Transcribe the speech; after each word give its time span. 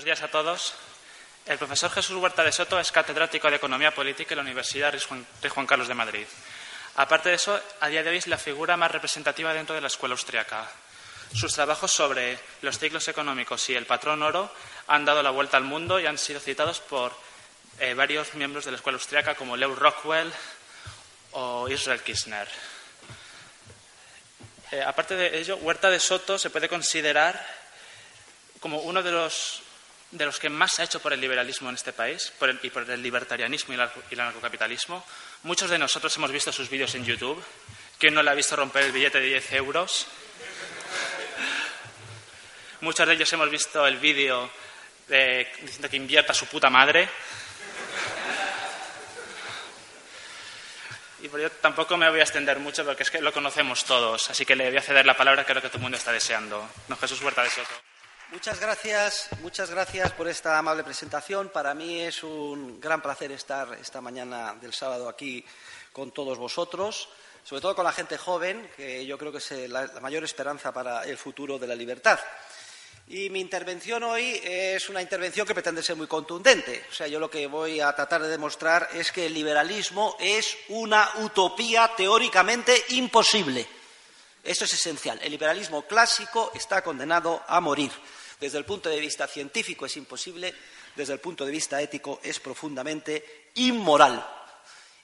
Buenos 0.00 0.18
días 0.18 0.30
a 0.30 0.32
todos. 0.32 0.72
El 1.44 1.58
profesor 1.58 1.90
Jesús 1.90 2.16
Huerta 2.16 2.42
de 2.42 2.52
Soto 2.52 2.80
es 2.80 2.90
catedrático 2.90 3.50
de 3.50 3.56
Economía 3.56 3.94
Política 3.94 4.32
en 4.32 4.38
la 4.38 4.44
Universidad 4.44 4.94
Rey 4.94 5.50
Juan 5.50 5.66
Carlos 5.66 5.88
de 5.88 5.94
Madrid. 5.94 6.24
Aparte 6.96 7.28
de 7.28 7.34
eso, 7.34 7.60
a 7.80 7.88
día 7.88 8.02
de 8.02 8.08
hoy 8.08 8.16
es 8.16 8.26
la 8.26 8.38
figura 8.38 8.78
más 8.78 8.90
representativa 8.90 9.52
dentro 9.52 9.74
de 9.74 9.82
la 9.82 9.88
escuela 9.88 10.14
austriaca. 10.14 10.66
Sus 11.34 11.52
trabajos 11.52 11.92
sobre 11.92 12.38
los 12.62 12.78
ciclos 12.78 13.06
económicos 13.08 13.68
y 13.68 13.74
el 13.74 13.84
patrón 13.84 14.22
oro 14.22 14.50
han 14.86 15.04
dado 15.04 15.22
la 15.22 15.28
vuelta 15.28 15.58
al 15.58 15.64
mundo 15.64 16.00
y 16.00 16.06
han 16.06 16.16
sido 16.16 16.40
citados 16.40 16.80
por 16.80 17.12
eh, 17.78 17.92
varios 17.92 18.32
miembros 18.32 18.64
de 18.64 18.70
la 18.70 18.78
escuela 18.78 18.96
austriaca 18.96 19.34
como 19.34 19.54
Leo 19.54 19.74
Rockwell 19.74 20.32
o 21.32 21.68
Israel 21.68 22.00
Kirchner. 22.00 22.48
Eh, 24.70 24.82
aparte 24.82 25.14
de 25.14 25.38
ello, 25.38 25.58
Huerta 25.58 25.90
de 25.90 26.00
Soto 26.00 26.38
se 26.38 26.48
puede 26.48 26.70
considerar 26.70 27.46
como 28.60 28.78
uno 28.80 29.02
de 29.02 29.12
los, 29.12 29.62
de 30.10 30.24
los 30.24 30.38
que 30.40 30.48
más 30.48 30.72
se 30.74 30.82
ha 30.82 30.84
hecho 30.84 31.00
por 31.00 31.12
el 31.12 31.20
liberalismo 31.20 31.68
en 31.68 31.76
este 31.76 31.92
país 31.92 32.32
por 32.38 32.48
el- 32.50 32.58
y 32.62 32.70
por 32.70 32.88
el 32.88 33.00
libertarianismo 33.02 33.74
y 33.74 33.78
el, 33.80 33.88
y 34.10 34.14
el 34.14 34.20
anarcocapitalismo. 34.20 35.04
Muchos 35.44 35.70
de 35.70 35.78
nosotros 35.78 36.14
hemos 36.16 36.32
visto 36.32 36.50
sus 36.52 36.68
vídeos 36.68 36.94
en 36.96 37.04
YouTube. 37.04 37.42
¿Quién 37.98 38.14
no 38.14 38.22
le 38.22 38.30
ha 38.30 38.34
visto 38.34 38.56
romper 38.56 38.84
el 38.84 38.92
billete 38.92 39.20
de 39.20 39.26
10 39.26 39.52
euros? 39.52 40.06
Muchos 42.80 43.06
de 43.06 43.14
ellos 43.14 43.32
hemos 43.32 43.50
visto 43.50 43.86
el 43.86 43.98
vídeo 43.98 44.50
de- 45.06 45.46
diciendo 45.62 45.88
que 45.88 45.96
invierta 45.96 46.34
su 46.34 46.46
puta 46.46 46.68
madre. 46.70 47.08
Y 51.22 51.28
por 51.28 51.38
ello 51.38 51.50
tampoco 51.60 51.96
me 51.98 52.08
voy 52.08 52.20
a 52.20 52.22
extender 52.22 52.58
mucho 52.58 52.82
porque 52.84 53.02
es 53.02 53.10
que 53.10 53.20
lo 53.20 53.32
conocemos 53.32 53.84
todos. 53.84 54.30
Así 54.30 54.46
que 54.46 54.56
le 54.56 54.68
voy 54.70 54.78
a 54.78 54.82
ceder 54.82 55.04
la 55.04 55.16
palabra 55.16 55.44
que 55.44 55.52
creo 55.52 55.60
que 55.62 55.68
todo 55.68 55.76
el 55.78 55.82
mundo 55.82 55.98
está 55.98 56.12
deseando. 56.12 56.66
Don 56.88 56.98
Jesús 56.98 57.20
Huerta 57.20 57.42
de 57.42 57.50
Soto. 57.50 57.68
Muchas 58.32 58.60
gracias, 58.60 59.28
muchas 59.42 59.70
gracias 59.70 60.12
por 60.12 60.28
esta 60.28 60.56
amable 60.56 60.84
presentación. 60.84 61.48
Para 61.48 61.74
mí 61.74 62.00
es 62.00 62.22
un 62.22 62.80
gran 62.80 63.02
placer 63.02 63.32
estar 63.32 63.76
esta 63.80 64.00
mañana 64.00 64.54
del 64.60 64.72
sábado 64.72 65.08
aquí 65.08 65.44
con 65.92 66.12
todos 66.12 66.38
vosotros, 66.38 67.08
sobre 67.42 67.60
todo 67.60 67.74
con 67.74 67.84
la 67.84 67.92
gente 67.92 68.16
joven, 68.16 68.70
que 68.76 69.04
yo 69.04 69.18
creo 69.18 69.32
que 69.32 69.38
es 69.38 69.68
la, 69.68 69.88
mayor 70.00 70.22
esperanza 70.22 70.72
para 70.72 71.02
el 71.02 71.16
futuro 71.16 71.58
de 71.58 71.66
la 71.66 71.74
libertad. 71.74 72.20
Y 73.08 73.30
mi 73.30 73.40
intervención 73.40 74.04
hoy 74.04 74.40
es 74.44 74.88
una 74.88 75.02
intervención 75.02 75.44
que 75.44 75.54
pretende 75.54 75.82
ser 75.82 75.96
muy 75.96 76.06
contundente. 76.06 76.84
O 76.88 76.94
sea, 76.94 77.08
yo 77.08 77.18
lo 77.18 77.28
que 77.28 77.48
voy 77.48 77.80
a 77.80 77.92
tratar 77.96 78.22
de 78.22 78.28
demostrar 78.28 78.90
es 78.92 79.10
que 79.10 79.26
el 79.26 79.34
liberalismo 79.34 80.16
es 80.20 80.56
una 80.68 81.10
utopía 81.16 81.90
teóricamente 81.96 82.84
imposible. 82.90 83.66
Esto 84.44 84.66
es 84.66 84.72
esencial. 84.72 85.18
El 85.20 85.32
liberalismo 85.32 85.82
clásico 85.82 86.52
está 86.54 86.80
condenado 86.80 87.42
a 87.48 87.60
morir. 87.60 87.90
Desde 88.40 88.58
el 88.58 88.64
punto 88.64 88.88
de 88.88 88.98
vista 88.98 89.26
científico 89.26 89.84
es 89.84 89.96
imposible, 89.96 90.54
desde 90.96 91.12
el 91.12 91.20
punto 91.20 91.44
de 91.44 91.52
vista 91.52 91.80
ético 91.80 92.20
es 92.22 92.40
profundamente 92.40 93.50
inmoral. 93.56 94.26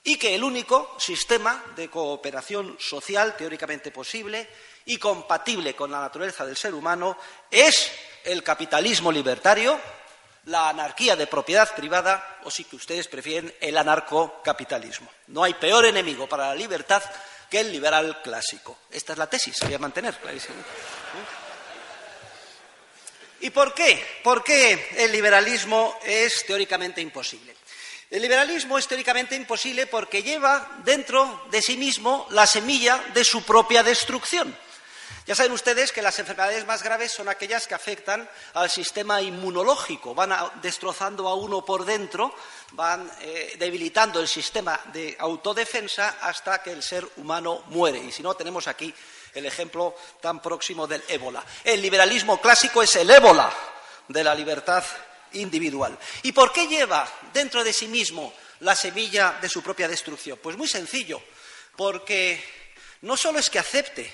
Y 0.03 0.17
que 0.17 0.33
el 0.33 0.43
único 0.43 0.95
sistema 0.99 1.63
de 1.75 1.89
cooperación 1.89 2.77
social 2.79 3.35
teóricamente 3.37 3.91
posible 3.91 4.47
y 4.85 4.97
compatible 4.97 5.75
con 5.75 5.91
la 5.91 5.99
naturaleza 5.99 6.45
del 6.45 6.57
ser 6.57 6.73
humano 6.73 7.17
es 7.51 7.91
el 8.23 8.41
capitalismo 8.41 9.11
libertario, 9.11 9.79
la 10.45 10.69
anarquía 10.69 11.15
de 11.15 11.27
propiedad 11.27 11.75
privada 11.75 12.39
o, 12.43 12.49
si 12.49 12.63
que 12.63 12.77
ustedes 12.77 13.07
prefieren, 13.07 13.53
el 13.59 13.77
anarcocapitalismo. 13.77 15.09
No 15.27 15.43
hay 15.43 15.53
peor 15.55 15.85
enemigo 15.85 16.27
para 16.27 16.47
la 16.47 16.55
libertad 16.55 17.03
que 17.49 17.59
el 17.59 17.71
liberal 17.71 18.21
clásico. 18.23 18.77
Esta 18.89 19.13
es 19.13 19.19
la 19.19 19.27
tesis, 19.27 19.59
voy 19.61 19.73
a 19.73 19.79
mantener, 19.79 20.15
clarísimo. 20.15 20.55
¿Y 23.41 23.49
por 23.51 23.73
qué? 23.73 24.03
¿Por 24.23 24.43
qué 24.43 24.89
el 24.97 25.11
liberalismo 25.11 25.99
es 26.03 26.45
teóricamente 26.45 27.01
imposible? 27.01 27.55
El 28.09 28.21
liberalismo 28.21 28.77
es 28.77 28.87
teóricamente 28.87 29.35
imposible 29.35 29.85
porque 29.85 30.23
lleva 30.23 30.79
dentro 30.83 31.45
de 31.51 31.61
sí 31.61 31.75
mismo 31.75 32.25
la 32.31 32.47
semilla 32.47 33.03
de 33.13 33.23
su 33.23 33.43
propia 33.43 33.83
destrucción. 33.83 34.55
Ya 35.27 35.35
saben 35.35 35.51
ustedes 35.51 35.91
que 35.91 36.01
las 36.01 36.17
enfermedades 36.19 36.65
más 36.65 36.81
graves 36.81 37.11
son 37.11 37.27
aquellas 37.27 37.67
que 37.67 37.73
afectan 37.75 38.29
al 38.53 38.69
sistema 38.69 39.21
inmunológico, 39.21 40.15
van 40.15 40.33
destrozando 40.61 41.27
a 41.27 41.35
uno 41.35 41.65
por 41.65 41.83
dentro, 41.83 42.33
van 42.71 43.11
eh, 43.19 43.55
debilitando 43.59 44.21
el 44.21 44.27
sistema 44.29 44.79
de 44.93 45.17
autodefensa 45.19 46.15
hasta 46.21 46.63
que 46.63 46.71
el 46.71 46.81
ser 46.81 47.05
humano 47.17 47.63
muere. 47.67 47.99
Y 47.99 48.13
si 48.13 48.23
no, 48.23 48.35
tenemos 48.35 48.67
aquí 48.67 48.93
el 49.37 49.45
ejemplo 49.45 49.95
tan 50.21 50.41
próximo 50.41 50.87
del 50.87 51.03
ébola. 51.07 51.43
El 51.63 51.81
liberalismo 51.81 52.41
clásico 52.41 52.81
es 52.81 52.95
el 52.95 53.09
ébola 53.09 53.51
de 54.07 54.23
la 54.23 54.33
libertad 54.33 54.83
individual. 55.33 55.97
¿Y 56.23 56.31
por 56.31 56.51
qué 56.51 56.67
lleva 56.67 57.07
dentro 57.33 57.63
de 57.63 57.73
sí 57.73 57.87
mismo 57.87 58.33
la 58.61 58.75
semilla 58.75 59.37
de 59.41 59.49
su 59.49 59.61
propia 59.61 59.87
destrucción? 59.87 60.39
Pues 60.41 60.57
muy 60.57 60.67
sencillo, 60.67 61.21
porque 61.75 62.43
no 63.01 63.17
solo 63.17 63.39
es 63.39 63.49
que 63.49 63.59
acepte, 63.59 64.11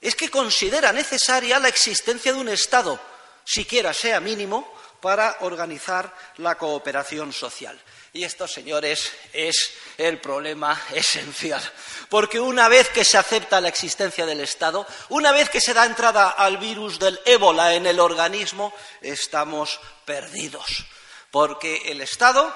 es 0.00 0.14
que 0.14 0.30
considera 0.30 0.92
necesaria 0.92 1.58
la 1.58 1.68
existencia 1.68 2.32
de 2.32 2.38
un 2.38 2.48
Estado, 2.48 3.00
siquiera 3.44 3.92
sea 3.92 4.20
mínimo, 4.20 4.74
para 5.00 5.38
organizar 5.40 6.14
la 6.38 6.56
cooperación 6.56 7.32
social. 7.32 7.80
Y 8.12 8.24
esto, 8.24 8.48
señores, 8.48 9.12
es 9.32 9.72
el 9.98 10.20
problema 10.20 10.80
esencial. 10.94 11.62
Porque 12.08 12.40
una 12.40 12.68
vez 12.68 12.88
que 12.88 13.04
se 13.04 13.18
acepta 13.18 13.60
la 13.60 13.68
existencia 13.68 14.24
del 14.24 14.40
Estado, 14.40 14.86
una 15.10 15.32
vez 15.32 15.50
que 15.50 15.60
se 15.60 15.74
da 15.74 15.84
entrada 15.84 16.30
al 16.30 16.56
virus 16.56 16.98
del 16.98 17.20
ébola 17.26 17.74
en 17.74 17.86
el 17.86 18.00
organismo, 18.00 18.72
estamos 19.02 19.78
perdidos. 20.04 20.86
Porque 21.30 21.82
el 21.86 22.00
Estado, 22.00 22.54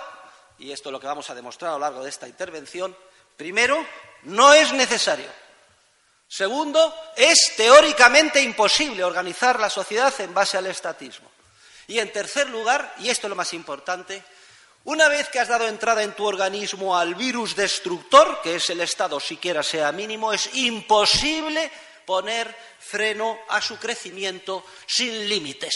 y 0.59 0.73
esto 0.73 0.89
es 0.89 0.93
lo 0.93 1.01
que 1.01 1.07
vamos 1.07 1.29
a 1.29 1.35
demostrar 1.35 1.71
a 1.71 1.75
lo 1.75 1.81
largo 1.81 2.03
de 2.03 2.09
esta 2.09 2.27
intervención, 2.27 2.97
primero, 3.37 3.87
no 4.23 4.55
es 4.55 4.73
necesario. 4.73 5.29
Segundo, 6.27 6.95
es 7.15 7.53
teóricamente 7.59 8.41
imposible 8.41 9.05
organizar 9.05 9.61
la 9.61 9.69
sociedad 9.69 10.19
en 10.21 10.33
base 10.33 10.57
al 10.57 10.67
estatismo. 10.67 11.31
Y 11.89 11.99
en 11.99 12.11
tercer 12.11 12.49
lugar, 12.49 12.95
y 13.01 13.11
esto 13.11 13.27
es 13.27 13.29
lo 13.29 13.37
más 13.37 13.53
importante, 13.53 14.25
una 14.85 15.09
vez 15.09 15.29
que 15.29 15.39
has 15.39 15.49
dado 15.49 15.69
entrada 15.69 16.03
en 16.03 16.13
tu 16.13 16.27
organismo 16.27 16.97
al 16.97 17.15
virus 17.15 17.55
destructor, 17.55 18.41
que 18.43 18.57
es 18.57 18.71
el 18.71 18.81
Estado 18.81 19.21
siquiera 19.21 19.63
sea 19.63 19.93
mínimo, 19.93 20.33
es 20.33 20.51
imposible 20.55 21.71
poner 22.05 22.55
freno 22.81 23.39
a 23.49 23.61
su 23.61 23.79
crecimiento 23.79 24.65
sin 24.87 25.29
límites. 25.29 25.75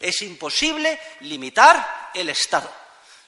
Es 0.00 0.22
imposible 0.22 1.00
limitar 1.20 2.10
el 2.14 2.28
Estado. 2.28 2.70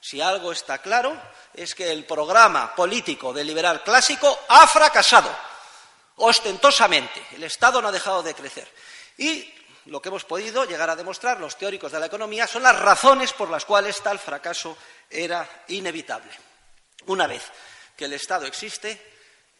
Si 0.01 0.21
algo 0.21 0.53
está 0.53 0.79
claro, 0.79 1.21
es 1.55 1.75
que 1.75 1.91
el 1.91 2.05
programa 2.05 2.75
político 2.75 3.33
del 3.33 3.47
liberal 3.47 3.83
clásico 3.83 4.41
ha 4.49 4.67
fracasado 4.67 5.35
ostentosamente. 6.17 7.25
El 7.33 7.45
Estado 7.45 7.81
no 7.81 7.89
ha 7.89 7.93
dejado 7.93 8.23
de 8.23 8.35
crecer. 8.35 8.69
Y 9.17 9.55
lo 9.89 10.01
que 10.01 10.09
hemos 10.09 10.25
podido 10.25 10.65
llegar 10.65 10.91
a 10.91 10.97
demostrar 10.97 11.41
los 11.41 11.57
teóricos 11.57 11.93
de 11.93 12.01
la 12.01 12.07
economía 12.07 12.47
son 12.47 12.63
las 12.63 12.79
razones 12.79 13.33
por 13.33 13.51
las 13.51 13.65
cuales 13.65 14.01
tal 14.01 14.19
fracaso 14.19 14.77
era 15.11 15.65
inevitable. 15.69 16.31
Una 17.07 17.27
vez 17.27 17.43
que 17.97 18.05
el 18.05 18.13
Estado 18.13 18.47
existe, 18.47 19.01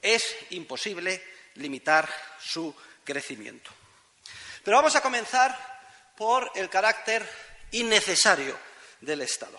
es 0.01 0.37
imposible 0.51 1.23
limitar 1.55 2.09
su 2.41 2.75
crecimiento. 3.05 3.71
Pero 4.63 4.77
vamos 4.77 4.95
a 4.97 5.01
comenzar 5.01 5.57
por 6.17 6.51
el 6.55 6.69
carácter 6.69 7.29
innecesario 7.73 8.59
del 9.01 9.23
Estado. 9.23 9.59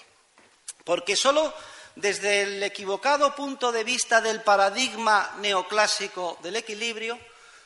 Porque 0.83 1.15
solo 1.15 1.53
desde 1.95 2.43
el 2.43 2.63
equivocado 2.63 3.35
punto 3.35 3.71
de 3.71 3.83
vista 3.83 4.21
del 4.21 4.41
paradigma 4.41 5.35
neoclásico 5.39 6.37
del 6.41 6.57
equilibrio 6.57 7.19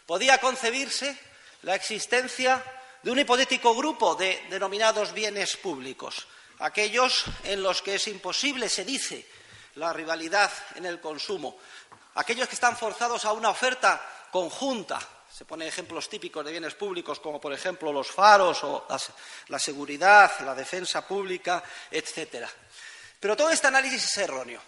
Podía 0.05 0.38
concebirse 0.39 1.17
la 1.61 1.75
existencia 1.75 2.63
de 3.03 3.11
un 3.11 3.19
hipotético 3.19 3.75
grupo 3.75 4.15
de 4.15 4.47
denominados 4.50 5.13
bienes 5.13 5.57
públicos, 5.57 6.25
aquellos 6.59 7.25
en 7.44 7.61
los 7.61 7.81
que 7.81 7.95
es 7.95 8.07
imposible, 8.07 8.69
se 8.69 8.85
dice, 8.85 9.27
la 9.75 9.91
rivalidad 9.91 10.51
en 10.75 10.85
el 10.85 11.01
consumo, 11.01 11.57
aquellos 12.15 12.47
que 12.47 12.55
están 12.55 12.77
forzados 12.77 13.25
a 13.25 13.33
una 13.33 13.50
oferta 13.50 14.01
conjunta. 14.31 15.00
Se 15.29 15.45
ponen 15.45 15.67
ejemplos 15.67 16.07
típicos 16.07 16.45
de 16.45 16.51
bienes 16.51 16.75
públicos, 16.75 17.19
como 17.19 17.41
por 17.41 17.51
ejemplo 17.51 17.91
los 17.91 18.09
faros 18.09 18.63
o 18.63 18.88
la 19.47 19.59
seguridad, 19.59 20.31
la 20.45 20.53
defensa 20.53 21.05
pública, 21.05 21.63
etcétera. 21.89 22.50
Pero 23.19 23.35
todo 23.35 23.50
este 23.50 23.67
análisis 23.67 24.05
es 24.05 24.17
erróneo. 24.17 24.61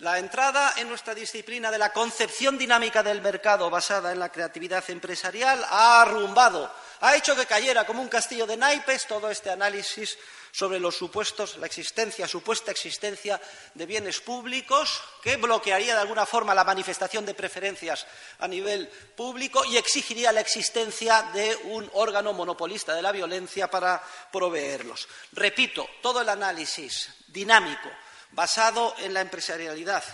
La 0.00 0.18
entrada 0.18 0.74
en 0.76 0.90
nuestra 0.90 1.14
disciplina 1.14 1.70
de 1.70 1.78
la 1.78 1.90
concepción 1.90 2.58
dinámica 2.58 3.02
del 3.02 3.22
mercado 3.22 3.70
basada 3.70 4.12
en 4.12 4.18
la 4.18 4.30
creatividad 4.30 4.84
empresarial 4.90 5.64
ha 5.70 6.02
arrumbado, 6.02 6.70
ha 7.00 7.16
hecho 7.16 7.34
que 7.34 7.46
cayera 7.46 7.86
como 7.86 8.02
un 8.02 8.08
castillo 8.08 8.46
de 8.46 8.58
naipes 8.58 9.06
todo 9.06 9.30
este 9.30 9.48
análisis 9.48 10.18
sobre 10.52 10.78
los 10.78 10.96
supuestos, 10.96 11.56
la 11.56 11.64
existencia, 11.64 12.28
supuesta 12.28 12.70
existencia 12.70 13.40
de 13.72 13.86
bienes 13.86 14.20
públicos 14.20 15.02
que 15.22 15.36
bloquearía 15.36 15.94
de 15.94 16.00
alguna 16.02 16.26
forma 16.26 16.54
la 16.54 16.64
manifestación 16.64 17.24
de 17.24 17.32
preferencias 17.32 18.06
a 18.38 18.48
nivel 18.48 18.88
público 18.88 19.64
y 19.64 19.78
exigiría 19.78 20.30
la 20.30 20.40
existencia 20.40 21.22
de 21.32 21.56
un 21.64 21.90
órgano 21.94 22.34
monopolista 22.34 22.94
de 22.94 23.00
la 23.00 23.12
violencia 23.12 23.70
para 23.70 24.02
proveerlos. 24.30 25.08
Repito, 25.32 25.88
todo 26.02 26.20
el 26.20 26.28
análisis 26.28 27.08
dinámico 27.28 27.88
basado 28.32 28.94
en 28.98 29.14
la 29.14 29.20
empresarialidad 29.20 30.04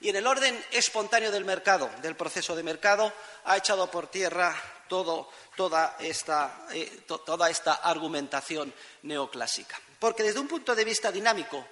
y 0.00 0.08
en 0.08 0.16
el 0.16 0.26
orden 0.26 0.62
espontáneo 0.72 1.30
del 1.30 1.44
mercado, 1.44 1.88
del 2.02 2.16
proceso 2.16 2.56
de 2.56 2.62
mercado, 2.62 3.12
ha 3.44 3.56
echado 3.56 3.90
por 3.90 4.08
tierra 4.08 4.54
toda, 4.88 5.96
esta, 6.00 6.66
eh, 6.72 7.04
toda 7.06 7.48
esta 7.48 7.74
argumentación 7.74 8.74
neoclásica. 9.02 9.80
Porque 9.98 10.22
desde 10.22 10.40
un 10.40 10.48
punto 10.48 10.74
de 10.74 10.84
vista 10.84 11.12
dinámico, 11.12 11.64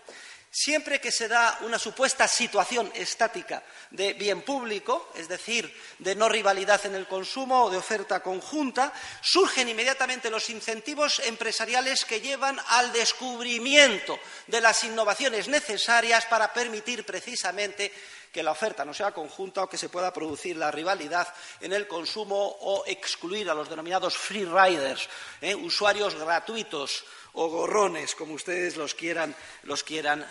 Siempre 0.52 1.00
que 1.00 1.12
se 1.12 1.29
da 1.29 1.58
una 1.62 1.79
supuesta 1.79 2.26
situación 2.26 2.91
estática 2.97 3.62
de 3.93 4.14
bien 4.14 4.43
público, 4.43 5.12
es 5.14 5.29
decir, 5.29 5.73
de 6.00 6.17
no 6.17 6.29
rivalidad 6.29 6.85
en 6.87 6.97
el 6.97 7.06
consumo 7.06 7.64
o 7.64 7.70
de 7.70 7.76
oferta 7.76 8.19
conjunta, 8.19 8.93
surgen 9.23 9.69
inmediatamente 9.69 10.29
los 10.29 10.50
incentivos 10.50 11.20
empresariales 11.20 12.05
que 12.05 12.20
llevan 12.20 12.58
al 12.67 12.93
descubrimiento 12.93 14.19
de 14.49 14.61
las 14.61 14.82
innovaciones 14.82 15.47
necesarias 15.47 16.26
para 16.26 16.52
permitir 16.52 17.06
precisamente 17.06 17.93
que 18.32 18.43
la 18.43 18.53
oferta 18.53 18.85
no 18.85 18.94
sea 18.94 19.12
conjunta 19.12 19.62
o 19.62 19.69
que 19.69 19.79
se 19.79 19.88
pueda 19.88 20.12
producir 20.12 20.56
la 20.56 20.71
rivalidad 20.71 21.27
en 21.61 21.73
el 21.73 21.87
consumo 21.87 22.56
o 22.61 22.85
excluir 22.87 23.50
a 23.50 23.55
los 23.55 23.69
denominados 23.69 24.17
free 24.17 24.44
riders, 24.44 25.09
¿eh? 25.41 25.55
usuarios 25.55 26.15
gratuitos 26.15 27.05
o 27.32 27.49
gorrones, 27.49 28.15
como 28.15 28.35
ustedes 28.35 28.77
los 28.77 28.94
quieran, 28.94 29.35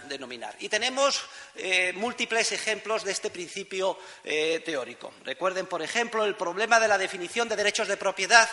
denominar. 0.10 0.56
Y 0.60 0.70
tenemos 0.70 1.22
eh, 1.56 1.94
múltiples 1.94 2.52
ejemplos 2.52 3.04
de 3.04 3.12
este 3.12 3.30
principio 3.30 3.98
eh, 4.24 4.62
teórico. 4.66 5.14
Recuerden, 5.24 5.68
por 5.68 5.82
ejemplo, 5.82 6.26
el 6.26 6.36
problema 6.36 6.80
de 6.80 6.88
la 6.88 6.98
definición 6.98 7.48
de 7.48 7.56
derechos 7.56 7.88
de 7.88 7.98
propiedad 7.98 8.50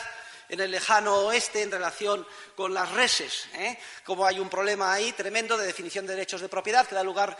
en 0.49 0.61
el 0.61 0.71
lejano 0.71 1.27
oeste 1.27 1.63
en 1.63 1.71
relación 1.71 2.27
con 2.55 2.73
las 2.73 2.91
reses, 2.93 3.49
¿eh? 3.55 3.79
como 4.05 4.27
hay 4.27 4.39
un 4.39 4.49
problema 4.49 4.93
ahí 4.93 5.13
tremendo 5.13 5.57
de 5.57 5.67
definición 5.67 6.07
de 6.07 6.15
derechos 6.15 6.41
de 6.41 6.49
propiedad 6.49 6.87
que 6.87 6.95
da 6.95 7.03
lugar 7.03 7.37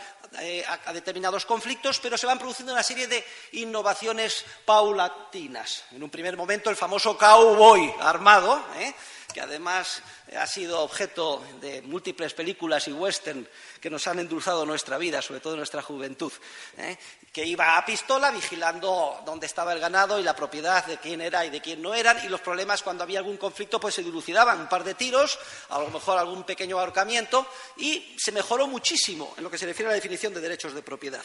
a, 0.85 0.93
determinados 0.93 1.45
conflictos, 1.45 1.99
pero 1.99 2.17
se 2.17 2.27
van 2.27 2.39
produciendo 2.39 2.73
una 2.73 2.83
serie 2.83 3.07
de 3.07 3.25
innovaciones 3.53 4.45
paulatinas. 4.65 5.83
En 5.91 6.03
un 6.03 6.09
primer 6.09 6.35
momento, 6.35 6.69
el 6.69 6.75
famoso 6.75 7.17
cowboy 7.17 7.93
armado, 7.99 8.63
que 9.33 9.41
además 9.41 10.01
ha 10.37 10.47
sido 10.47 10.81
objeto 10.81 11.43
de 11.61 11.81
múltiples 11.81 12.33
películas 12.33 12.87
y 12.87 12.93
western 12.93 13.47
que 13.79 13.89
nos 13.89 14.07
han 14.07 14.19
endulzado 14.19 14.65
nuestra 14.65 14.97
vida, 14.97 15.21
sobre 15.21 15.39
todo 15.39 15.55
nuestra 15.55 15.81
juventud, 15.81 16.31
¿eh? 16.77 16.97
que 17.31 17.45
iba 17.45 17.77
a 17.77 17.85
pistola 17.85 18.31
vigilando 18.31 19.21
dónde 19.25 19.45
estaba 19.45 19.73
el 19.73 19.79
ganado 19.79 20.19
y 20.19 20.23
la 20.23 20.35
propiedad 20.35 20.85
de 20.85 20.97
quién 20.97 21.21
era 21.21 21.45
y 21.45 21.49
de 21.49 21.61
quién 21.61 21.81
no 21.81 21.93
eran, 21.93 22.23
y 22.25 22.29
los 22.29 22.41
problemas 22.41 22.81
cuando 22.81 23.03
había 23.03 23.19
algún 23.19 23.37
conflicto 23.37 23.79
pues 23.79 23.95
se 23.95 24.03
dilucidaban, 24.03 24.59
un 24.61 24.69
par 24.69 24.83
de 24.83 24.95
tiros, 24.95 25.37
a 25.69 25.79
lo 25.79 25.89
mejor 25.89 26.17
algún 26.17 26.43
pequeño 26.43 26.79
ahorcamiento, 26.79 27.45
y 27.77 28.15
se 28.17 28.31
mejoró 28.31 28.67
muchísimo 28.67 29.33
en 29.37 29.43
lo 29.43 29.51
que 29.51 29.57
se 29.57 29.65
refiere 29.65 29.89
a 29.89 29.91
la 29.91 29.95
definición 29.95 30.33
de 30.33 30.41
derechos 30.41 30.73
de 30.73 30.81
propiedad. 30.81 31.23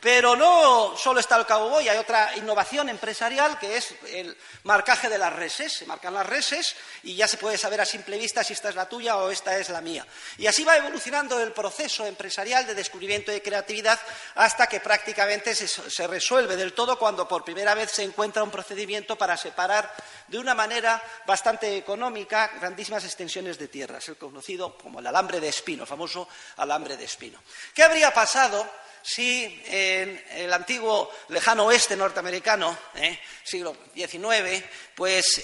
Pero 0.00 0.34
no 0.34 0.96
solo 0.96 1.20
está 1.20 1.36
el 1.36 1.46
cowboy, 1.46 1.88
hay 1.88 1.98
otra 1.98 2.36
innovación 2.36 2.88
empresarial 2.88 3.58
que 3.58 3.76
es 3.76 3.94
el 4.08 4.36
marcaje 4.64 5.08
de 5.08 5.18
las 5.18 5.32
reses. 5.32 5.72
Se 5.72 5.86
marcan 5.86 6.14
las 6.14 6.26
reses 6.26 6.74
y 7.04 7.14
ya 7.14 7.28
se 7.28 7.36
puede 7.42 7.58
saber 7.58 7.80
a 7.80 7.84
simple 7.84 8.16
vista 8.16 8.44
si 8.44 8.52
esta 8.52 8.68
es 8.68 8.76
la 8.76 8.88
tuya 8.88 9.16
o 9.16 9.28
esta 9.28 9.58
es 9.58 9.68
la 9.68 9.80
mía. 9.80 10.06
Y 10.38 10.46
así 10.46 10.62
va 10.62 10.76
evolucionando 10.76 11.40
el 11.40 11.50
proceso 11.50 12.06
empresarial 12.06 12.64
de 12.64 12.74
descubrimiento 12.74 13.32
de 13.32 13.42
creatividad 13.42 13.98
hasta 14.36 14.68
que 14.68 14.78
prácticamente 14.78 15.52
se, 15.56 16.06
resuelve 16.06 16.54
del 16.54 16.72
todo 16.72 16.96
cuando 16.96 17.26
por 17.26 17.44
primera 17.44 17.74
vez 17.74 17.90
se 17.90 18.04
encuentra 18.04 18.44
un 18.44 18.52
procedimiento 18.52 19.18
para 19.18 19.36
separar 19.36 19.92
de 20.28 20.38
una 20.38 20.54
manera 20.54 21.02
bastante 21.26 21.76
económica 21.76 22.52
grandísimas 22.60 23.04
extensiones 23.04 23.58
de 23.58 23.66
tierras, 23.66 24.08
el 24.08 24.16
conocido 24.16 24.78
como 24.78 25.00
el 25.00 25.06
alambre 25.08 25.40
de 25.40 25.48
espino, 25.48 25.84
famoso 25.84 26.28
alambre 26.58 26.96
de 26.96 27.04
espino. 27.06 27.42
¿Qué 27.74 27.82
habría 27.82 28.14
pasado 28.14 28.64
si 29.02 29.62
en 29.66 30.24
el 30.30 30.52
antiguo 30.52 31.10
lejano 31.28 31.66
oeste 31.66 31.96
norteamericano, 31.96 32.76
¿eh? 32.94 33.18
siglo 33.42 33.76
XIX, 33.94 34.64
pues 34.94 35.42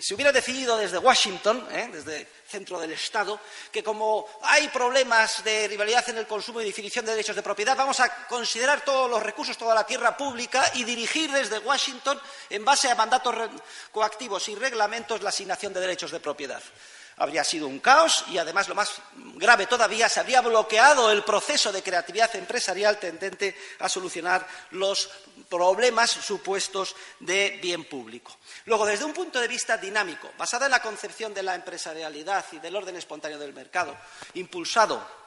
se 0.00 0.14
hubiera 0.14 0.30
decidido 0.32 0.76
desde 0.76 0.98
Washington, 0.98 1.66
¿eh? 1.72 1.88
desde 1.90 2.20
el 2.20 2.26
centro 2.46 2.78
del 2.78 2.92
Estado, 2.92 3.40
que 3.72 3.82
como 3.82 4.26
hay 4.42 4.68
problemas 4.68 5.42
de 5.44 5.68
rivalidad 5.68 6.08
en 6.10 6.18
el 6.18 6.26
consumo 6.26 6.60
y 6.60 6.64
definición 6.64 7.04
de 7.04 7.12
derechos 7.12 7.36
de 7.36 7.42
propiedad, 7.42 7.76
vamos 7.76 8.00
a 8.00 8.26
considerar 8.26 8.84
todos 8.84 9.10
los 9.10 9.22
recursos, 9.22 9.56
toda 9.56 9.74
la 9.74 9.86
tierra 9.86 10.16
pública 10.16 10.70
y 10.74 10.84
dirigir 10.84 11.30
desde 11.32 11.58
Washington, 11.58 12.20
en 12.50 12.64
base 12.64 12.90
a 12.90 12.94
mandatos 12.94 13.34
coactivos 13.90 14.48
y 14.48 14.54
reglamentos, 14.54 15.22
la 15.22 15.30
asignación 15.30 15.72
de 15.72 15.80
derechos 15.80 16.10
de 16.10 16.20
propiedad 16.20 16.62
habría 17.18 17.44
sido 17.44 17.66
un 17.66 17.80
caos 17.80 18.24
y 18.30 18.38
además 18.38 18.68
lo 18.68 18.74
más 18.74 19.00
grave 19.34 19.66
todavía 19.66 20.08
se 20.08 20.20
habría 20.20 20.40
bloqueado 20.40 21.10
el 21.10 21.24
proceso 21.24 21.72
de 21.72 21.82
creatividad 21.82 22.34
empresarial 22.36 22.98
tendente 22.98 23.56
a 23.80 23.88
solucionar 23.88 24.46
los 24.70 25.10
problemas 25.48 26.10
supuestos 26.10 26.94
de 27.20 27.58
bien 27.62 27.84
público. 27.84 28.36
Luego, 28.66 28.86
desde 28.86 29.04
un 29.04 29.12
punto 29.12 29.40
de 29.40 29.48
vista 29.48 29.76
dinámico, 29.76 30.30
basada 30.36 30.66
en 30.66 30.72
la 30.72 30.82
concepción 30.82 31.32
de 31.34 31.42
la 31.42 31.54
empresarialidad 31.54 32.44
y 32.52 32.58
del 32.58 32.76
orden 32.76 32.96
espontáneo 32.96 33.38
del 33.38 33.54
mercado, 33.54 33.96
impulsado 34.34 35.17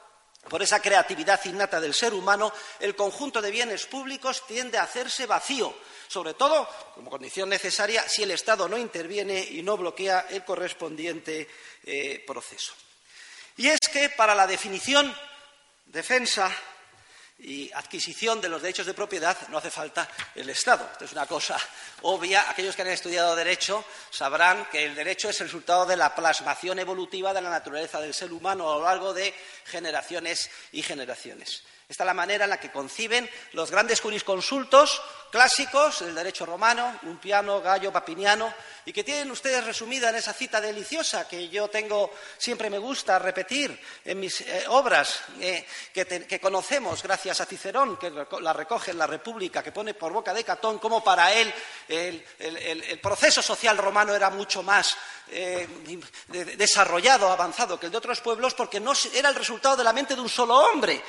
por 0.50 0.62
esa 0.62 0.82
creatividad 0.82 1.44
innata 1.46 1.80
del 1.80 1.94
ser 1.94 2.14
humano, 2.14 2.52
el 2.80 2.96
conjunto 2.96 3.42
de 3.42 3.52
bienes 3.52 3.86
públicos 3.86 4.46
tiende 4.48 4.78
a 4.78 4.84
hacerse 4.84 5.26
vacío, 5.26 5.74
sobre 6.08 6.34
todo 6.34 6.68
como 6.96 7.10
condición 7.10 7.50
necesaria 7.50 8.08
si 8.08 8.24
el 8.24 8.32
Estado 8.32 8.68
no 8.68 8.78
interviene 8.78 9.40
y 9.40 9.62
no 9.62 9.78
bloquea 9.78 10.28
el 10.30 10.44
correspondiente 10.44 11.48
eh, 11.84 12.24
proceso. 12.26 12.74
Y 13.58 13.68
es 13.68 13.80
que 13.92 14.10
para 14.10 14.34
la 14.34 14.48
definición, 14.48 15.16
defensa 15.86 16.52
y 17.44 17.72
adquisición 17.74 18.40
de 18.40 18.50
los 18.50 18.62
derechos 18.62 18.86
de 18.86 18.94
propiedad 18.94 19.36
no 19.50 19.58
hace 19.58 19.72
falta 19.72 20.08
el 20.36 20.50
Estado. 20.50 20.88
Esto 20.92 21.06
es 21.06 21.12
una 21.12 21.26
cosa 21.26 21.58
obvia. 22.04 22.50
Aquellos 22.50 22.76
que 22.76 22.84
han 22.84 22.90
estudiado 22.90 23.36
Derecho 23.36 23.84
sabrán 24.10 24.68
que 24.72 24.86
el 24.86 24.96
derecho 24.96 25.30
es 25.30 25.42
el 25.42 25.48
resultado 25.48 25.86
de 25.86 25.98
la 25.98 26.14
plasmación 26.14 26.80
evolutiva 26.80 27.34
de 27.34 27.42
la 27.42 27.50
naturaleza 27.50 28.00
del 28.00 28.14
ser 28.14 28.32
humano 28.32 28.72
a 28.72 28.78
lo 28.78 28.84
largo 28.84 29.14
de 29.14 29.34
generaciones 29.66 30.50
y 30.72 30.84
generaciones. 30.84 31.64
Esta 31.92 32.04
es 32.04 32.08
la 32.08 32.14
manera 32.14 32.46
en 32.46 32.50
la 32.50 32.58
que 32.58 32.72
conciben 32.72 33.30
los 33.52 33.70
grandes 33.70 34.00
jurisconsultos 34.00 35.02
clásicos 35.30 36.00
del 36.00 36.16
derecho 36.16 36.46
romano, 36.46 37.00
un 37.04 37.18
piano, 37.18 37.60
gallo, 37.60 37.92
papiniano, 37.92 38.54
y 38.86 38.94
que 38.94 39.04
tienen 39.04 39.30
ustedes 39.30 39.66
resumida 39.66 40.10
en 40.10 40.16
esa 40.16 40.32
cita 40.32 40.62
deliciosa 40.62 41.28
que 41.28 41.50
yo 41.50 41.68
tengo, 41.68 42.12
siempre 42.38 42.70
me 42.70 42.78
gusta 42.78 43.20
repetir 43.20 43.78
en 44.06 44.22
mis 44.22 44.40
eh, 44.40 44.64
obras, 44.70 45.20
eh, 45.42 45.66
que, 45.94 46.40
conocemos 46.40 47.04
gracias 47.04 47.42
a 47.42 47.46
Cicerón, 47.46 47.98
que 47.98 48.10
la 48.40 48.54
recoge 48.54 48.92
en 48.92 48.98
la 48.98 49.08
República, 49.08 49.62
que 49.62 49.74
pone 49.74 49.94
por 49.94 50.14
boca 50.14 50.34
de 50.34 50.46
Catón 50.46 50.80
como 50.80 51.04
para 51.04 51.34
él 51.34 51.54
el, 51.90 52.24
proceso 53.02 53.42
social 53.42 53.78
romano 53.78 54.16
era 54.16 54.30
mucho 54.30 54.64
más 54.64 54.96
eh, 55.30 55.68
desarrollado, 56.56 57.30
avanzado 57.30 57.78
que 57.78 57.88
el 57.88 57.92
de 57.92 57.98
otros 57.98 58.22
pueblos, 58.22 58.54
porque 58.54 58.80
no 58.80 58.94
era 59.14 59.28
el 59.28 59.36
resultado 59.36 59.76
de 59.76 59.84
la 59.84 59.92
mente 59.92 60.16
de 60.16 60.22
un 60.22 60.30
solo 60.30 60.56
hombre 60.56 61.02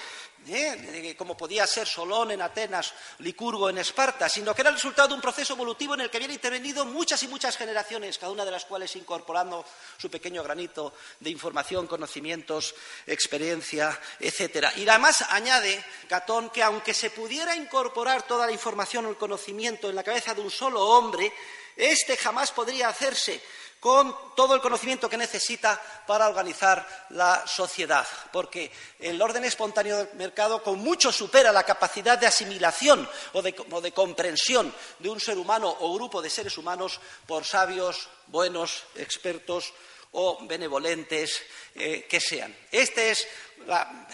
¿eh? 0.49 1.15
como 1.17 1.37
podía 1.37 1.67
ser 1.67 1.87
Solón 1.87 2.31
en 2.31 2.43
Atenas, 2.43 2.93
Licurgo 3.19 3.71
en 3.71 3.79
Esparta, 3.79 4.29
sino 4.29 4.55
que 4.55 4.63
era 4.63 4.71
el 4.71 4.77
resultado 4.77 5.09
de 5.09 5.15
un 5.15 5.21
proceso 5.21 5.55
evolutivo 5.55 5.95
en 5.95 6.03
el 6.03 6.11
que 6.11 6.17
habían 6.17 6.33
intervenido 6.33 6.85
muchas 6.85 7.23
y 7.23 7.29
muchas 7.29 7.57
generaciones, 7.57 8.19
cada 8.19 8.33
una 8.33 8.45
de 8.45 8.51
las 8.51 8.65
cuales 8.65 8.95
incorporando 8.97 9.65
su 9.99 10.11
pequeño 10.11 10.43
granito 10.43 10.95
de 11.21 11.31
información, 11.31 11.87
conocimientos, 11.87 12.75
experiencia, 13.07 13.99
etcétera. 14.19 14.73
Y 14.77 14.89
además 14.89 15.25
añade 15.31 15.85
Catón 16.09 16.51
que 16.51 16.63
aunque 16.63 16.95
se 16.95 17.11
pudiera 17.11 17.55
incorporar 17.57 18.23
toda 18.23 18.47
la 18.47 18.53
información 18.53 19.07
o 19.07 19.11
el 19.11 19.17
conocimiento 19.17 19.89
en 19.89 19.97
la 19.97 20.03
cabeza 20.03 20.35
de 20.35 20.41
un 20.41 20.51
solo 20.51 20.81
hombre, 20.87 21.33
Este 21.77 22.17
jamás 22.17 22.53
podría 22.53 22.89
hacerse 22.89 23.41
con 23.83 24.15
todo 24.37 24.55
el 24.55 24.61
conocimiento 24.61 25.11
que 25.11 25.17
necesita 25.17 25.83
para 26.07 26.29
organizar 26.29 26.87
la 27.11 27.45
sociedad, 27.49 28.07
porque 28.31 28.71
el 29.01 29.21
orden 29.21 29.45
espontáneo 29.45 29.97
del 29.99 30.15
mercado 30.15 30.63
con 30.63 30.79
mucho 30.79 31.11
supera 31.11 31.51
la 31.51 31.65
capacidad 31.65 32.17
de 32.17 32.29
asimilación 32.29 33.09
o 33.33 33.43
de, 33.43 33.93
comprensión 33.93 34.73
de 35.01 35.09
un 35.09 35.19
ser 35.19 35.37
humano 35.37 35.77
o 35.81 35.95
grupo 35.95 36.23
de 36.23 36.31
seres 36.31 36.57
humanos 36.59 37.01
por 37.27 37.45
sabios, 37.45 38.09
buenos, 38.29 38.85
expertos 38.95 39.75
o 40.13 40.47
benevolentes 40.47 41.43
eh, 41.75 42.07
que 42.09 42.21
sean. 42.21 42.57
Este 42.71 43.11
es 43.11 43.27
la, 43.67 44.07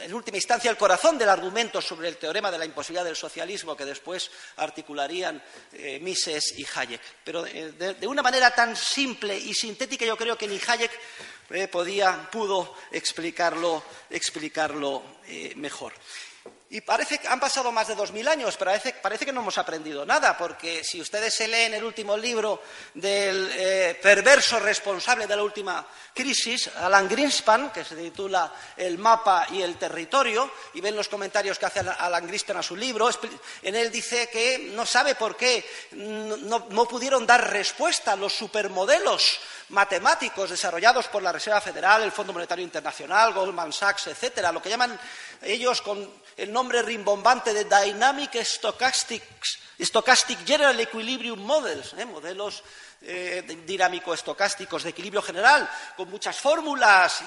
en 0.00 0.14
última 0.14 0.36
instancia, 0.36 0.70
el 0.70 0.76
corazón 0.76 1.18
del 1.18 1.28
argumento 1.28 1.80
sobre 1.80 2.08
el 2.08 2.16
teorema 2.16 2.50
de 2.50 2.58
la 2.58 2.64
imposibilidad 2.64 3.04
del 3.04 3.16
socialismo 3.16 3.76
que 3.76 3.84
después 3.84 4.30
articularían 4.56 5.42
eh, 5.72 5.98
Mises 6.00 6.58
y 6.58 6.66
Hayek. 6.74 7.00
Pero 7.24 7.46
eh, 7.46 7.72
de, 7.72 8.06
una 8.06 8.22
manera 8.22 8.54
tan 8.54 8.76
simple 8.76 9.36
y 9.36 9.54
sintética, 9.54 10.04
yo 10.04 10.16
creo 10.16 10.36
que 10.36 10.48
ni 10.48 10.60
Hayek 10.66 10.92
eh, 11.50 11.68
podía, 11.68 12.28
pudo 12.30 12.74
explicarlo, 12.90 13.82
explicarlo 14.10 15.18
mejor. 15.56 15.92
Y 16.70 16.82
parece 16.82 17.16
que 17.16 17.26
han 17.28 17.40
pasado 17.40 17.72
más 17.72 17.88
de 17.88 17.94
dos 17.94 18.12
mil 18.12 18.28
años, 18.28 18.54
pero 18.58 18.72
parece, 19.00 19.24
que 19.24 19.32
no 19.32 19.40
hemos 19.40 19.56
aprendido 19.56 20.04
nada, 20.04 20.36
porque 20.36 20.84
si 20.84 21.00
ustedes 21.00 21.32
se 21.32 21.48
leen 21.48 21.72
el 21.72 21.82
último 21.82 22.14
libro 22.14 22.62
del 22.92 23.50
eh, 23.54 23.98
perverso 24.02 24.60
responsable 24.60 25.26
de 25.26 25.34
la 25.34 25.42
última 25.42 25.86
crisis, 26.12 26.68
Alan 26.76 27.08
Greenspan, 27.08 27.70
que 27.70 27.84
se 27.84 27.96
titula 27.96 28.52
El 28.76 28.98
mapa 28.98 29.46
y 29.50 29.62
el 29.62 29.78
territorio, 29.78 30.50
y 30.74 30.82
ven 30.82 30.94
los 30.94 31.08
comentarios 31.08 31.58
que 31.58 31.64
hace 31.64 31.80
Alan 31.80 32.26
Greenspan 32.26 32.58
a 32.58 32.62
su 32.62 32.76
libro, 32.76 33.08
en 33.62 33.74
él 33.74 33.90
dice 33.90 34.28
que 34.28 34.70
no 34.74 34.84
sabe 34.84 35.14
por 35.14 35.36
qué 35.38 35.64
no 35.92 36.84
pudieron 36.86 37.26
dar 37.26 37.50
respuesta 37.50 38.12
a 38.12 38.16
los 38.16 38.34
supermodelos 38.34 39.40
matemáticos 39.70 40.50
desarrollados 40.50 41.08
por 41.08 41.22
la 41.22 41.32
Reserva 41.32 41.60
Federal, 41.60 42.02
el 42.02 42.12
Fondo 42.12 42.32
Monetario 42.32 42.64
Internacional, 42.64 43.32
Goldman 43.32 43.72
Sachs, 43.72 44.06
etcétera, 44.06 44.52
lo 44.52 44.62
que 44.62 44.70
llaman 44.70 44.98
ellos 45.42 45.82
con 45.82 46.10
el 46.38 46.52
nombre 46.52 46.82
rimbombante 46.82 47.52
de 47.52 47.64
Dynamic 47.64 48.36
Stochastic, 48.42 49.22
General 50.46 50.78
Equilibrium 50.78 51.40
Models, 51.40 51.94
¿eh? 51.98 52.06
modelos 52.06 52.62
eh, 53.00 53.44
dinámico-estocásticos 53.64 54.82
de 54.82 54.90
equilibrio 54.90 55.22
general, 55.22 55.70
con 55.96 56.10
muchas 56.10 56.36
fórmulas 56.36 57.22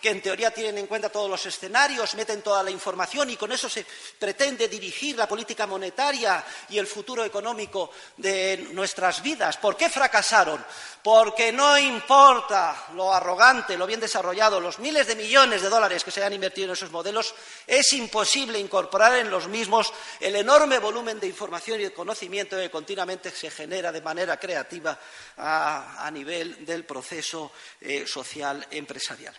que 0.00 0.10
en 0.10 0.22
teoría 0.22 0.52
tienen 0.52 0.78
en 0.78 0.86
cuenta 0.86 1.08
todos 1.08 1.28
los 1.28 1.44
escenarios, 1.44 2.14
meten 2.14 2.42
toda 2.42 2.62
la 2.62 2.70
información 2.70 3.28
y 3.30 3.36
con 3.36 3.50
eso 3.50 3.68
se 3.68 3.84
pretende 4.18 4.68
dirigir 4.68 5.16
la 5.16 5.26
política 5.26 5.66
monetaria 5.66 6.44
y 6.68 6.78
el 6.78 6.86
futuro 6.86 7.24
económico 7.24 7.90
de 8.16 8.68
nuestras 8.72 9.20
vidas. 9.20 9.56
¿Por 9.56 9.76
qué 9.76 9.90
fracasaron? 9.90 10.64
Porque 11.02 11.52
no 11.52 11.76
importa 11.76 12.86
lo 12.94 13.12
arrogante, 13.12 13.76
lo 13.76 13.86
bien 13.86 14.00
desarrollado, 14.00 14.60
los 14.60 14.78
miles 14.78 15.08
de 15.08 15.16
millones 15.16 15.62
de 15.62 15.68
dólares 15.68 16.04
que 16.04 16.10
se 16.10 16.22
han 16.22 16.32
invertido 16.32 16.66
en 16.66 16.72
esos 16.72 16.90
modelos, 16.90 17.34
es 17.66 17.92
imposible 17.94 18.58
incorporar 18.58 19.16
en 19.16 19.30
los 19.30 19.48
mismos 19.48 19.92
el 20.20 20.36
enorme 20.36 20.78
volumen 20.78 21.18
de 21.18 21.26
información 21.26 21.80
y 21.80 21.84
de 21.84 21.92
conocimiento 21.92 22.56
que 22.56 22.70
continuamente 22.70 23.30
se 23.30 23.50
genera 23.50 23.90
de 23.90 24.00
manera 24.00 24.38
creativa 24.38 24.98
a, 25.38 26.10
nivel 26.12 26.64
del 26.64 26.84
proceso 26.84 27.52
eh, 27.80 28.06
social 28.06 28.66
empresarial. 28.70 29.34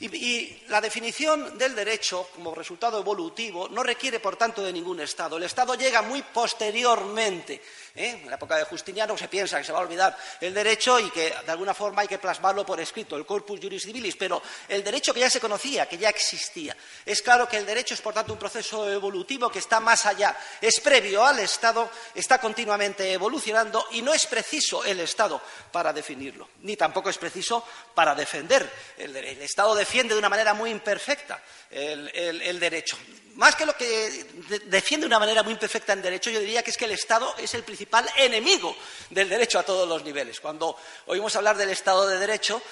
Y, 0.00 0.64
la 0.68 0.80
definición 0.80 1.56
del 1.56 1.74
derecho 1.74 2.28
como 2.34 2.54
resultado 2.54 2.98
evolutivo 2.98 3.68
no 3.68 3.82
requiere, 3.82 4.18
por 4.18 4.36
tanto, 4.36 4.62
de 4.62 4.72
ningún 4.72 5.00
Estado. 5.00 5.36
El 5.36 5.44
Estado 5.44 5.74
llega 5.76 6.02
muy 6.02 6.22
posteriormente. 6.22 7.62
¿Eh? 7.94 8.20
En 8.22 8.28
la 8.28 8.36
época 8.36 8.56
de 8.56 8.64
Justiniano 8.64 9.16
se 9.16 9.28
piensa 9.28 9.58
que 9.58 9.64
se 9.64 9.72
va 9.72 9.78
a 9.78 9.82
olvidar 9.82 10.16
el 10.40 10.52
derecho 10.52 10.98
y 10.98 11.10
que, 11.10 11.34
de 11.44 11.52
alguna 11.52 11.74
forma, 11.74 12.02
hay 12.02 12.08
que 12.08 12.18
plasmarlo 12.18 12.64
por 12.64 12.80
escrito, 12.80 13.16
el 13.16 13.26
corpus 13.26 13.60
juris 13.60 13.84
civilis, 13.84 14.16
pero 14.16 14.42
el 14.68 14.82
derecho 14.82 15.14
que 15.14 15.20
ya 15.20 15.30
se 15.30 15.40
conocía, 15.40 15.88
que 15.88 15.98
ya 15.98 16.08
existía. 16.08 16.76
Es 17.04 17.22
claro 17.22 17.48
que 17.48 17.56
el 17.56 17.66
derecho 17.66 17.94
es, 17.94 18.00
por 18.00 18.14
tanto, 18.14 18.32
un 18.32 18.38
proceso 18.38 18.90
evolutivo 18.90 19.50
que 19.50 19.58
está 19.58 19.80
más 19.80 20.06
allá. 20.06 20.36
Es 20.60 20.80
previo 20.80 21.24
al 21.24 21.38
Estado, 21.38 21.90
está 22.14 22.38
continuamente 22.38 23.12
evolucionando 23.12 23.86
y 23.92 24.02
no 24.02 24.12
es 24.12 24.26
preciso 24.26 24.84
el 24.84 25.00
Estado 25.00 25.40
para 25.72 25.92
definirlo, 25.92 26.48
ni 26.62 26.76
tampoco 26.76 27.10
es 27.10 27.18
preciso 27.18 27.64
para 27.94 28.14
defender 28.14 28.70
el, 28.98 29.16
el 29.16 29.42
Estado 29.42 29.74
defiende 29.74 30.14
de 30.14 30.18
una 30.18 30.28
manera 30.28 30.54
muy 30.54 30.70
imperfecta 30.70 31.40
el, 31.74 32.60
derecho. 32.60 32.96
Más 33.34 33.56
que 33.56 33.66
lo 33.66 33.76
que 33.76 34.26
defiende 34.66 35.04
de 35.04 35.08
una 35.08 35.18
manera 35.18 35.42
muy 35.42 35.52
imperfecta 35.52 35.92
el 35.92 36.02
derecho, 36.02 36.30
yo 36.30 36.38
diría 36.40 36.62
que 36.62 36.70
es 36.70 36.76
que 36.76 36.84
el 36.84 36.92
Estado 36.92 37.34
es 37.38 37.52
el 37.54 37.64
principal 37.64 38.08
enemigo 38.16 38.76
del 39.10 39.28
derecho 39.28 39.58
a 39.58 39.64
todos 39.64 39.88
los 39.88 40.04
niveles. 40.04 40.40
Cuando 40.40 40.76
oímos 41.06 41.34
hablar 41.34 41.56
del 41.56 41.70
Estado 41.70 42.06
de 42.06 42.18
Derecho, 42.18 42.62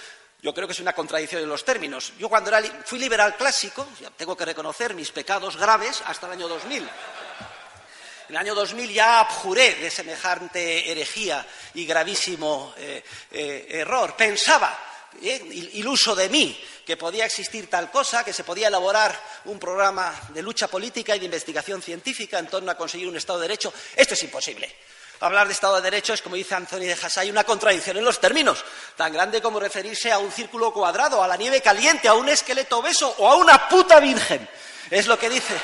yo 0.41 0.55
creo 0.55 0.67
que 0.67 0.73
es 0.73 0.81
una 0.81 0.93
contradicción 0.93 1.43
en 1.43 1.49
los 1.49 1.65
términos. 1.65 2.13
Yo 2.19 2.29
cuando 2.29 2.53
fui 2.85 2.99
liberal 2.99 3.37
clásico, 3.37 3.87
tengo 4.17 4.37
que 4.37 4.45
reconocer 4.45 4.95
mis 4.95 5.11
pecados 5.11 5.57
graves 5.57 6.03
hasta 6.07 6.27
el 6.27 6.33
año 6.33 6.49
2000. 6.49 6.83
En 6.83 6.89
el 8.29 8.37
año 8.37 8.55
2000 8.55 8.93
ya 8.93 9.21
abjuré 9.21 9.75
de 9.75 9.91
semejante 9.91 10.91
herejía 10.91 11.45
y 11.75 11.85
gravísimo 11.85 12.73
eh, 12.77 13.03
eh, 13.33 13.67
error. 13.69 14.17
Pensaba, 14.17 14.79
eh, 15.21 15.71
iluso 15.75 16.15
de 16.15 16.29
mí, 16.29 16.59
que 16.87 16.97
podía 16.97 17.27
existir 17.27 17.69
tal 17.69 17.91
cosa, 17.91 18.25
que 18.25 18.33
se 18.33 18.45
podía 18.45 18.69
elaborar 18.69 19.19
un 19.45 19.59
programa 19.59 20.15
de 20.31 20.43
lucha 20.43 20.69
política 20.69 21.15
y 21.15 21.19
de 21.19 21.27
investigación 21.27 21.83
científica 21.83 22.39
en 22.39 22.47
torno 22.47 22.71
a 22.71 22.77
conseguir 22.77 23.09
un 23.09 23.17
Estado 23.17 23.41
de 23.41 23.49
Derecho. 23.49 23.73
Esto 23.95 24.15
es 24.15 24.23
imposible. 24.23 24.75
Hablar 25.21 25.47
de 25.47 25.53
Estado 25.53 25.77
de 25.77 25.83
Derecho 25.83 26.15
es, 26.15 26.23
como 26.23 26.35
dice 26.35 26.57
Anthony 26.57 26.81
de 26.81 26.95
Hassay, 27.01 27.31
una 27.31 27.45
contradicción 27.45 27.97
en 27.97 28.05
los 28.05 28.21
términos, 28.21 28.65
tan 28.97 29.13
grande 29.13 29.41
como 29.41 29.61
referirse 29.61 30.11
a 30.11 30.19
un 30.19 30.33
círculo 30.33 30.73
cuadrado, 30.73 31.23
a 31.23 31.29
la 31.29 31.37
nieve 31.37 31.61
caliente, 31.61 32.09
a 32.09 32.15
un 32.15 32.29
esqueleto 32.29 32.79
obeso 32.79 33.15
o 33.19 33.29
a 33.29 33.37
una 33.37 33.69
puta 33.69 34.01
virgen. 34.01 34.49
Es 34.91 35.07
lo 35.07 35.17
que 35.19 35.31
dice. 35.31 35.55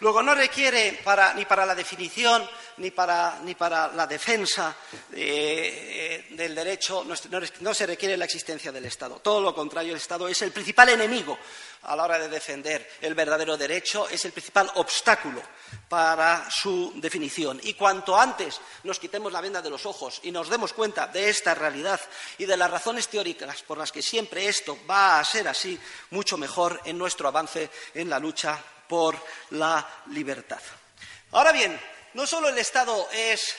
Luego, 0.00 0.22
no 0.22 0.34
requiere 0.34 1.00
ni 1.36 1.44
para 1.44 1.66
la 1.66 1.74
definición 1.74 2.48
ni 2.80 2.90
para, 2.90 3.92
la 3.94 4.06
defensa 4.06 4.74
eh, 5.12 6.26
del 6.30 6.54
derecho, 6.54 7.04
no, 7.04 7.74
se 7.74 7.86
requiere 7.86 8.16
la 8.16 8.24
existencia 8.24 8.72
del 8.72 8.86
Estado. 8.86 9.16
Todo 9.16 9.40
lo 9.40 9.54
contrario, 9.54 9.92
el 9.92 9.98
Estado 9.98 10.26
es 10.28 10.40
el 10.42 10.50
principal 10.50 10.88
enemigo 10.88 11.38
a 11.82 11.94
la 11.94 12.04
hora 12.04 12.18
de 12.18 12.28
defender 12.28 12.90
el 13.00 13.14
verdadero 13.14 13.56
derecho, 13.56 14.08
es 14.08 14.24
el 14.24 14.32
principal 14.32 14.70
obstáculo 14.76 15.42
para 15.88 16.50
su 16.50 16.92
definición. 16.96 17.60
Y 17.64 17.74
cuanto 17.74 18.18
antes 18.18 18.60
nos 18.84 18.98
quitemos 18.98 19.32
la 19.32 19.42
venda 19.42 19.60
de 19.60 19.70
los 19.70 19.84
ojos 19.84 20.20
y 20.22 20.30
nos 20.30 20.48
demos 20.48 20.72
cuenta 20.72 21.06
de 21.06 21.28
esta 21.28 21.54
realidad 21.54 22.00
y 22.38 22.46
de 22.46 22.56
las 22.56 22.70
razones 22.70 23.08
teóricas 23.08 23.62
por 23.62 23.76
las 23.76 23.92
que 23.92 24.02
siempre 24.02 24.46
esto 24.46 24.78
va 24.88 25.20
a 25.20 25.24
ser 25.24 25.48
así, 25.48 25.78
mucho 26.10 26.38
mejor 26.38 26.80
en 26.84 26.96
nuestro 26.96 27.28
avance 27.28 27.70
en 27.94 28.08
la 28.08 28.18
lucha 28.18 28.62
por 28.90 29.16
la 29.50 29.88
libertad. 30.08 30.60
Ahora 31.30 31.52
bien, 31.52 31.78
no 32.14 32.26
solo 32.26 32.48
el 32.48 32.58
Estado 32.58 33.08
es, 33.12 33.54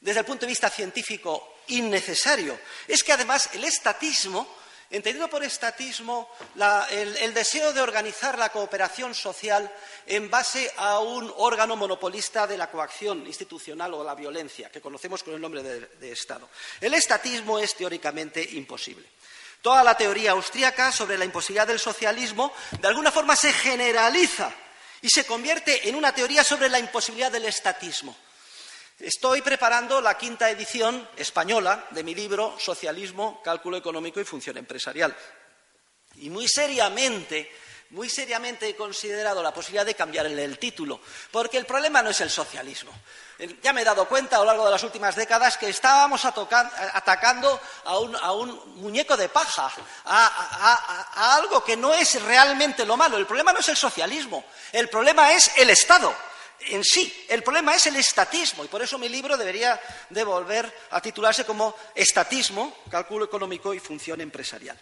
desde 0.00 0.20
el 0.20 0.26
punto 0.26 0.46
de 0.46 0.52
vista 0.52 0.70
científico, 0.70 1.56
innecesario, 1.66 2.58
es 2.88 3.04
que 3.04 3.12
además 3.12 3.50
el 3.52 3.64
estatismo, 3.64 4.48
entendido 4.90 5.28
por 5.28 5.44
estatismo 5.44 6.30
el, 6.90 7.34
deseo 7.34 7.74
de 7.74 7.82
organizar 7.82 8.38
la 8.38 8.48
cooperación 8.48 9.14
social 9.14 9.70
en 10.06 10.30
base 10.30 10.72
a 10.78 11.00
un 11.00 11.30
órgano 11.36 11.76
monopolista 11.76 12.46
de 12.46 12.56
la 12.56 12.70
coacción 12.70 13.26
institucional 13.26 13.92
o 13.92 14.02
la 14.02 14.14
violencia, 14.14 14.70
que 14.70 14.80
conocemos 14.80 15.22
con 15.22 15.34
el 15.34 15.40
nombre 15.40 15.62
de 15.62 16.12
Estado. 16.12 16.48
El 16.80 16.94
estatismo 16.94 17.58
es 17.58 17.74
teóricamente 17.74 18.42
imposible. 18.42 19.06
Toda 19.62 19.84
la 19.84 19.96
teoría 19.96 20.32
austríaca 20.32 20.90
sobre 20.90 21.16
la 21.16 21.24
imposibilidad 21.24 21.68
del 21.68 21.78
socialismo 21.78 22.52
de 22.80 22.88
alguna 22.88 23.12
forma 23.12 23.36
se 23.36 23.52
generaliza 23.52 24.52
y 25.00 25.08
se 25.08 25.24
convierte 25.24 25.88
en 25.88 25.94
una 25.94 26.12
teoría 26.12 26.42
sobre 26.42 26.68
la 26.68 26.80
imposibilidad 26.80 27.30
del 27.30 27.44
estatismo. 27.44 28.16
Estoy 28.98 29.40
preparando 29.40 30.00
la 30.00 30.18
quinta 30.18 30.50
edición 30.50 31.08
española 31.16 31.86
de 31.90 32.02
mi 32.02 32.14
libro 32.14 32.56
Socialismo, 32.58 33.40
Cálculo 33.42 33.76
Económico 33.76 34.20
y 34.20 34.24
Función 34.24 34.58
Empresarial. 34.58 35.16
Y 36.16 36.28
muy 36.28 36.48
seriamente 36.48 37.50
muy 37.92 38.08
seriamente 38.08 38.68
he 38.68 38.74
considerado 38.74 39.42
la 39.42 39.52
posibilidad 39.52 39.84
de 39.84 39.94
cambiarle 39.94 40.44
el 40.44 40.58
título, 40.58 41.00
porque 41.30 41.58
el 41.58 41.66
problema 41.66 42.02
no 42.02 42.10
es 42.10 42.20
el 42.20 42.30
socialismo. 42.30 42.90
Ya 43.62 43.72
me 43.72 43.82
he 43.82 43.84
dado 43.84 44.08
cuenta 44.08 44.36
a 44.36 44.38
lo 44.40 44.46
largo 44.46 44.64
de 44.64 44.70
las 44.70 44.82
últimas 44.82 45.14
décadas 45.14 45.58
que 45.58 45.68
estábamos 45.68 46.24
atacando 46.24 47.60
a 47.84 48.32
un, 48.32 48.76
muñeco 48.76 49.16
de 49.16 49.28
paja, 49.28 49.70
a, 50.06 51.36
algo 51.36 51.62
que 51.62 51.76
no 51.76 51.92
es 51.92 52.22
realmente 52.22 52.86
lo 52.86 52.96
malo. 52.96 53.18
El 53.18 53.26
problema 53.26 53.52
no 53.52 53.60
es 53.60 53.68
el 53.68 53.76
socialismo, 53.76 54.44
el 54.72 54.88
problema 54.88 55.32
es 55.32 55.50
el 55.56 55.68
Estado 55.70 56.14
en 56.60 56.84
sí. 56.84 57.26
El 57.28 57.42
problema 57.42 57.74
es 57.74 57.86
el 57.86 57.96
estatismo 57.96 58.64
y 58.64 58.68
por 58.68 58.82
eso 58.82 58.98
mi 58.98 59.08
libro 59.08 59.36
debería 59.36 59.80
de 60.08 60.24
volver 60.24 60.72
a 60.90 61.00
titularse 61.00 61.44
como 61.44 61.74
Estatismo, 61.94 62.78
Cálculo 62.90 63.24
Económico 63.24 63.74
y 63.74 63.80
Función 63.80 64.20
Empresarial. 64.20 64.78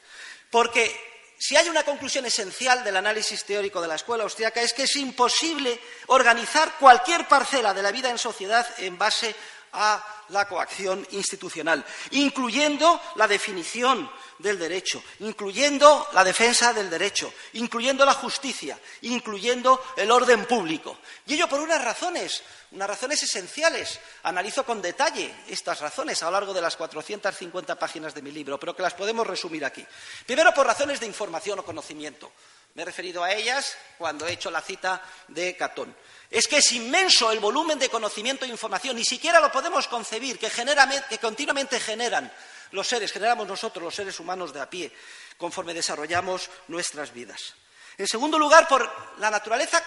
Porque 0.50 1.09
si 1.40 1.56
hay 1.56 1.70
una 1.70 1.84
conclusión 1.84 2.26
esencial 2.26 2.84
del 2.84 2.98
análisis 2.98 3.44
teórico 3.44 3.80
de 3.80 3.88
la 3.88 3.94
escuela 3.94 4.24
austriaca 4.24 4.60
es 4.60 4.74
que 4.74 4.82
es 4.82 4.94
imposible 4.96 5.80
organizar 6.08 6.76
cualquier 6.78 7.26
parcela 7.26 7.72
de 7.72 7.80
la 7.80 7.90
vida 7.90 8.10
en 8.10 8.18
sociedad 8.18 8.66
en 8.76 8.98
base 8.98 9.34
a 9.72 10.04
la 10.30 10.46
coacción 10.48 11.06
institucional, 11.10 11.84
incluyendo 12.12 13.00
la 13.16 13.26
definición 13.26 14.10
del 14.38 14.58
derecho, 14.58 15.02
incluyendo 15.20 16.08
la 16.12 16.24
defensa 16.24 16.72
del 16.72 16.88
derecho, 16.88 17.32
incluyendo 17.54 18.04
la 18.04 18.14
justicia, 18.14 18.78
incluyendo 19.02 19.82
el 19.96 20.10
orden 20.10 20.46
público. 20.46 20.98
Y 21.26 21.34
ello 21.34 21.48
por 21.48 21.60
unas 21.60 21.84
razones, 21.84 22.42
unas 22.72 22.88
razones 22.88 23.22
esenciales. 23.22 24.00
Analizo 24.22 24.64
con 24.64 24.80
detalle 24.80 25.34
estas 25.48 25.80
razones 25.80 26.22
a 26.22 26.26
lo 26.26 26.32
largo 26.32 26.54
de 26.54 26.62
las 26.62 26.76
450 26.76 27.78
páginas 27.78 28.14
de 28.14 28.22
mi 28.22 28.30
libro, 28.30 28.58
pero 28.58 28.74
que 28.74 28.82
las 28.82 28.94
podemos 28.94 29.26
resumir 29.26 29.64
aquí. 29.64 29.84
Primero, 30.26 30.54
por 30.54 30.66
razones 30.66 31.00
de 31.00 31.06
información 31.06 31.58
o 31.58 31.64
conocimiento. 31.64 32.32
Me 32.74 32.82
he 32.82 32.84
referido 32.84 33.24
a 33.24 33.32
ellas 33.32 33.76
cuando 33.98 34.26
he 34.26 34.32
hecho 34.32 34.50
la 34.50 34.62
cita 34.62 35.02
de 35.28 35.56
Catón. 35.56 35.94
Es 36.30 36.46
que 36.46 36.58
es 36.58 36.72
inmenso 36.72 37.32
el 37.32 37.40
volumen 37.40 37.78
de 37.78 37.88
conocimiento 37.88 38.44
e 38.44 38.48
información, 38.48 38.94
ni 38.94 39.04
siquiera 39.04 39.40
lo 39.40 39.50
podemos 39.50 39.88
concebir, 39.88 40.38
que, 40.38 40.48
que 41.08 41.18
continuamente 41.18 41.80
generan 41.80 42.30
los 42.70 42.86
seres, 42.86 43.10
generamos 43.10 43.48
nosotros, 43.48 43.82
los 43.82 43.94
seres 43.94 44.20
humanos 44.20 44.52
de 44.52 44.60
a 44.60 44.70
pie, 44.70 44.92
conforme 45.36 45.74
desarrollamos 45.74 46.48
nuestras 46.68 47.12
vidas. 47.12 47.54
En 47.98 48.06
segundo 48.06 48.38
lugar, 48.38 48.68
por 48.68 48.88
la 49.18 49.28
naturaleza 49.28 49.84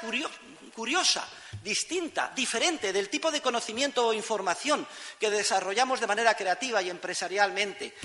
curiosa, 0.75 1.27
distinta, 1.63 2.31
diferente 2.35 2.91
del 2.91 3.09
tipo 3.09 3.31
de 3.31 3.41
conocimiento 3.41 4.07
o 4.07 4.13
información 4.13 4.85
que 5.17 5.31
desarrollamos 5.31 5.99
de 5.99 6.07
manera 6.07 6.35
creativa 6.35 6.81
y 6.81 6.89
empresarialmente 6.89 7.95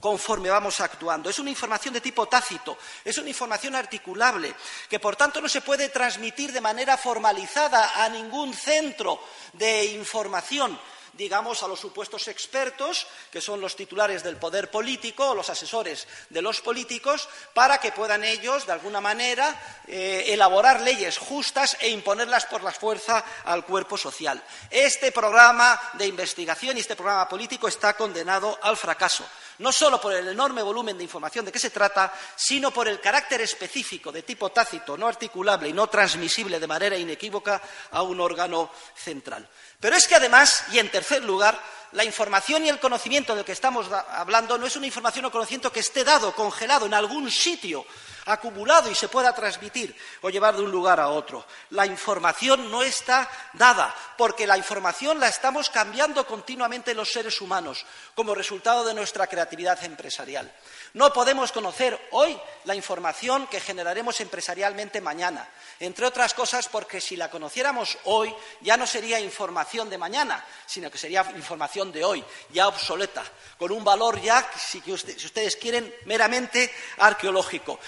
conforme 0.00 0.50
vamos 0.50 0.80
actuando. 0.80 1.30
Es 1.30 1.38
una 1.38 1.50
información 1.50 1.94
de 1.94 2.00
tipo 2.00 2.26
tácito, 2.26 2.78
es 3.04 3.16
una 3.18 3.28
información 3.28 3.74
articulable, 3.74 4.54
que 4.88 5.00
por 5.00 5.16
tanto 5.16 5.40
no 5.40 5.48
se 5.48 5.60
puede 5.60 5.88
transmitir 5.88 6.52
de 6.52 6.60
manera 6.60 6.96
formalizada 6.96 8.04
a 8.04 8.08
ningún 8.08 8.54
centro 8.54 9.20
de 9.52 9.84
información, 9.86 10.78
digamos, 11.16 11.62
a 11.62 11.68
los 11.68 11.80
supuestos 11.80 12.28
expertos, 12.28 13.06
que 13.30 13.40
son 13.40 13.60
los 13.60 13.76
titulares 13.76 14.22
del 14.22 14.36
poder 14.36 14.70
político 14.70 15.30
o 15.30 15.34
los 15.34 15.50
asesores 15.50 16.06
de 16.30 16.42
los 16.42 16.60
políticos, 16.60 17.28
para 17.52 17.78
que 17.78 17.92
puedan 17.92 18.24
ellos, 18.24 18.66
de 18.66 18.72
alguna 18.72 19.00
manera, 19.00 19.82
eh, 19.86 20.24
elaborar 20.28 20.80
leyes 20.80 21.18
justas 21.18 21.76
e 21.80 21.88
imponerlas 21.88 22.46
por 22.46 22.62
la 22.62 22.72
fuerza 22.72 23.24
al 23.44 23.64
cuerpo 23.64 23.96
social. 23.96 24.42
Este 24.70 25.12
programa 25.12 25.80
de 25.94 26.06
investigación 26.06 26.76
y 26.76 26.80
este 26.80 26.96
programa 26.96 27.28
político 27.28 27.68
está 27.68 27.94
condenado 27.96 28.58
al 28.62 28.76
fracaso 28.76 29.24
no 29.58 29.72
solo 29.72 30.00
por 30.00 30.12
el 30.12 30.28
enorme 30.28 30.62
volumen 30.62 30.96
de 30.96 31.04
información 31.04 31.44
de 31.44 31.52
que 31.52 31.58
se 31.58 31.70
trata, 31.70 32.12
sino 32.36 32.70
por 32.70 32.88
el 32.88 33.00
carácter 33.00 33.40
específico 33.40 34.10
de 34.10 34.22
tipo 34.22 34.50
tácito, 34.50 34.96
no 34.96 35.06
articulable 35.06 35.68
y 35.68 35.72
no 35.72 35.86
transmisible 35.86 36.58
de 36.58 36.66
manera 36.66 36.96
inequívoca 36.96 37.60
a 37.92 38.02
un 38.02 38.20
órgano 38.20 38.70
central. 38.96 39.48
Pero 39.84 39.96
es 39.96 40.08
que 40.08 40.14
además, 40.14 40.64
y 40.72 40.78
en 40.78 40.90
tercer 40.90 41.22
lugar, 41.22 41.60
la 41.92 42.06
información 42.06 42.64
y 42.64 42.70
el 42.70 42.80
conocimiento 42.80 43.36
del 43.36 43.44
que 43.44 43.52
estamos 43.52 43.92
hablando 43.92 44.56
no 44.56 44.66
es 44.66 44.76
una 44.76 44.86
información 44.86 45.26
o 45.26 45.30
conocimiento 45.30 45.70
que 45.70 45.80
esté 45.84 46.04
dado, 46.04 46.32
congelado 46.32 46.86
en 46.86 46.94
algún 46.94 47.30
sitio, 47.30 47.84
acumulado 48.24 48.90
y 48.90 48.94
se 48.94 49.08
pueda 49.08 49.34
transmitir 49.34 49.94
o 50.22 50.30
llevar 50.30 50.56
de 50.56 50.62
un 50.62 50.70
lugar 50.70 51.00
a 51.00 51.08
otro. 51.08 51.44
La 51.68 51.84
información 51.84 52.70
no 52.70 52.82
está 52.82 53.28
dada, 53.52 53.94
porque 54.16 54.46
la 54.46 54.56
información 54.56 55.20
la 55.20 55.28
estamos 55.28 55.68
cambiando 55.68 56.26
continuamente 56.26 56.94
los 56.94 57.12
seres 57.12 57.38
humanos 57.42 57.84
como 58.14 58.34
resultado 58.34 58.84
de 58.84 58.94
nuestra 58.94 59.26
creatividad 59.26 59.84
empresarial. 59.84 60.50
No 60.94 61.12
podemos 61.12 61.50
conocer 61.50 62.08
hoy 62.12 62.38
la 62.66 62.76
información 62.76 63.48
que 63.48 63.58
generaremos 63.58 64.20
empresarialmente 64.20 65.00
mañana, 65.00 65.48
entre 65.80 66.06
otras 66.06 66.34
cosas 66.34 66.68
porque 66.68 67.00
si 67.00 67.16
la 67.16 67.28
conociéramos 67.28 67.98
hoy 68.04 68.32
ya 68.60 68.76
no 68.76 68.86
sería 68.86 69.18
información 69.18 69.90
de 69.90 69.98
mañana, 69.98 70.44
sino 70.66 70.92
que 70.92 70.98
sería 70.98 71.28
información 71.34 71.90
de 71.90 72.04
hoy, 72.04 72.24
ya 72.50 72.68
obsoleta, 72.68 73.24
con 73.58 73.72
un 73.72 73.82
valor 73.82 74.20
ya, 74.20 74.48
si 74.56 74.80
ustedes 74.92 75.56
quieren, 75.56 75.92
meramente 76.04 76.72
arqueológico. 76.98 77.80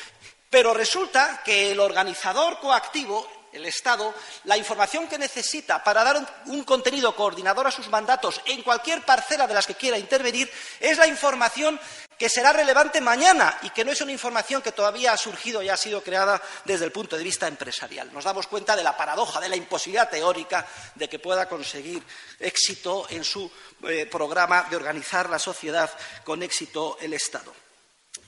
Pero 0.51 0.75
resulta 0.75 1.43
que 1.45 1.71
el 1.71 1.79
organizador 1.79 2.59
coactivo, 2.59 3.29
el 3.57 3.67
Estado, 3.67 4.15
la 4.45 4.57
información 4.57 5.09
que 5.09 5.19
necesita 5.19 5.83
para 5.83 6.05
dar 6.05 6.25
un, 6.47 6.65
contenido 6.65 7.15
coordinador 7.15 7.67
a 7.67 7.71
sus 7.71 7.89
mandatos 7.89 8.41
en 8.47 8.63
cualquier 8.63 9.03
parcela 9.03 9.47
de 9.47 9.55
las 9.55 9.67
que 9.67 9.75
quiera 9.75 9.99
intervenir 9.99 10.51
es 10.81 10.99
la 10.99 11.07
información 11.07 11.79
que 12.19 12.29
será 12.29 12.53
relevante 12.53 13.01
mañana 13.01 13.59
y 13.63 13.71
que 13.71 13.85
no 13.85 13.93
es 13.93 14.01
una 14.01 14.13
información 14.13 14.63
que 14.63 14.73
todavía 14.73 15.13
ha 15.13 15.17
surgido 15.17 15.63
y 15.63 15.69
ha 15.69 15.77
sido 15.77 16.03
creada 16.03 16.41
desde 16.65 16.87
el 16.87 16.93
punto 16.93 17.17
de 17.17 17.25
vista 17.25 17.47
empresarial. 17.47 18.13
Nos 18.13 18.25
damos 18.25 18.47
cuenta 18.47 18.75
de 18.75 18.85
la 18.85 18.97
paradoja, 18.97 19.41
de 19.41 19.49
la 19.49 19.57
imposibilidad 19.57 20.09
teórica 20.09 20.67
de 20.95 21.09
que 21.09 21.19
pueda 21.19 21.49
conseguir 21.49 22.03
éxito 22.39 23.07
en 23.11 23.23
su 23.23 23.51
eh, 23.87 24.07
programa 24.07 24.67
de 24.71 24.77
organizar 24.77 25.29
la 25.29 25.39
sociedad 25.39 25.91
con 26.25 26.43
éxito 26.43 26.97
el 27.01 27.13
Estado. 27.13 27.66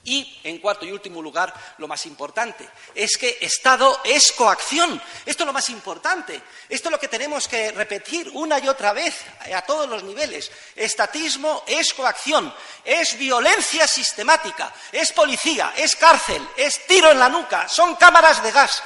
Y, 0.09 0.41
en 0.45 0.57
cuarto 0.57 0.87
y 0.87 0.91
último 0.91 1.21
lugar, 1.21 1.53
lo 1.77 1.87
más 1.87 2.07
importante, 2.07 2.67
es 2.95 3.19
que 3.19 3.37
Estado 3.43 4.01
es 4.05 4.33
coacción. 4.33 5.01
Esto 5.27 5.43
es 5.43 5.47
lo 5.47 5.53
más 5.53 5.69
importante. 5.69 6.41
Esto 6.67 6.89
es 6.89 6.93
lo 6.93 6.99
que 6.99 7.09
tenemos 7.09 7.47
que 7.47 7.73
repetir 7.73 8.31
una 8.33 8.59
y 8.59 8.69
otra 8.69 8.95
vez 8.95 9.15
a 9.55 9.61
todos 9.61 9.87
los 9.87 10.03
niveles. 10.03 10.51
Estatismo 10.75 11.63
es 11.67 11.93
coacción, 11.93 12.55
es 12.83 13.19
violencia 13.19 13.87
sistemática, 13.87 14.73
es 14.91 15.13
policía, 15.13 15.75
es 15.77 15.95
cárcel, 15.95 16.43
es 16.57 16.87
tiro 16.87 17.11
en 17.11 17.19
la 17.19 17.29
nuca, 17.29 17.69
son 17.69 17.95
cámaras 17.97 18.43
de 18.43 18.51
gas. 18.51 18.83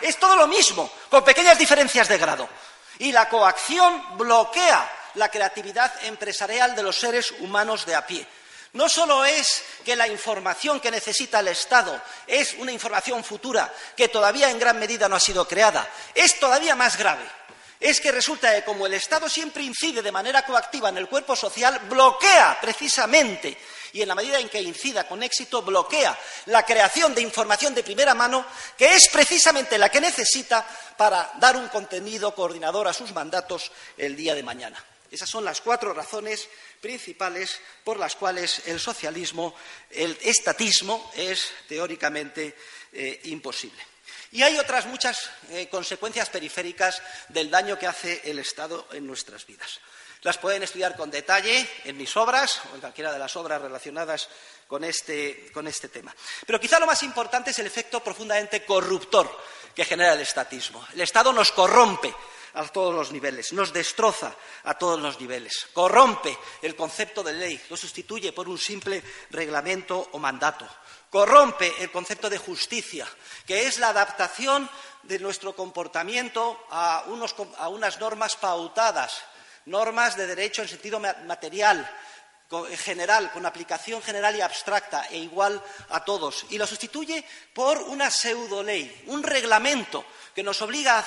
es 0.00 0.16
todo 0.16 0.36
lo 0.36 0.46
mismo, 0.46 0.90
con 1.10 1.22
pequeñas 1.22 1.58
diferencias 1.58 2.08
de 2.08 2.16
grado. 2.16 2.48
Y 3.00 3.12
la 3.12 3.28
coacción 3.28 4.16
bloquea 4.16 4.90
la 5.16 5.28
creatividad 5.28 5.92
empresarial 6.04 6.74
de 6.74 6.82
los 6.82 6.96
seres 6.96 7.34
humanos 7.40 7.84
de 7.84 7.94
a 7.94 8.06
pie. 8.06 8.26
No 8.76 8.90
solo 8.90 9.24
es 9.24 9.62
que 9.86 9.96
la 9.96 10.06
información 10.06 10.80
que 10.80 10.90
necesita 10.90 11.40
el 11.40 11.48
Estado 11.48 11.98
es 12.26 12.52
una 12.58 12.72
información 12.72 13.24
futura 13.24 13.72
que 13.96 14.08
todavía 14.08 14.50
en 14.50 14.58
gran 14.58 14.78
medida 14.78 15.08
no 15.08 15.16
ha 15.16 15.20
sido 15.20 15.48
creada, 15.48 15.88
es 16.14 16.38
todavía 16.38 16.76
más 16.76 16.98
grave. 16.98 17.24
Es 17.80 18.02
que 18.02 18.12
resulta 18.12 18.54
que 18.54 18.64
como 18.64 18.86
el 18.86 18.92
Estado 18.92 19.30
siempre 19.30 19.62
incide 19.62 20.02
de 20.02 20.12
manera 20.12 20.44
coactiva 20.44 20.90
en 20.90 20.98
el 20.98 21.08
cuerpo 21.08 21.34
social, 21.34 21.78
bloquea 21.88 22.58
precisamente 22.60 23.56
y 23.94 24.02
en 24.02 24.08
la 24.08 24.14
medida 24.14 24.38
en 24.38 24.50
que 24.50 24.60
incida 24.60 25.08
con 25.08 25.22
éxito, 25.22 25.62
bloquea 25.62 26.14
la 26.44 26.62
creación 26.66 27.14
de 27.14 27.22
información 27.22 27.74
de 27.74 27.82
primera 27.82 28.14
mano, 28.14 28.44
que 28.76 28.94
es 28.94 29.08
precisamente 29.08 29.78
la 29.78 29.88
que 29.88 30.02
necesita 30.02 30.66
para 30.98 31.32
dar 31.38 31.56
un 31.56 31.68
contenido 31.68 32.34
coordinador 32.34 32.88
a 32.88 32.92
sus 32.92 33.14
mandatos 33.14 33.72
el 33.96 34.14
día 34.14 34.34
de 34.34 34.42
mañana. 34.42 34.84
Esas 35.10 35.30
son 35.30 35.44
las 35.44 35.60
cuatro 35.60 35.94
razones 35.94 36.48
principales 36.80 37.60
por 37.84 37.98
las 37.98 38.16
cuales 38.16 38.62
el 38.66 38.80
socialismo, 38.80 39.54
el 39.90 40.16
estatismo, 40.22 41.10
es 41.14 41.50
teóricamente 41.68 42.56
eh, 42.92 43.20
imposible. 43.24 43.82
Y 44.32 44.42
hay 44.42 44.58
otras 44.58 44.86
muchas 44.86 45.30
eh, 45.50 45.68
consecuencias 45.68 46.30
periféricas 46.30 47.02
del 47.28 47.50
daño 47.50 47.78
que 47.78 47.86
hace 47.86 48.22
el 48.24 48.38
Estado 48.38 48.86
en 48.92 49.06
nuestras 49.06 49.46
vidas. 49.46 49.80
Las 50.22 50.38
pueden 50.38 50.62
estudiar 50.62 50.96
con 50.96 51.10
detalle 51.10 51.68
en 51.84 51.96
mis 51.96 52.16
obras 52.16 52.60
o 52.72 52.74
en 52.74 52.80
cualquiera 52.80 53.12
de 53.12 53.18
las 53.18 53.36
obras 53.36 53.60
relacionadas 53.60 54.28
con 54.66 54.82
este, 54.82 55.50
con 55.52 55.68
este 55.68 55.88
tema. 55.88 56.14
Pero 56.44 56.58
quizá 56.58 56.80
lo 56.80 56.86
más 56.86 57.02
importante 57.02 57.50
es 57.50 57.58
el 57.60 57.66
efecto 57.66 58.02
profundamente 58.02 58.64
corruptor 58.64 59.30
que 59.74 59.84
genera 59.84 60.14
el 60.14 60.20
estatismo. 60.20 60.84
El 60.94 61.02
Estado 61.02 61.32
nos 61.32 61.52
corrompe 61.52 62.12
a 62.56 62.66
todos 62.68 62.94
los 62.94 63.12
niveles, 63.12 63.52
nos 63.52 63.72
destroza 63.72 64.34
a 64.64 64.74
todos 64.74 65.00
los 65.00 65.20
niveles, 65.20 65.68
corrompe 65.72 66.36
el 66.62 66.74
concepto 66.74 67.22
de 67.22 67.34
ley, 67.34 67.60
lo 67.68 67.76
sustituye 67.76 68.32
por 68.32 68.48
un 68.48 68.58
simple 68.58 69.02
reglamento 69.30 70.08
o 70.12 70.18
mandato, 70.18 70.66
corrompe 71.10 71.72
el 71.78 71.90
concepto 71.90 72.28
de 72.28 72.38
justicia, 72.38 73.06
que 73.46 73.66
es 73.66 73.78
la 73.78 73.90
adaptación 73.90 74.68
de 75.02 75.18
nuestro 75.18 75.54
comportamiento 75.54 76.66
a, 76.70 77.04
unas 77.06 78.00
normas 78.00 78.36
pautadas, 78.36 79.22
normas 79.66 80.16
de 80.16 80.26
derecho 80.26 80.62
en 80.62 80.68
sentido 80.68 80.98
material, 80.98 81.88
general, 82.76 83.32
con 83.32 83.44
aplicación 83.44 84.02
general 84.02 84.36
y 84.36 84.40
abstracta 84.40 85.06
e 85.10 85.18
igual 85.18 85.62
a 85.90 86.04
todos, 86.04 86.46
y 86.50 86.58
lo 86.58 86.66
sustituye 86.66 87.24
por 87.52 87.78
una 87.78 88.10
pseudo 88.10 88.62
ley, 88.62 89.04
un 89.06 89.22
reglamento 89.22 90.04
que 90.36 90.42
nos 90.42 90.60
obliga 90.60 91.02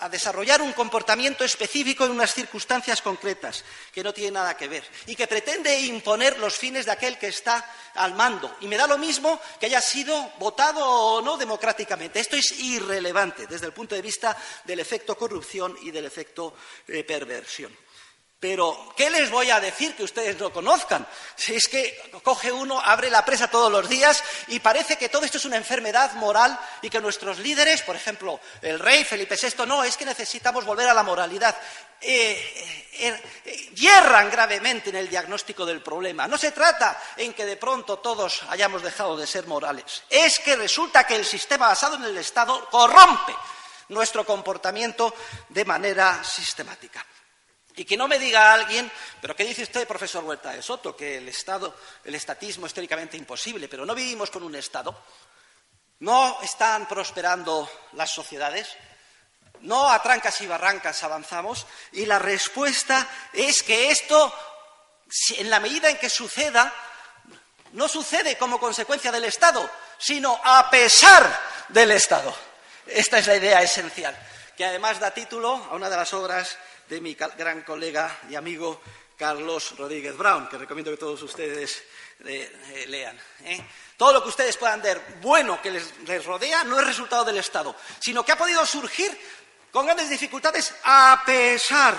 a, 0.00 0.08
desarrollar 0.08 0.62
un 0.62 0.72
comportamiento 0.72 1.44
específico 1.44 2.06
en 2.06 2.12
unas 2.12 2.32
circunstancias 2.32 3.02
concretas 3.02 3.62
que 3.92 4.02
no 4.02 4.14
tiene 4.14 4.30
nada 4.30 4.56
que 4.56 4.66
ver 4.66 4.82
y 5.06 5.14
que 5.14 5.26
pretende 5.26 5.78
imponer 5.80 6.38
los 6.38 6.56
fines 6.56 6.86
de 6.86 6.92
aquel 6.92 7.18
que 7.18 7.28
está 7.28 7.70
al 7.96 8.14
mando. 8.14 8.56
Y 8.62 8.66
me 8.66 8.78
da 8.78 8.86
lo 8.86 8.96
mismo 8.96 9.38
que 9.60 9.66
haya 9.66 9.82
sido 9.82 10.32
votado 10.38 10.80
o 10.82 11.20
no 11.20 11.36
democráticamente. 11.36 12.18
Esto 12.18 12.36
es 12.36 12.58
irrelevante 12.60 13.46
desde 13.46 13.66
el 13.66 13.74
punto 13.74 13.94
de 13.94 14.00
vista 14.00 14.34
del 14.64 14.80
efecto 14.80 15.18
corrupción 15.18 15.76
y 15.82 15.90
del 15.90 16.06
efecto 16.06 16.54
eh, 16.88 17.04
perversión. 17.04 17.83
Pero, 18.40 18.92
¿qué 18.94 19.08
les 19.08 19.30
voy 19.30 19.50
a 19.50 19.58
decir 19.58 19.96
que 19.96 20.02
ustedes 20.02 20.38
no 20.38 20.52
conozcan? 20.52 21.06
Si 21.34 21.54
es 21.54 21.66
que 21.66 21.96
coge 22.22 22.52
uno, 22.52 22.78
abre 22.78 23.08
la 23.08 23.24
presa 23.24 23.48
todos 23.48 23.72
los 23.72 23.88
días 23.88 24.22
y 24.48 24.60
parece 24.60 24.98
que 24.98 25.08
todo 25.08 25.24
esto 25.24 25.38
es 25.38 25.46
una 25.46 25.56
enfermedad 25.56 26.12
moral 26.14 26.58
y 26.82 26.90
que 26.90 27.00
nuestros 27.00 27.38
líderes, 27.38 27.80
por 27.82 27.96
ejemplo, 27.96 28.38
el 28.60 28.78
rey 28.78 29.02
Felipe 29.04 29.38
VI, 29.40 29.64
no, 29.66 29.82
es 29.82 29.96
que 29.96 30.04
necesitamos 30.04 30.66
volver 30.66 30.88
a 30.88 30.94
la 30.94 31.02
moralidad. 31.02 31.56
Eh, 32.00 32.90
eh, 32.96 33.22
eh, 33.46 33.70
hierran 33.74 34.30
gravemente 34.30 34.90
en 34.90 34.96
el 34.96 35.08
diagnóstico 35.08 35.64
del 35.64 35.80
problema. 35.80 36.28
No 36.28 36.36
se 36.36 36.52
trata 36.52 37.00
en 37.16 37.32
que 37.32 37.46
de 37.46 37.56
pronto 37.56 37.98
todos 38.00 38.42
hayamos 38.50 38.82
dejado 38.82 39.16
de 39.16 39.26
ser 39.26 39.46
morales. 39.46 40.02
Es 40.10 40.38
que 40.38 40.54
resulta 40.54 41.06
que 41.06 41.16
el 41.16 41.24
sistema 41.24 41.68
basado 41.68 41.96
en 41.96 42.04
el 42.04 42.18
Estado 42.18 42.68
corrompe 42.68 43.34
nuestro 43.88 44.26
comportamiento 44.26 45.14
de 45.48 45.64
manera 45.64 46.22
sistemática. 46.22 47.04
Y 47.76 47.84
que 47.84 47.96
no 47.96 48.06
me 48.06 48.18
diga 48.18 48.54
alguien, 48.54 48.90
pero 49.20 49.34
¿qué 49.34 49.44
dice 49.44 49.64
usted, 49.64 49.86
profesor 49.86 50.22
Huerta 50.22 50.52
de 50.52 50.62
Soto? 50.62 50.96
Que 50.96 51.18
el 51.18 51.28
Estado, 51.28 51.74
el 52.04 52.14
estatismo 52.14 52.66
es 52.66 52.74
teóricamente 52.74 53.16
imposible, 53.16 53.68
pero 53.68 53.84
no 53.84 53.94
vivimos 53.94 54.30
con 54.30 54.44
un 54.44 54.54
Estado. 54.54 54.96
No 56.00 56.38
están 56.42 56.86
prosperando 56.86 57.68
las 57.94 58.12
sociedades. 58.12 58.68
No 59.60 59.90
a 59.90 60.00
trancas 60.02 60.40
y 60.40 60.46
barrancas 60.46 61.02
avanzamos. 61.02 61.66
Y 61.92 62.06
la 62.06 62.20
respuesta 62.20 63.08
es 63.32 63.62
que 63.64 63.90
esto, 63.90 64.32
en 65.38 65.50
la 65.50 65.58
medida 65.58 65.90
en 65.90 65.98
que 65.98 66.10
suceda, 66.10 66.72
no 67.72 67.88
sucede 67.88 68.38
como 68.38 68.60
consecuencia 68.60 69.10
del 69.10 69.24
Estado, 69.24 69.68
sino 69.98 70.40
a 70.44 70.70
pesar 70.70 71.40
del 71.70 71.90
Estado. 71.90 72.32
Esta 72.86 73.18
es 73.18 73.26
la 73.26 73.36
idea 73.36 73.62
esencial, 73.62 74.16
que 74.56 74.64
además 74.64 75.00
da 75.00 75.10
título 75.10 75.54
a 75.54 75.74
una 75.74 75.90
de 75.90 75.96
las 75.96 76.12
obras 76.12 76.56
de 76.88 77.00
mi 77.00 77.14
gran 77.14 77.62
colega 77.62 78.20
y 78.28 78.34
amigo 78.34 78.80
Carlos 79.16 79.76
Rodríguez 79.76 80.16
Brown, 80.16 80.48
que 80.48 80.58
recomiendo 80.58 80.90
que 80.90 80.96
todos 80.96 81.22
ustedes 81.22 81.82
eh, 82.24 82.84
lean. 82.88 83.18
¿eh? 83.44 83.64
Todo 83.96 84.12
lo 84.12 84.22
que 84.22 84.28
ustedes 84.28 84.56
puedan 84.56 84.82
ver 84.82 85.00
bueno 85.20 85.60
que 85.62 85.70
les, 85.70 86.24
rodea 86.24 86.64
no 86.64 86.78
es 86.78 86.86
resultado 86.86 87.24
del 87.24 87.38
Estado, 87.38 87.74
sino 88.00 88.24
que 88.24 88.32
ha 88.32 88.38
podido 88.38 88.64
surgir 88.66 89.16
con 89.70 89.86
grandes 89.86 90.10
dificultades 90.10 90.74
a 90.84 91.22
pesar 91.24 91.94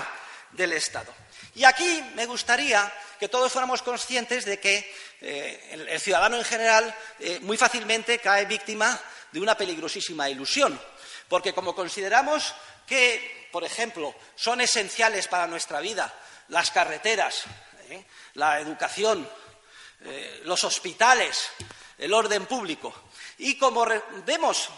del 0.51 0.73
Estado. 0.73 1.13
Y 1.55 1.63
aquí 1.63 2.03
me 2.15 2.25
gustaría 2.25 2.91
que 3.19 3.29
todos 3.29 3.51
fuéramos 3.51 3.81
conscientes 3.81 4.43
de 4.43 4.59
que 4.59 4.93
eh, 5.21 5.87
el, 5.89 5.99
ciudadano 5.99 6.37
en 6.37 6.43
general 6.43 6.93
muy 7.41 7.57
fácilmente 7.57 8.19
cae 8.19 8.45
víctima 8.45 8.99
de 9.31 9.39
una 9.39 9.55
peligrosísima 9.55 10.29
ilusión, 10.29 10.79
porque 11.29 11.53
como 11.53 11.73
consideramos 11.73 12.53
que, 12.85 13.49
por 13.51 13.63
ejemplo, 13.63 14.15
son 14.35 14.61
esenciales 14.61 15.27
para 15.27 15.47
nuestra 15.47 15.79
vida 15.79 16.13
las 16.49 16.71
carreteras, 16.71 17.43
¿eh? 17.89 18.05
la 18.35 18.59
educación, 18.59 19.27
eh, 20.03 20.41
los 20.43 20.63
hospitales, 20.63 21.49
el 21.97 22.13
orden 22.13 22.45
público. 22.45 22.93
Y 23.39 23.57
como 23.57 23.85
vemos 24.25 24.69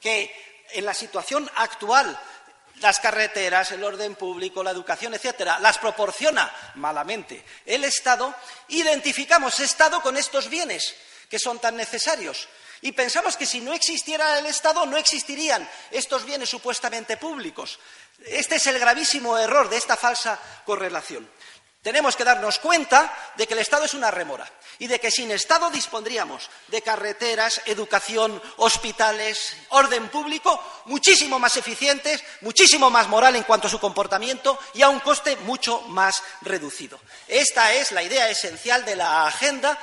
que 0.00 0.64
en 0.70 0.84
la 0.84 0.94
situación 0.94 1.50
actual 1.56 2.18
las 2.80 3.00
carreteras, 3.00 3.72
el 3.72 3.82
orden 3.82 4.14
público, 4.14 4.62
la 4.62 4.70
educación, 4.70 5.14
etcétera, 5.14 5.58
las 5.58 5.78
proporciona 5.78 6.52
malamente 6.76 7.44
el 7.66 7.84
Estado, 7.84 8.34
identificamos 8.68 9.58
Estado 9.60 10.00
con 10.00 10.16
estos 10.16 10.48
bienes 10.48 10.94
que 11.28 11.38
son 11.38 11.58
tan 11.58 11.76
necesarios. 11.76 12.48
Y 12.82 12.92
pensamos 12.92 13.36
que 13.36 13.46
si 13.46 13.60
no 13.60 13.72
existiera 13.72 14.38
el 14.38 14.46
Estado 14.46 14.86
no 14.86 14.96
existirían 14.96 15.68
estos 15.90 16.24
bienes 16.24 16.48
supuestamente 16.48 17.16
públicos. 17.16 17.78
Este 18.26 18.56
es 18.56 18.66
el 18.66 18.78
gravísimo 18.78 19.36
error 19.38 19.68
de 19.68 19.76
esta 19.76 19.96
falsa 19.96 20.38
correlación. 20.64 21.28
Tenemos 21.82 22.16
que 22.16 22.24
darnos 22.24 22.58
cuenta 22.58 23.32
de 23.36 23.46
que 23.46 23.54
el 23.54 23.60
Estado 23.60 23.84
es 23.84 23.94
una 23.94 24.10
remora 24.10 24.50
y 24.80 24.88
de 24.88 24.98
que 24.98 25.12
sin 25.12 25.30
Estado 25.30 25.70
dispondríamos 25.70 26.50
de 26.66 26.82
carreteras, 26.82 27.62
educación, 27.66 28.42
hospitales, 28.56 29.56
orden 29.70 30.08
público 30.08 30.60
muchísimo 30.86 31.38
más 31.38 31.56
eficientes, 31.56 32.22
muchísimo 32.40 32.90
más 32.90 33.08
moral 33.08 33.36
en 33.36 33.44
cuanto 33.44 33.68
a 33.68 33.70
su 33.70 33.78
comportamiento 33.78 34.58
y 34.74 34.82
a 34.82 34.88
un 34.88 35.00
coste 35.00 35.36
mucho 35.36 35.80
más 35.82 36.22
reducido. 36.42 37.00
Esta 37.28 37.72
es 37.72 37.92
la 37.92 38.02
idea 38.02 38.28
esencial 38.28 38.84
de 38.84 38.96
la 38.96 39.26
agenda 39.26 39.78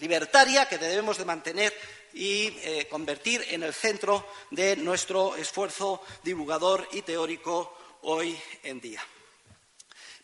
libertaria 0.00 0.68
que 0.68 0.78
debemos 0.78 1.18
de 1.18 1.24
mantener 1.24 1.99
y 2.14 2.48
eh, 2.62 2.86
convertir 2.90 3.44
en 3.50 3.62
el 3.62 3.74
centro 3.74 4.26
de 4.50 4.76
nuestro 4.76 5.36
esfuerzo 5.36 6.02
divulgador 6.22 6.88
y 6.92 7.02
teórico 7.02 7.76
hoy 8.02 8.38
en 8.62 8.80
día. 8.80 9.02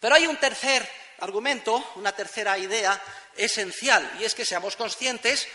Pero 0.01 0.15
hay 0.15 0.27
un 0.27 0.37
tercer 0.37 0.89
argumento, 1.21 1.93
una 1.97 2.13
tercera 2.13 2.59
idea 2.59 3.03
esencial, 3.37 4.19
y 4.21 4.25
es 4.25 4.35
que 4.35 4.45
seamos 4.45 4.77
conscientes 4.77 5.47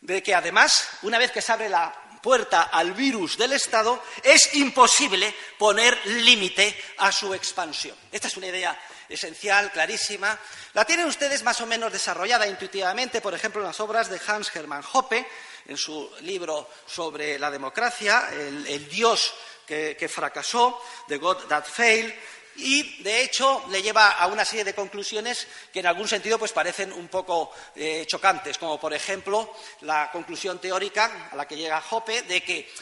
de 0.00 0.22
que, 0.22 0.34
además, 0.34 0.88
una 1.02 1.18
vez 1.18 1.32
que 1.32 1.42
se 1.42 1.52
abre 1.52 1.68
la 1.68 2.20
puerta 2.22 2.62
al 2.62 2.92
virus 2.92 3.38
del 3.38 3.52
Estado, 3.52 4.02
es 4.22 4.54
imposible 4.54 5.32
poner 5.58 5.96
límite 6.06 6.76
a 6.98 7.12
su 7.12 7.32
expansión. 7.32 7.96
Esta 8.10 8.28
es 8.28 8.36
una 8.36 8.48
idea 8.48 8.78
esencial, 9.08 9.70
clarísima. 9.72 10.38
La 10.74 10.84
tienen 10.84 11.06
ustedes 11.06 11.42
más 11.42 11.60
o 11.60 11.66
menos 11.66 11.92
desarrollada 11.92 12.46
intuitivamente, 12.46 13.20
por 13.20 13.34
ejemplo, 13.34 13.60
en 13.60 13.68
las 13.68 13.80
obras 13.80 14.10
de 14.10 14.20
Hans 14.26 14.54
Hermann 14.54 14.84
Hoppe, 14.92 15.26
en 15.66 15.76
su 15.76 16.10
libro 16.20 16.68
sobre 16.86 17.38
la 17.38 17.50
democracia, 17.50 18.28
El, 18.32 18.88
Dios 18.88 19.34
que, 19.66 20.08
fracasó, 20.08 20.80
The 21.08 21.18
God 21.18 21.46
That 21.48 21.64
Failed, 21.64 22.14
y 22.58 23.02
de 23.02 23.22
hecho 23.22 23.64
le 23.70 23.82
lleva 23.82 24.12
a 24.12 24.26
una 24.28 24.44
serie 24.44 24.64
de 24.64 24.74
conclusiones 24.74 25.46
que 25.72 25.80
en 25.80 25.86
algún 25.86 26.08
sentido 26.08 26.38
pues 26.38 26.52
parecen 26.52 26.90
un 26.92 27.08
poco 27.08 27.50
eh, 27.74 28.04
chocantes, 28.06 28.56
como 28.56 28.80
por 28.80 28.94
ejemplo 28.94 29.54
la 29.82 30.10
conclusión 30.10 30.58
teórica 30.58 31.28
a 31.30 31.36
la 31.36 31.46
que 31.46 31.56
llega 31.56 31.82
Hoppe 31.90 32.22
de 32.22 32.42
que 32.42 32.72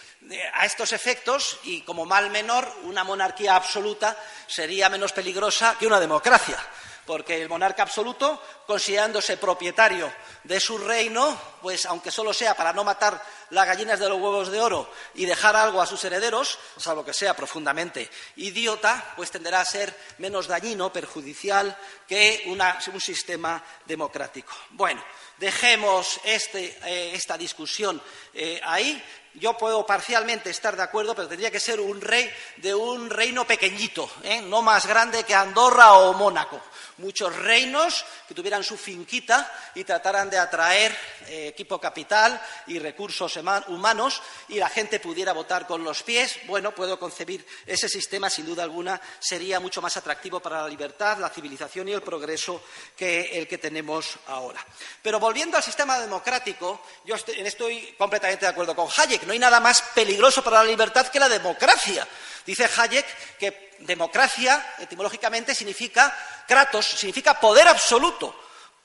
a 0.54 0.64
estos 0.64 0.92
efectos 0.92 1.58
y 1.64 1.82
como 1.82 2.04
mal 2.04 2.30
menor 2.30 2.70
una 2.84 3.04
monarquía 3.04 3.56
absoluta 3.56 4.16
sería 4.46 4.88
menos 4.88 5.12
peligrosa 5.12 5.76
que 5.78 5.86
una 5.86 6.00
democracia 6.00 6.58
porque 7.06 7.42
el 7.42 7.48
monarca 7.48 7.82
absoluto, 7.82 8.40
considerándose 8.66 9.36
propietario 9.36 10.12
de 10.42 10.60
su 10.60 10.78
reino, 10.78 11.38
pues 11.60 11.86
aunque 11.86 12.10
solo 12.10 12.32
sea 12.32 12.56
para 12.56 12.72
no 12.72 12.84
matar 12.84 13.22
las 13.50 13.66
gallinas 13.66 14.00
de 14.00 14.08
los 14.08 14.18
huevos 14.18 14.50
de 14.50 14.60
oro 14.60 14.90
y 15.14 15.26
dejar 15.26 15.54
algo 15.56 15.80
a 15.82 15.86
sus 15.86 16.02
herederos, 16.04 16.58
salvo 16.76 17.04
que 17.04 17.12
sea 17.12 17.34
profundamente 17.34 18.10
idiota, 18.36 19.12
pues 19.16 19.30
tenderá 19.30 19.60
a 19.60 19.64
ser 19.64 19.94
menos 20.18 20.46
dañino, 20.46 20.92
perjudicial 20.92 21.76
que 22.08 22.44
un 22.46 23.00
sistema 23.00 23.62
democrático. 23.84 24.52
Bueno, 24.70 25.04
dejemos 25.38 26.20
este, 26.24 26.78
eh, 26.84 27.14
esta 27.14 27.36
discusión 27.36 28.00
eh, 28.32 28.60
ahí. 28.64 29.02
Yo 29.34 29.56
puedo 29.58 29.84
parcialmente 29.84 30.50
estar 30.50 30.76
de 30.76 30.82
acuerdo, 30.82 31.14
pero 31.14 31.28
tendría 31.28 31.50
que 31.50 31.60
ser 31.60 31.80
un 31.80 32.00
rey 32.00 32.30
de 32.56 32.74
un 32.74 33.10
reino 33.10 33.44
pequeñito, 33.44 34.08
¿eh? 34.22 34.40
no 34.42 34.62
más 34.62 34.86
grande 34.86 35.24
que 35.24 35.34
Andorra 35.34 35.94
o 35.94 36.12
Mónaco 36.12 36.60
muchos 36.98 37.34
reinos 37.34 38.04
que 38.28 38.34
tuvieran 38.34 38.62
su 38.62 38.76
finquita 38.76 39.50
y 39.74 39.84
trataran 39.84 40.30
de 40.30 40.38
atraer 40.38 40.96
eh, 41.26 41.48
equipo 41.48 41.80
capital 41.80 42.40
y 42.66 42.78
recursos 42.78 43.36
humanos 43.36 44.22
y 44.48 44.56
la 44.56 44.68
gente 44.68 45.00
pudiera 45.00 45.32
votar 45.32 45.66
con 45.66 45.82
los 45.82 46.02
pies. 46.02 46.38
Bueno, 46.46 46.74
puedo 46.74 46.98
concebir 46.98 47.46
ese 47.66 47.88
sistema, 47.88 48.30
sin 48.30 48.46
duda 48.46 48.62
alguna, 48.62 49.00
sería 49.18 49.60
mucho 49.60 49.82
más 49.82 49.96
atractivo 49.96 50.40
para 50.40 50.62
la 50.62 50.68
libertad, 50.68 51.18
la 51.18 51.30
civilización 51.30 51.88
y 51.88 51.92
el 51.92 52.02
progreso 52.02 52.62
que 52.96 53.38
el 53.38 53.48
que 53.48 53.58
tenemos 53.58 54.16
ahora. 54.28 54.64
Pero 55.02 55.18
volviendo 55.18 55.56
al 55.56 55.62
sistema 55.62 55.98
democrático, 55.98 56.82
yo 57.04 57.16
estoy 57.16 57.94
completamente 57.98 58.46
de 58.46 58.52
acuerdo 58.52 58.74
con 58.74 58.88
Hayek. 58.96 59.23
No 59.26 59.32
hay 59.32 59.38
nada 59.38 59.60
más 59.60 59.82
peligroso 59.94 60.42
para 60.42 60.58
la 60.58 60.64
libertad 60.64 61.08
que 61.08 61.18
la 61.18 61.28
democracia. 61.28 62.06
Dice 62.44 62.68
Hayek 62.76 63.38
que 63.38 63.76
democracia, 63.80 64.74
etimológicamente, 64.78 65.54
significa 65.54 66.16
kratos, 66.46 66.86
significa 66.86 67.38
poder 67.40 67.68
absoluto 67.68 68.34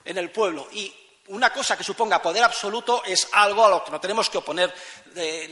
en 0.06 0.18
el 0.18 0.32
pueblo. 0.32 0.68
Y 0.72 0.94
una 1.28 1.52
cosa 1.52 1.78
que 1.78 1.84
suponga 1.84 2.22
poder 2.22 2.44
absoluto 2.44 3.04
es 3.06 3.28
algo 3.34 3.66
a 3.66 3.70
lo 3.70 3.84
que 3.84 3.92
no 3.92 4.00
tenemos 4.00 4.30
que 4.30 4.40
oponer 4.40 4.74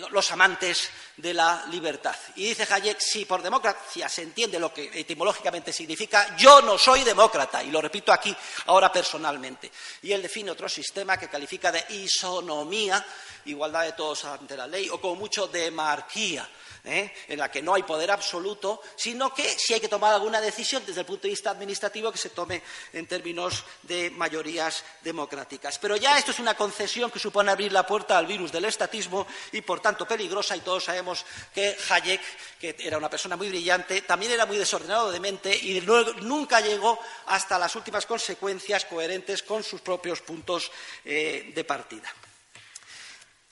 los 0.10 0.32
amantes 0.32 0.90
de 1.18 1.34
la 1.34 1.66
libertad. 1.70 2.16
Y 2.36 2.50
dice 2.50 2.68
Hayek, 2.72 3.00
si 3.00 3.26
por 3.26 3.42
democracia 3.42 4.08
se 4.08 4.22
entiende 4.22 4.60
lo 4.60 4.74
que 4.74 4.92
etimológicamente 4.94 5.74
significa, 5.74 6.36
yo 6.38 6.62
no 6.62 6.78
soy 6.78 7.04
demócrata, 7.04 7.64
y 7.64 7.72
lo 7.72 7.82
repito 7.82 8.12
aquí 8.12 8.36
ahora 8.68 8.92
personalmente. 8.92 9.72
Y 10.04 10.12
él 10.12 10.22
define 10.22 10.52
otro 10.52 10.70
sistema 10.70 11.18
que 11.18 11.28
califica 11.28 11.72
de 11.72 11.86
isonomía, 11.90 13.04
igualdad 13.46 13.84
de 13.84 13.94
todos 13.94 14.26
ante 14.26 14.56
la 14.56 14.68
ley, 14.68 14.90
o 14.90 15.02
como 15.02 15.16
mucho 15.16 15.48
de 15.48 15.72
marquía 15.72 16.48
¿eh? 16.88 17.12
en 17.28 17.40
la 17.40 17.52
que 17.52 17.62
no 17.62 17.74
hay 17.74 17.84
poder 17.84 18.12
absoluto, 18.12 18.82
sino 18.96 19.34
que 19.34 19.44
si 19.44 19.74
hay 19.74 19.80
que 19.80 19.88
tomar 19.88 20.14
alguna 20.14 20.42
decisión 20.42 20.84
desde 20.86 21.02
el 21.02 21.06
punto 21.06 21.24
de 21.24 21.30
vista 21.30 21.52
administrativo 21.52 22.12
que 22.12 22.18
se 22.18 22.30
tome 22.30 22.62
en 22.94 23.08
términos 23.08 23.64
de 23.84 24.10
mayorías 24.12 24.84
democráticas. 25.04 25.78
Pero 25.80 25.96
ya 25.96 26.18
esto 26.18 26.32
es 26.32 26.40
una 26.40 26.56
concesión 26.56 27.12
que 27.12 27.20
supone 27.20 27.52
abrir 27.52 27.72
la 27.72 27.86
puerta 27.86 28.18
al 28.18 28.26
virus 28.26 28.52
del 28.52 28.66
estatismo 28.66 29.28
y 29.52 29.62
por 29.62 29.80
tanto 29.80 30.08
peligrosa 30.08 30.56
y 30.56 30.62
todos 30.62 30.86
sabemos 30.86 31.26
que 31.54 31.78
Hayek, 31.90 32.22
que 32.60 32.76
era 32.80 32.98
una 32.98 33.10
persona 33.10 33.36
muy 33.36 33.50
brillante, 33.50 34.02
también 34.02 34.32
era 34.32 34.46
muy 34.46 34.58
desordenado 34.58 35.12
de 35.12 35.20
mente 35.20 35.56
y 35.56 35.82
nunca 36.22 36.62
llegó 36.62 37.00
hasta 37.28 37.60
las 37.60 37.76
últimas 37.76 38.06
consecuencias 38.06 38.86
coherentes 38.86 39.44
con 39.44 39.64
sus 39.64 39.82
propios 39.82 40.22
puntos 40.22 40.72
eh, 41.06 41.52
de 41.54 41.64
partida. 41.64 42.14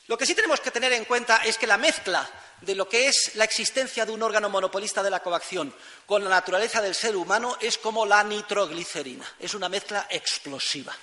Lo 0.08 0.18
que 0.18 0.26
sí 0.26 0.36
tenemos 0.36 0.60
que 0.60 0.72
tener 0.72 0.94
en 0.94 1.06
cuenta 1.06 1.38
es 1.38 1.58
que 1.58 1.66
la 1.66 1.78
mezcla 1.78 2.30
de 2.62 2.76
lo 2.76 2.88
que 2.88 3.08
es 3.08 3.32
la 3.36 3.44
existencia 3.44 4.06
de 4.06 4.12
un 4.12 4.22
órgano 4.22 4.50
monopolista 4.50 5.02
de 5.02 5.10
la 5.10 5.22
coacción 5.22 5.74
con 6.06 6.24
la 6.24 6.30
naturaleza 6.30 6.82
del 6.82 6.96
ser 6.96 7.16
humano 7.16 7.58
es 7.60 7.78
como 7.78 8.06
la 8.06 8.24
nitroglicerina. 8.24 9.26
Es 9.40 9.54
una 9.54 9.68
mezcla 9.68 10.08
explosiva. 10.10 10.94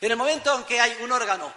En 0.00 0.10
el 0.10 0.16
momento 0.16 0.54
en 0.56 0.64
que 0.64 0.80
hay 0.80 0.96
un 1.00 1.12
órgano 1.12 1.52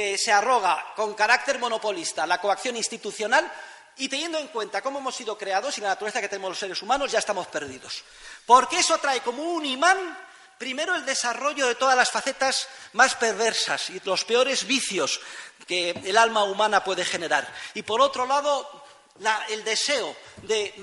que 0.00 0.16
se 0.16 0.32
arroga 0.32 0.94
con 0.96 1.12
carácter 1.12 1.58
monopolista 1.58 2.26
la 2.26 2.40
coacción 2.40 2.74
institucional 2.74 3.52
y 3.98 4.08
teniendo 4.08 4.38
en 4.38 4.48
cuenta 4.48 4.80
cómo 4.80 4.98
hemos 4.98 5.14
sido 5.14 5.36
creados 5.36 5.76
y 5.76 5.82
la 5.82 5.88
naturaleza 5.88 6.22
que 6.22 6.28
tenemos 6.28 6.52
los 6.52 6.58
seres 6.58 6.80
humanos, 6.80 7.12
ya 7.12 7.18
estamos 7.18 7.48
perdidos. 7.48 8.02
Porque 8.46 8.78
eso 8.78 8.96
trae 8.96 9.20
como 9.20 9.42
un 9.42 9.66
imán 9.66 10.16
Primero, 10.56 10.94
el 10.94 11.06
desarrollo 11.06 11.66
de 11.66 11.74
todas 11.74 11.96
las 11.96 12.10
facetas 12.10 12.68
más 12.92 13.14
perversas 13.14 13.88
y 13.88 14.00
los 14.04 14.26
peores 14.26 14.66
vicios 14.66 15.18
que 15.66 15.88
el 16.04 16.18
alma 16.18 16.44
humana 16.44 16.84
puede 16.84 17.02
generar. 17.02 17.50
Y 17.72 17.80
por 17.80 18.02
otro 18.02 18.26
lado, 18.26 18.84
el 19.48 19.64
deseo 19.64 20.14
de 20.42 20.74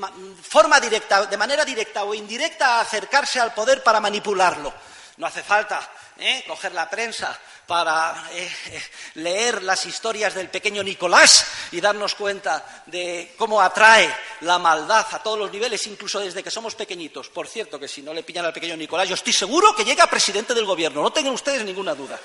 forma 0.41 0.79
directa, 0.79 1.27
de 1.27 1.37
manera 1.37 1.63
directa 1.63 2.05
o 2.05 2.15
indirecta, 2.15 2.81
acercarse 2.81 3.39
al 3.39 3.53
poder 3.53 3.83
para 3.83 3.99
manipularlo. 3.99 4.73
No 5.17 5.25
hace 5.25 5.41
falta 5.41 5.89
¿eh? 6.19 6.43
coger 6.47 6.73
la 6.73 6.87
prensa 6.89 7.37
para 7.65 8.29
eh, 8.31 8.49
eh, 8.67 8.83
leer 9.15 9.63
las 9.63 9.85
historias 9.85 10.35
del 10.35 10.49
pequeño 10.49 10.83
Nicolás 10.83 11.45
y 11.71 11.81
darnos 11.81 12.13
cuenta 12.13 12.83
de 12.85 13.33
cómo 13.35 13.59
atrae 13.59 14.15
la 14.41 14.59
maldad 14.59 15.07
a 15.11 15.23
todos 15.23 15.39
los 15.39 15.51
niveles, 15.51 15.85
incluso 15.87 16.19
desde 16.19 16.43
que 16.43 16.51
somos 16.51 16.75
pequeñitos. 16.75 17.29
Por 17.29 17.47
cierto, 17.47 17.79
que 17.79 17.87
si 17.87 18.03
no 18.03 18.13
le 18.13 18.23
pillan 18.23 18.45
al 18.45 18.53
pequeño 18.53 18.77
Nicolás, 18.77 19.09
yo 19.09 19.15
estoy 19.15 19.33
seguro 19.33 19.75
que 19.75 19.83
llega 19.83 20.05
presidente 20.07 20.53
del 20.53 20.65
gobierno, 20.65 21.01
no 21.01 21.11
tengan 21.11 21.33
ustedes 21.33 21.65
ninguna 21.65 21.95
duda. 21.95 22.19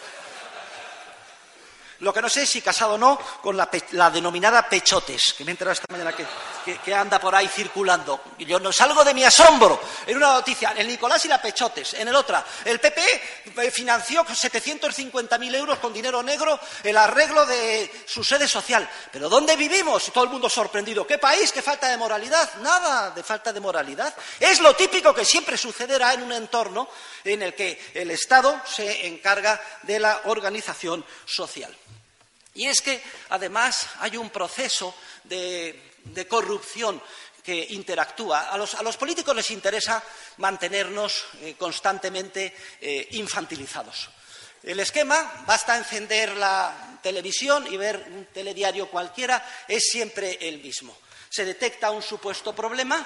Lo 2.00 2.12
que 2.12 2.20
no 2.20 2.28
sé 2.28 2.42
es 2.42 2.50
si 2.50 2.60
casado 2.60 2.94
o 2.94 2.98
no 2.98 3.16
con 3.40 3.56
la, 3.56 4.10
denominada 4.10 4.68
pechotes, 4.68 5.34
que 5.38 5.44
me 5.44 5.50
he 5.50 5.52
enterado 5.52 5.72
esta 5.72 5.86
mañana 5.88 6.12
que, 6.12 6.26
anda 6.94 7.18
por 7.18 7.34
ahí 7.34 7.48
circulando. 7.48 8.20
Y 8.38 8.44
yo 8.44 8.58
no 8.58 8.72
salgo 8.72 9.04
de 9.04 9.14
mi 9.14 9.24
asombro. 9.24 9.80
En 10.06 10.16
una 10.16 10.32
noticia, 10.32 10.74
el 10.76 10.86
Nicolás 10.86 11.24
y 11.24 11.28
la 11.28 11.40
pechotes. 11.40 11.94
En 11.94 12.08
el 12.08 12.14
otra, 12.14 12.44
el 12.64 12.80
PP 12.80 13.02
eh, 13.56 13.70
financió 13.70 14.24
con 14.24 14.34
750.000 14.34 15.54
euros 15.54 15.78
con 15.78 15.92
dinero 15.92 16.22
negro 16.22 16.58
el 16.82 16.96
arreglo 16.96 17.46
de 17.46 18.04
su 18.06 18.22
sede 18.24 18.48
social. 18.48 18.88
¿Pero 19.10 19.28
dónde 19.28 19.56
vivimos? 19.56 20.10
Todo 20.12 20.24
el 20.24 20.30
mundo 20.30 20.48
sorprendido. 20.48 21.06
¿Qué 21.06 21.18
país? 21.18 21.52
¿Qué 21.52 21.62
falta 21.62 21.88
de 21.88 21.96
moralidad? 21.96 22.54
Nada 22.60 23.10
de 23.10 23.22
falta 23.22 23.52
de 23.52 23.60
moralidad. 23.60 24.14
Es 24.38 24.60
lo 24.60 24.74
típico 24.74 25.14
que 25.14 25.24
siempre 25.24 25.56
sucederá 25.56 26.14
en 26.14 26.22
un 26.22 26.32
entorno 26.32 26.88
en 27.24 27.42
el 27.42 27.54
que 27.54 27.92
el 27.94 28.10
Estado 28.10 28.60
se 28.66 29.06
encarga 29.06 29.60
de 29.82 30.00
la 30.00 30.22
organización 30.24 31.04
social. 31.24 31.76
Y 32.54 32.66
es 32.66 32.80
que, 32.82 33.02
además, 33.30 33.88
hay 34.00 34.16
un 34.16 34.30
proceso 34.30 34.94
de, 35.24 35.91
corrupción 36.28 37.00
que 37.42 37.66
interactúa. 37.70 38.50
A 38.50 38.56
los, 38.56 38.96
políticos 38.96 39.34
les 39.34 39.50
interesa 39.50 40.02
mantenernos 40.38 41.26
eh, 41.42 41.54
constantemente 41.58 42.54
eh, 42.80 43.08
infantilizados. 43.12 44.08
El 44.62 44.78
esquema, 44.78 45.42
basta 45.44 45.76
encender 45.76 46.36
la 46.36 47.00
televisión 47.02 47.66
y 47.66 47.76
ver 47.76 48.06
un 48.12 48.26
telediario 48.26 48.88
cualquiera, 48.88 49.44
es 49.66 49.90
siempre 49.90 50.38
el 50.40 50.62
mismo. 50.62 50.96
Se 51.28 51.44
detecta 51.44 51.90
un 51.90 52.02
supuesto 52.02 52.54
problema, 52.54 53.04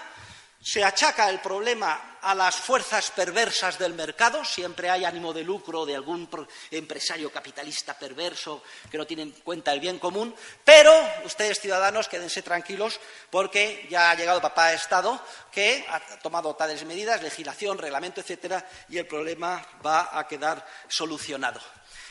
se 0.67 0.83
achaca 0.83 1.31
el 1.31 1.39
problema 1.39 2.19
a 2.21 2.35
las 2.35 2.57
fuerzas 2.57 3.13
perversas 3.13 3.79
del 3.79 3.95
mercado, 3.95 4.45
siempre 4.45 4.91
hay 4.91 5.05
ánimo 5.05 5.33
de 5.33 5.45
lucro 5.45 5.87
de 5.87 5.95
algún 5.95 6.29
empresario 6.73 7.31
capitalista 7.31 7.97
perverso 7.97 8.65
que 8.91 8.99
no 8.99 9.07
tiene 9.07 9.23
en 9.23 9.31
cuenta 9.31 9.73
el 9.73 9.79
bien 9.79 10.01
común, 10.01 10.35
pero 10.65 10.93
ustedes 11.25 11.61
ciudadanos 11.61 12.09
quédense 12.09 12.43
tranquilos 12.43 12.99
porque 13.31 13.87
ya 13.89 14.11
ha 14.11 14.17
llegado 14.17 14.43
papá 14.43 14.73
Estado 14.73 15.23
que 15.53 15.87
ha 15.89 16.01
tomado 16.19 16.57
tales 16.57 16.85
medidas, 16.85 17.23
legislación, 17.23 17.79
reglamento, 17.79 18.21
etcétera, 18.21 18.69
y 18.89 18.99
el 18.99 19.07
problema 19.07 19.65
va 19.87 20.19
a 20.19 20.27
quedar 20.27 20.67
solucionado. 20.89 21.61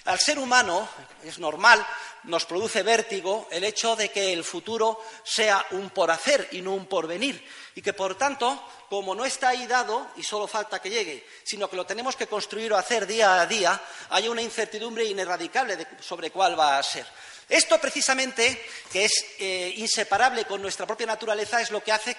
Al 0.05 0.19
ser 0.19 0.37
humano, 0.37 0.87
es 1.23 1.39
normal, 1.39 1.85
nos 2.25 2.45
produce 2.45 2.83
vértigo 2.83 3.47
el 3.51 3.63
hecho 3.63 3.95
de 3.95 4.09
que 4.09 4.33
el 4.33 4.43
futuro 4.43 5.03
sea 5.23 5.65
un 5.71 5.89
por 5.89 6.11
hacer 6.11 6.47
y 6.51 6.61
no 6.61 6.73
un 6.73 6.85
porvenir, 6.85 7.43
y 7.73 7.81
que, 7.81 7.93
por 7.93 8.15
tanto, 8.15 8.63
como 8.87 9.15
no 9.15 9.25
está 9.25 9.49
ahí 9.49 9.65
dado 9.65 10.11
y 10.15 10.23
solo 10.23 10.47
falta 10.47 10.79
que 10.79 10.91
llegue, 10.91 11.27
sino 11.43 11.69
que 11.69 11.75
lo 11.75 11.87
tenemos 11.87 12.15
que 12.15 12.27
construir 12.27 12.71
o 12.73 12.77
hacer 12.77 13.07
día 13.07 13.41
a 13.41 13.47
día, 13.47 13.81
hay 14.09 14.27
una 14.27 14.43
incertidumbre 14.43 15.05
ineradicable 15.05 15.87
sobre 15.99 16.29
cuál 16.29 16.59
va 16.59 16.77
a 16.77 16.83
ser. 16.83 17.05
Esto, 17.49 17.79
precisamente, 17.79 18.63
que 18.91 19.05
es 19.05 19.25
eh, 19.39 19.73
inseparable 19.77 20.45
con 20.45 20.61
nuestra 20.61 20.85
propia 20.85 21.07
naturaleza, 21.07 21.61
es 21.61 21.71
lo 21.71 21.83
que 21.83 21.91
hace 21.91 22.15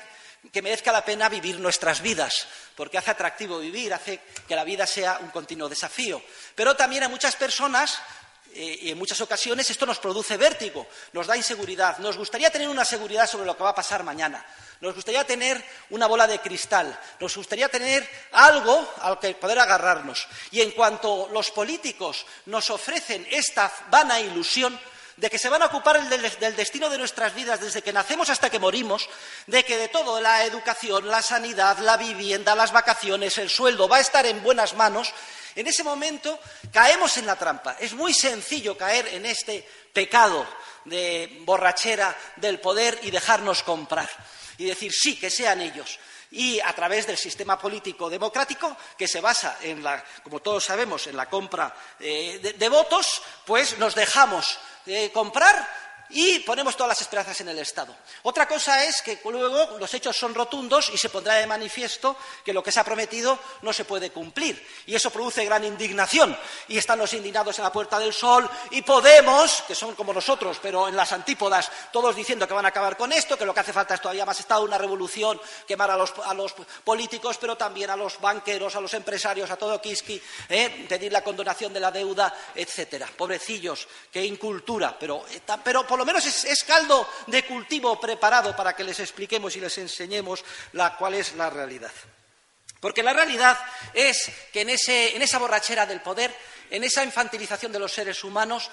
que 0.53 0.63
merezca 0.63 0.93
la 0.93 1.05
pena 1.05 1.29
vivir 1.29 1.59
nuestras 1.59 2.01
vidas, 2.01 2.47
porque 2.75 2.99
hace 2.99 3.11
atractivo 3.11 3.59
vivir, 3.59 3.93
hace 3.93 4.21
que 4.47 4.57
la 4.57 4.65
vida 4.65 4.87
sea 4.87 5.19
un 5.21 5.31
continuo 5.31 5.69
desafío. 5.69 6.23
Pero 6.55 6.77
también 6.77 7.05
a 7.05 7.09
muchas 7.09 7.37
personas 7.37 7.99
eh, 8.55 8.79
y 8.83 8.91
en 8.91 8.99
muchas 8.99 9.21
ocasiones 9.21 9.69
esto 9.69 9.85
nos 9.85 9.99
produce 9.99 10.37
vértigo, 10.39 10.87
nos 11.13 11.27
da 11.27 11.37
inseguridad. 11.37 11.99
Nos 11.99 12.17
gustaría 12.17 12.51
tener 12.51 12.69
una 12.69 12.85
seguridad 12.85 13.29
sobre 13.29 13.45
lo 13.45 13.57
que 13.57 13.63
va 13.63 13.71
a 13.71 13.75
pasar 13.75 14.03
mañana. 14.03 14.45
Nos 14.81 14.95
gustaría 14.95 15.25
tener 15.25 15.63
una 15.91 16.07
bola 16.07 16.27
de 16.27 16.39
cristal. 16.39 16.99
Nos 17.21 17.37
gustaría 17.37 17.69
tener 17.69 18.09
algo 18.33 18.95
al 19.01 19.19
que 19.19 19.35
poder 19.35 19.59
agarrarnos. 19.59 20.27
Y 20.51 20.61
en 20.61 20.71
cuanto 20.71 21.29
los 21.33 21.51
políticos 21.51 22.25
nos 22.47 22.71
ofrecen 22.71 23.27
esta 23.31 23.71
vana 23.91 24.21
ilusión, 24.21 24.79
de 25.17 25.31
que 25.31 25.39
se 25.39 25.49
van 25.49 25.63
a 25.63 25.67
ocupar 25.67 26.09
del, 26.09 26.57
destino 26.57 26.91
de 26.91 26.99
nuestras 26.99 27.35
vidas 27.35 27.61
desde 27.61 27.83
que 27.83 27.93
nacemos 27.93 28.29
hasta 28.29 28.51
que 28.51 28.59
morimos, 28.59 29.09
de 29.47 29.65
que 29.65 29.79
de 29.79 29.89
todo, 29.89 30.21
la 30.21 30.45
educación, 30.45 31.09
la 31.09 31.23
sanidad, 31.23 31.79
la 31.79 31.97
vivienda, 31.97 32.55
las 32.55 32.73
vacaciones, 32.73 33.39
el 33.39 33.49
sueldo, 33.49 33.89
va 33.89 33.97
a 33.97 34.01
estar 34.01 34.27
en 34.27 34.43
buenas 34.43 34.75
manos, 34.75 35.13
en 35.55 35.67
ese 35.67 35.83
momento 35.83 36.39
caemos 36.71 37.17
en 37.17 37.27
la 37.27 37.37
trampa. 37.37 37.77
Es 37.81 37.95
muy 37.95 38.13
sencillo 38.13 38.77
caer 38.77 39.09
en 39.09 39.25
este 39.25 39.67
pecado 39.93 40.47
de 40.85 41.39
borrachera 41.41 42.15
del 42.37 42.61
poder 42.61 42.99
y 43.03 43.11
dejarnos 43.11 43.63
comprar. 43.63 44.09
Y 44.59 44.67
decir, 44.67 44.93
sí, 44.93 45.19
que 45.19 45.31
sean 45.31 45.61
ellos 45.61 45.99
y 46.33 46.61
a 46.61 46.73
través 46.73 47.07
del 47.07 47.17
sistema 47.17 47.59
político 47.59 48.11
democrático 48.11 48.77
que 48.97 49.09
se 49.09 49.21
basa 49.21 49.59
en 49.63 49.83
la, 49.83 50.05
como 50.23 50.41
todos 50.41 50.65
sabemos, 50.65 51.07
en 51.07 51.17
la 51.17 51.29
compra 51.29 51.75
eh, 52.01 52.55
de, 52.59 52.69
votos, 52.69 53.23
pues 53.45 53.79
nos 53.79 53.95
dejamos 53.95 54.59
de 54.87 55.11
comprar 55.13 55.69
y 56.11 56.41
ponemos 56.41 56.77
todas 56.77 56.89
las 56.89 57.01
esperanzas 57.01 57.41
en 57.41 57.49
el 57.49 57.59
Estado. 57.59 57.95
Otra 58.23 58.47
cosa 58.47 58.85
es 58.85 59.03
que 59.03 59.19
luego 59.25 59.79
los 59.79 59.93
hechos 59.95 60.17
son 60.17 60.35
rotundos 60.35 60.91
y 60.93 60.99
se 60.99 61.09
pondrá 61.09 61.35
de 61.35 61.47
manifiesto 61.47 62.17
que 62.45 62.53
lo 62.53 62.63
que 62.63 62.73
se 62.73 62.81
ha 62.81 62.85
prometido 62.85 63.39
no 63.63 63.73
se 63.73 63.85
puede 63.85 64.11
cumplir. 64.11 64.65
Y 64.87 64.95
eso 64.95 65.11
produce 65.11 65.45
gran 65.45 65.65
indignación. 65.65 66.37
Y 66.69 66.79
están 66.79 66.99
los 66.99 67.13
indignados 67.13 67.59
en 67.59 67.65
la 67.65 67.73
Puerta 67.73 67.99
del 67.99 68.13
Sol 68.13 68.49
y 68.71 68.83
Podemos, 68.83 69.63
que 69.67 69.75
son 69.75 69.95
como 69.95 70.13
nosotros, 70.13 70.59
pero 70.63 70.89
en 70.89 70.97
las 70.97 71.13
antípodas, 71.13 71.71
todos 71.93 72.15
diciendo 72.15 72.47
que 72.47 72.55
van 72.55 72.65
a 72.65 72.69
acabar 72.69 72.97
con 72.97 73.13
esto, 73.13 73.37
que 73.37 73.45
lo 73.45 73.53
que 73.53 73.61
hace 73.61 73.73
falta 73.73 73.95
es 73.95 74.01
todavía 74.01 74.25
más 74.25 74.39
Estado, 74.41 74.63
una 74.63 74.79
revolución, 74.79 75.41
quemar 75.67 75.91
a 75.91 75.97
los, 75.97 76.13
políticos, 76.85 77.37
pero 77.41 77.57
también 77.57 77.91
a 77.91 77.97
los 77.97 78.21
banqueros, 78.21 78.77
a 78.77 78.81
los 78.81 78.95
empresarios, 78.95 79.51
a 79.51 79.57
todo 79.57 79.81
Kiski, 79.81 80.21
¿eh? 80.49 80.87
pedir 80.89 81.13
la 81.13 81.23
condonación 81.23 81.73
de 81.73 81.81
la 81.81 81.91
deuda, 81.91 82.33
etcétera. 82.55 83.09
Pobrecillos, 83.17 83.87
qué 84.13 84.25
incultura, 84.25 84.97
pero, 84.99 85.25
eh, 85.31 85.41
pero 85.63 85.87
lo 85.99 86.05
menos 86.05 86.25
es, 86.27 86.65
caldo 86.65 87.09
de 87.27 87.45
cultivo 87.45 88.01
preparado 88.01 88.55
para 88.55 88.75
que 88.75 88.85
les 88.85 89.01
expliquemos 89.01 89.57
y 89.57 89.61
les 89.61 89.77
enseñemos 89.79 90.45
cuál 90.99 91.15
es 91.15 91.35
la 91.35 91.51
realidad. 91.51 91.93
Porque 92.81 93.03
la 93.03 93.13
realidad 93.13 93.59
es 93.95 94.31
que 94.53 94.61
en, 94.61 94.71
en 94.71 95.23
esa 95.23 95.39
borrachera 95.39 95.87
del 95.87 96.03
poder, 96.03 96.35
en 96.71 96.85
esa 96.85 97.05
infantilización 97.05 97.73
de 97.73 97.79
los 97.79 97.93
seres 97.93 98.23
humanos, 98.23 98.71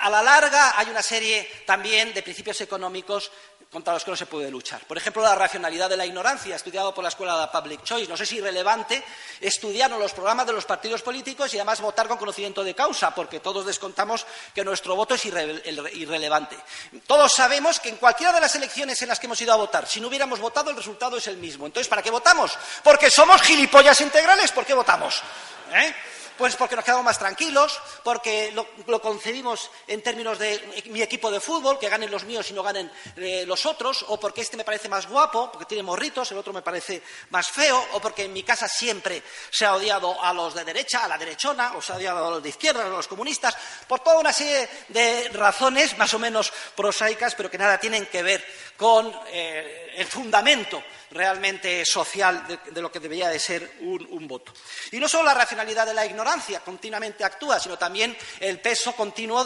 a 0.00 0.08
la 0.08 0.22
larga 0.22 0.78
hay 0.78 0.88
una 0.88 1.02
serie 1.02 1.48
también 1.66 2.14
de 2.14 2.22
principios 2.22 2.60
económicos 2.60 3.30
contra 3.70 3.92
los 3.92 4.04
que 4.04 4.10
no 4.10 4.16
se 4.16 4.26
puede 4.26 4.50
luchar. 4.50 4.84
Por 4.86 4.96
ejemplo, 4.96 5.22
la 5.22 5.34
racionalidad 5.34 5.90
de 5.90 5.96
la 5.96 6.06
ignorancia, 6.06 6.56
estudiado 6.56 6.94
por 6.94 7.02
la 7.02 7.08
Escuela 7.08 7.40
de 7.40 7.48
Public 7.48 7.82
Choice. 7.82 8.08
No 8.08 8.16
sé 8.16 8.24
si 8.24 8.40
relevante 8.40 9.02
estudiar 9.40 9.90
los 9.90 10.12
programas 10.12 10.46
de 10.46 10.52
los 10.52 10.64
partidos 10.64 11.02
políticos 11.02 11.52
y 11.52 11.58
además 11.58 11.80
votar 11.80 12.08
con 12.08 12.16
conocimiento 12.16 12.64
de 12.64 12.74
causa, 12.74 13.14
porque 13.14 13.40
todos 13.40 13.66
descontamos 13.66 14.26
que 14.54 14.64
nuestro 14.64 14.94
voto 14.96 15.14
es 15.14 15.24
irrelevante. 15.24 16.56
Todos 17.06 17.32
sabemos 17.32 17.80
que 17.80 17.88
en 17.88 17.96
cualquiera 17.96 18.32
de 18.32 18.40
las 18.40 18.54
elecciones 18.54 19.00
en 19.02 19.08
las 19.08 19.18
que 19.18 19.26
hemos 19.26 19.40
ido 19.40 19.52
a 19.52 19.56
votar, 19.56 19.86
si 19.86 20.00
no 20.00 20.08
hubiéramos 20.08 20.40
votado, 20.40 20.70
el 20.70 20.76
resultado 20.76 21.16
es 21.16 21.26
el 21.26 21.36
mismo. 21.36 21.66
Entonces, 21.66 21.88
¿para 21.88 22.02
qué 22.02 22.10
votamos? 22.10 22.56
Porque 22.82 23.10
somos 23.10 23.42
gilipollas 23.42 24.00
integrales, 24.00 24.52
¿por 24.52 24.64
qué 24.64 24.74
votamos? 24.74 25.22
¿Eh? 25.72 25.94
Pues 26.38 26.54
porque 26.56 26.76
nos 26.76 26.84
quedamos 26.84 27.04
más 27.04 27.18
tranquilos, 27.18 27.80
porque 28.02 28.52
lo, 28.52 29.00
concebimos 29.00 29.70
en 29.86 30.02
términos 30.02 30.38
de 30.38 30.82
mi 30.90 31.00
equipo 31.00 31.30
de 31.30 31.40
fútbol, 31.40 31.78
que 31.78 31.88
ganen 31.88 32.10
los 32.10 32.24
míos 32.24 32.50
y 32.50 32.52
no 32.52 32.62
ganen 32.62 32.90
eh, 33.16 33.44
los 33.46 33.64
otros, 33.64 34.04
o 34.08 34.20
porque 34.20 34.42
este 34.42 34.56
me 34.56 34.64
parece 34.64 34.88
más 34.88 35.08
guapo, 35.08 35.50
porque 35.50 35.64
tiene 35.64 35.82
morritos, 35.82 36.30
el 36.32 36.38
otro 36.38 36.52
me 36.52 36.60
parece 36.60 37.02
más 37.30 37.48
feo, 37.48 37.82
o 37.92 38.00
porque 38.00 38.24
en 38.24 38.34
mi 38.34 38.42
casa 38.42 38.68
siempre 38.68 39.22
se 39.50 39.64
ha 39.64 39.74
odiado 39.74 40.22
a 40.22 40.32
los 40.34 40.54
de 40.54 40.64
derecha, 40.64 41.04
a 41.04 41.08
la 41.08 41.16
derechona, 41.16 41.74
o 41.74 41.80
se 41.80 41.92
ha 41.92 41.96
odiado 41.96 42.26
a 42.26 42.30
los 42.32 42.42
de 42.42 42.50
izquierda, 42.50 42.84
a 42.84 42.88
los 42.88 43.08
comunistas, 43.08 43.56
por 43.88 44.00
toda 44.00 44.18
una 44.18 44.32
serie 44.32 44.68
de 44.88 45.30
razones 45.30 45.96
más 45.96 46.12
o 46.12 46.18
menos 46.18 46.52
prosaicas, 46.74 47.34
pero 47.34 47.50
que 47.50 47.58
nada 47.58 47.78
tienen 47.78 48.06
que 48.06 48.22
ver 48.22 48.44
con 48.76 49.10
eh, 49.28 49.94
el 49.96 50.06
fundamento 50.06 50.82
realmente 51.16 51.84
social 51.84 52.46
de, 52.70 52.82
lo 52.82 52.90
que 52.92 53.00
debería 53.00 53.28
de 53.28 53.38
ser 53.38 53.78
un, 53.80 54.26
voto. 54.26 54.52
Y 54.90 54.98
no 54.98 55.08
solo 55.08 55.24
la 55.24 55.34
racionalidad 55.34 55.86
de 55.86 55.94
la 55.94 56.04
ignorancia 56.04 56.60
continuamente 56.60 57.24
actúa, 57.24 57.60
sino 57.60 57.78
también 57.78 58.16
el 58.40 58.60
peso 58.60 58.92
continuo 58.92 59.44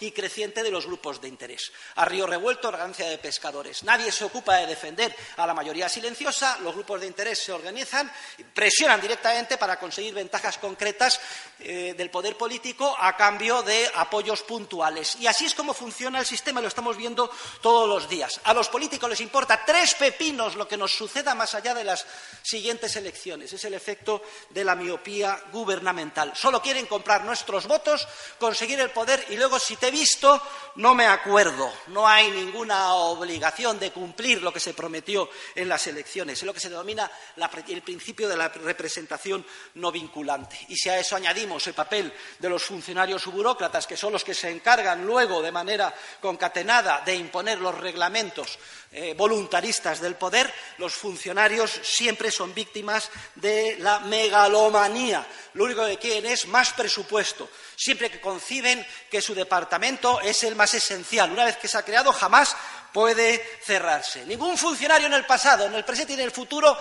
y 0.00 0.10
creciente 0.10 0.62
de 0.62 0.70
los 0.70 0.86
grupos 0.86 1.20
de 1.20 1.28
interés. 1.28 1.72
A 1.96 2.04
río 2.04 2.26
revuelto, 2.26 2.70
ganancia 2.70 3.08
de 3.08 3.18
pescadores. 3.18 3.84
Nadie 3.84 4.10
se 4.10 4.24
ocupa 4.24 4.56
de 4.56 4.66
defender 4.66 5.14
a 5.36 5.46
la 5.46 5.54
mayoría 5.54 5.88
silenciosa, 5.88 6.58
los 6.60 6.74
grupos 6.74 7.00
de 7.00 7.06
interés 7.06 7.38
se 7.38 7.52
organizan, 7.52 8.10
presionan 8.52 9.00
directamente 9.00 9.56
para 9.58 9.78
conseguir 9.78 10.14
ventajas 10.14 10.58
concretas 10.58 11.20
eh, 11.60 11.94
del 11.96 12.10
poder 12.10 12.36
político 12.36 12.96
a 12.98 13.16
cambio 13.16 13.62
de 13.62 13.90
apoyos 13.94 14.42
puntuales. 14.42 15.16
Y 15.16 15.26
así 15.26 15.46
es 15.46 15.54
como 15.54 15.74
funciona 15.74 16.20
el 16.20 16.26
sistema, 16.26 16.60
lo 16.60 16.68
estamos 16.68 16.96
viendo 16.96 17.30
todos 17.60 17.88
los 17.88 18.08
días. 18.08 18.40
A 18.44 18.54
los 18.54 18.68
políticos 18.68 19.10
les 19.10 19.20
importa 19.20 19.64
tres 19.64 19.94
pepinos 19.94 20.56
lo 20.56 20.66
que 20.68 20.76
nos 20.76 20.92
suceda 21.08 21.34
más 21.34 21.54
allá 21.54 21.72
de 21.72 21.84
las 21.84 22.04
siguientes 22.42 22.94
elecciones. 22.96 23.50
Es 23.50 23.64
el 23.64 23.72
efecto 23.72 24.22
de 24.50 24.62
la 24.62 24.74
miopía 24.74 25.42
gubernamental. 25.50 26.32
Solo 26.36 26.60
quieren 26.60 26.84
comprar 26.84 27.24
nuestros 27.24 27.66
votos, 27.66 28.06
conseguir 28.38 28.78
el 28.80 28.90
poder 28.90 29.24
y 29.30 29.36
luego, 29.36 29.58
si 29.58 29.76
te 29.76 29.88
he 29.88 29.90
visto, 29.90 30.40
no 30.76 30.94
me 30.94 31.06
acuerdo. 31.06 31.72
No 31.86 32.06
hay 32.06 32.30
ninguna 32.30 32.92
obligación 32.92 33.78
de 33.78 33.90
cumplir 33.90 34.42
lo 34.42 34.52
que 34.52 34.60
se 34.60 34.74
prometió 34.74 35.30
en 35.54 35.68
las 35.68 35.86
elecciones. 35.86 36.38
Es 36.38 36.44
lo 36.44 36.52
que 36.52 36.60
se 36.60 36.68
denomina 36.68 37.10
el 37.68 37.82
principio 37.82 38.28
de 38.28 38.36
la 38.36 38.48
representación 38.48 39.44
no 39.74 39.90
vinculante. 39.90 40.58
Y 40.68 40.76
si 40.76 40.90
a 40.90 40.98
eso 40.98 41.16
añadimos 41.16 41.66
el 41.66 41.74
papel 41.74 42.12
de 42.38 42.48
los 42.50 42.62
funcionarios 42.62 43.26
o 43.26 43.30
burócratas, 43.30 43.86
que 43.86 43.96
son 43.96 44.12
los 44.12 44.24
que 44.24 44.34
se 44.34 44.50
encargan 44.50 45.06
luego 45.06 45.40
de 45.40 45.52
manera 45.52 45.94
concatenada 46.20 47.00
de 47.00 47.14
imponer 47.14 47.58
los 47.60 47.74
reglamentos 47.74 48.58
eh, 49.00 49.14
voluntaristas 49.14 50.00
del 50.00 50.16
poder, 50.16 50.52
los 50.78 50.92
funcionarios 50.92 51.70
siempre 51.84 52.32
son 52.32 52.52
víctimas 52.52 53.10
de 53.36 53.76
la 53.78 54.00
megalomanía. 54.00 55.24
Lo 55.54 55.64
único 55.64 55.86
que 55.86 55.98
quieren 55.98 56.26
es 56.26 56.48
más 56.48 56.72
presupuesto. 56.72 57.48
Siempre 57.76 58.10
que 58.10 58.20
conciben 58.20 58.84
que 59.08 59.22
su 59.22 59.36
departamento 59.36 60.20
es 60.20 60.42
el 60.42 60.56
más 60.56 60.74
esencial. 60.74 61.30
Una 61.30 61.44
vez 61.44 61.58
que 61.58 61.68
se 61.68 61.78
ha 61.78 61.84
creado, 61.84 62.12
jamás 62.12 62.56
puede 62.92 63.60
cerrarse. 63.62 64.26
Ningún 64.26 64.58
funcionario 64.58 65.06
en 65.06 65.12
el 65.12 65.26
pasado, 65.26 65.66
en 65.66 65.74
el 65.74 65.84
presente 65.84 66.14
y 66.14 66.16
en 66.16 66.22
el 66.22 66.32
futuro 66.32 66.76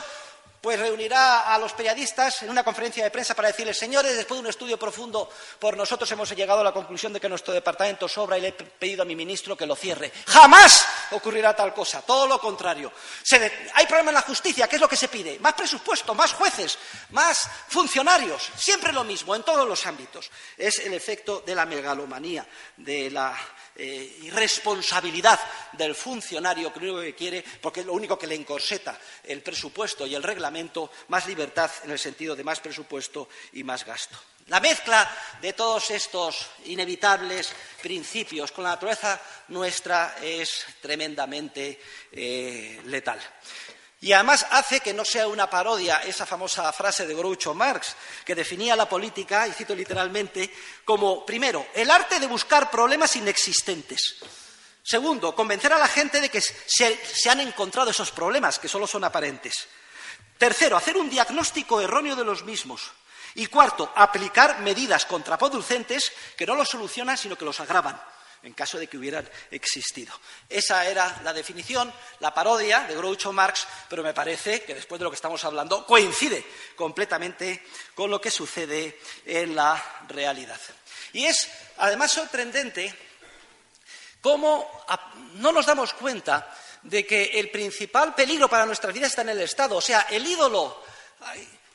pues 0.61 0.79
reunirá 0.79 1.53
a 1.53 1.57
los 1.57 1.73
periodistas 1.73 2.41
en 2.41 2.49
una 2.49 2.63
conferencia 2.63 3.03
de 3.03 3.11
prensa 3.11 3.35
para 3.35 3.49
decirles, 3.49 3.77
señores, 3.77 4.15
después 4.15 4.37
de 4.37 4.41
un 4.41 4.49
estudio 4.49 4.77
profundo 4.77 5.29
por 5.59 5.77
nosotros 5.77 6.09
hemos 6.11 6.29
llegado 6.35 6.61
a 6.61 6.63
la 6.63 6.71
conclusión 6.71 7.13
de 7.13 7.19
que 7.19 7.29
nuestro 7.29 7.53
departamento 7.53 8.07
sobra 8.07 8.37
y 8.37 8.41
le 8.41 8.47
he 8.49 8.53
pedido 8.53 9.03
a 9.03 9.05
mi 9.05 9.15
ministro 9.15 9.55
que 9.55 9.65
lo 9.65 9.75
cierre. 9.75 10.11
Jamás 10.27 10.85
ocurrirá 11.11 11.55
tal 11.55 11.73
cosa, 11.73 12.01
todo 12.01 12.27
lo 12.27 12.39
contrario. 12.39 12.91
Hay 13.75 13.85
problema 13.85 14.11
en 14.11 14.15
la 14.15 14.21
justicia, 14.21 14.67
¿qué 14.67 14.75
es 14.75 14.81
lo 14.81 14.89
que 14.89 14.97
se 14.97 15.07
pide? 15.07 15.39
Más 15.39 15.53
presupuesto, 15.53 16.15
más 16.15 16.33
jueces, 16.33 16.77
más 17.11 17.49
funcionarios, 17.67 18.49
siempre 18.57 18.91
lo 18.91 19.03
mismo, 19.03 19.35
en 19.35 19.43
todos 19.43 19.67
los 19.67 19.85
ámbitos. 19.85 20.29
Es 20.57 20.79
el 20.79 20.93
efecto 20.93 21.43
de 21.45 21.55
la 21.55 21.65
megalomanía, 21.65 22.45
de 22.75 23.11
la 23.11 23.37
eh, 23.79 24.17
irresponsabilidad 24.23 25.39
del 25.73 25.93
funcionario 25.93 26.73
que 26.73 26.79
lo 26.79 26.93
único 26.93 27.01
que 27.01 27.13
quiere, 27.15 27.43
porque 27.61 27.81
es 27.81 27.85
lo 27.85 27.93
único 27.93 28.17
que 28.17 28.25
le 28.25 28.33
encorseta 28.33 28.99
el 29.23 29.43
presupuesto 29.43 30.07
y 30.07 30.15
el 30.15 30.23
reglamento, 30.23 30.46
más 31.07 31.27
libertad 31.27 31.71
en 31.83 31.91
el 31.91 31.99
sentido 31.99 32.35
de 32.35 32.43
más 32.43 32.59
presupuesto 32.59 33.29
y 33.53 33.63
más 33.63 33.85
gasto. 33.85 34.17
La 34.47 34.61
mezcla 34.61 35.09
de 35.41 35.51
todos 35.51 35.91
estos 35.91 36.47
inevitables 36.65 37.51
principios 37.81 38.53
con 38.53 38.63
la 38.63 38.71
naturaleza 38.71 39.19
nuestra 39.49 40.15
es 40.21 40.65
tremendamente 40.81 41.81
eh, 42.11 42.81
letal. 42.85 43.19
Y 43.99 44.13
además 44.13 44.45
hace 44.51 44.79
que 44.79 44.93
no 44.93 45.03
sea 45.03 45.27
una 45.27 45.49
parodia 45.49 45.97
esa 45.97 46.25
famosa 46.25 46.71
frase 46.71 47.05
de 47.05 47.15
Groucho 47.15 47.53
Marx, 47.53 47.95
que 48.23 48.35
definía 48.35 48.75
la 48.75 48.87
política, 48.87 49.47
y 49.47 49.51
cito 49.51 49.75
literalmente, 49.75 50.53
como, 50.85 51.25
primero, 51.25 51.67
el 51.73 51.89
arte 51.89 52.19
de 52.19 52.27
buscar 52.27 52.69
problemas 52.69 53.15
inexistentes. 53.15 54.17
Segundo, 54.83 55.35
convencer 55.35 55.73
a 55.73 55.79
la 55.79 55.87
gente 55.87 56.21
de 56.21 56.29
que 56.29 56.39
se, 56.39 57.05
se 57.05 57.29
han 57.29 57.41
encontrado 57.41 57.89
esos 57.89 58.11
problemas, 58.11 58.59
que 58.59 58.69
solo 58.69 58.87
son 58.87 59.03
aparentes. 59.03 59.67
Tercero, 60.37 60.77
hacer 60.77 60.97
un 60.97 61.09
diagnóstico 61.09 61.81
erróneo 61.81 62.15
de 62.15 62.25
los 62.25 62.43
mismos. 62.43 62.91
Y 63.35 63.47
cuarto, 63.47 63.91
aplicar 63.95 64.59
medidas 64.59 65.05
contraproducentes 65.05 66.11
que 66.35 66.45
no 66.45 66.55
los 66.55 66.69
solucionan, 66.69 67.17
sino 67.17 67.35
que 67.35 67.45
los 67.45 67.59
agravan 67.59 67.99
en 68.43 68.53
caso 68.53 68.77
de 68.77 68.87
que 68.87 68.97
hubieran 68.97 69.29
existido. 69.51 70.13
Esa 70.49 70.85
era 70.87 71.21
la 71.23 71.33
definición, 71.33 71.91
la 72.19 72.33
parodia 72.33 72.81
de 72.81 72.95
Groucho 72.95 73.33
Marx, 73.33 73.67
pero 73.89 74.03
me 74.03 74.13
parece 74.13 74.63
que 74.63 74.75
después 74.75 74.99
de 74.99 75.03
lo 75.03 75.11
que 75.11 75.15
estamos 75.15 75.43
hablando 75.43 75.85
coincide 75.85 76.45
completamente 76.75 77.65
con 77.93 78.09
lo 78.09 78.21
que 78.21 78.31
sucede 78.31 78.99
en 79.25 79.55
la 79.55 80.03
realidad. 80.07 80.59
Y 81.13 81.25
es 81.25 81.49
además 81.77 82.11
sorprendente 82.11 82.93
cómo 84.21 84.85
no 85.35 85.51
nos 85.51 85.65
damos 85.65 85.93
cuenta 85.93 86.53
de 86.87 87.05
que 87.05 87.39
el 87.39 87.49
principal 87.49 88.15
peligro 88.15 88.49
para 88.49 88.65
nuestras 88.65 88.93
vidas 88.93 89.09
está 89.09 89.21
en 89.21 89.29
el 89.29 89.41
Estado. 89.41 89.75
O 89.75 89.81
sea, 89.81 90.07
el 90.09 90.25
ídolo 90.25 90.81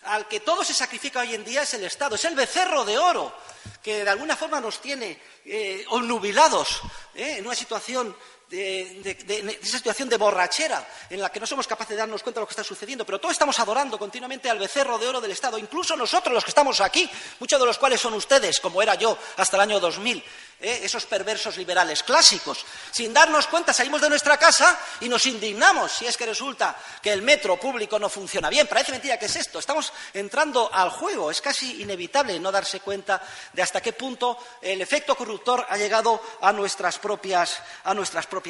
al 0.05 0.27
que 0.27 0.41
todo 0.41 0.65
se 0.65 0.75
sacrifica 0.75 1.21
hoy 1.21 1.35
en 1.35 1.45
día 1.45 1.63
es 1.63 1.75
el 1.75 1.85
Estado, 1.85 2.17
es 2.17 2.25
el 2.25 2.35
becerro 2.35 2.85
de 2.85 2.99
oro 2.99 3.35
que 3.83 4.05
de 4.05 4.11
alguna 4.11 4.37
forma 4.37 4.61
nos 4.61 4.81
tiene 4.81 5.19
eh, 5.45 5.85
obnubilados 5.91 6.81
¿eh? 7.15 7.37
en 7.39 7.47
una 7.47 7.55
situación 7.55 8.17
de, 8.53 9.59
esa 9.63 9.79
situación 9.79 10.09
de 10.09 10.19
borrachera 10.19 10.87
en 11.09 11.21
la 11.21 11.31
que 11.31 11.41
no 11.41 11.47
somos 11.47 11.67
capaces 11.67 11.91
de 11.91 12.01
darnos 12.01 12.23
cuenta 12.23 12.39
de 12.39 12.43
lo 12.43 12.47
que 12.47 12.53
está 12.53 12.65
sucediendo, 12.65 13.07
pero 13.07 13.19
todos 13.19 13.33
estamos 13.33 13.59
adorando 13.59 13.99
continuamente 13.99 14.51
al 14.51 14.59
becerro 14.59 14.99
de 14.99 15.09
oro 15.09 15.21
del 15.21 15.31
Estado, 15.31 15.57
incluso 15.57 15.97
nosotros 15.97 16.35
los 16.35 16.45
que 16.45 16.51
estamos 16.51 16.81
aquí, 16.83 17.09
muchos 17.41 17.59
de 17.59 17.67
los 17.67 17.79
cuales 17.79 18.01
son 18.01 18.13
ustedes, 18.13 18.61
como 18.61 18.83
era 18.83 18.95
yo 18.95 19.17
hasta 19.39 19.57
el 19.57 19.63
año 19.63 19.81
2000, 19.81 20.23
¿eh? 20.61 20.81
esos 20.83 21.07
perversos 21.07 21.57
liberales 21.57 22.03
clásicos. 22.03 22.65
Sin 22.91 23.15
darnos 23.15 23.47
cuenta 23.47 23.73
salimos 23.73 24.03
de 24.03 24.11
nuestra 24.11 24.37
casa 24.37 24.79
y 25.01 25.09
nos 25.09 25.25
indignamos 25.25 25.93
si 25.93 26.07
es 26.07 26.17
que 26.17 26.27
resulta 26.27 26.77
que 27.01 27.13
el 27.13 27.23
metro 27.23 27.59
público 27.59 27.99
no 27.99 28.11
funciona 28.11 28.51
bien. 28.51 28.67
Parece 28.67 28.93
mentira 28.93 29.19
que 29.19 29.27
es 29.27 29.37
esto. 29.37 29.59
Estamos 29.59 29.93
entrando 30.13 30.73
al 30.73 30.91
juego. 30.91 31.31
Es 31.31 31.41
casi 31.41 31.83
inevitable 31.83 32.39
no 32.39 32.53
darse 32.53 32.81
cuenta 32.81 33.23
de 33.53 33.63
hasta 33.63 33.81
qué 33.81 33.93
punto 33.93 34.37
el 34.61 34.81
efecto 34.83 35.15
corruptor 35.15 35.67
ha 35.69 35.77
llegado 35.77 36.21
a 36.41 36.53
nuestras 36.53 36.99
propias, 36.99 37.59
a 37.85 37.95
nuestras 37.95 38.27
propias 38.27 38.42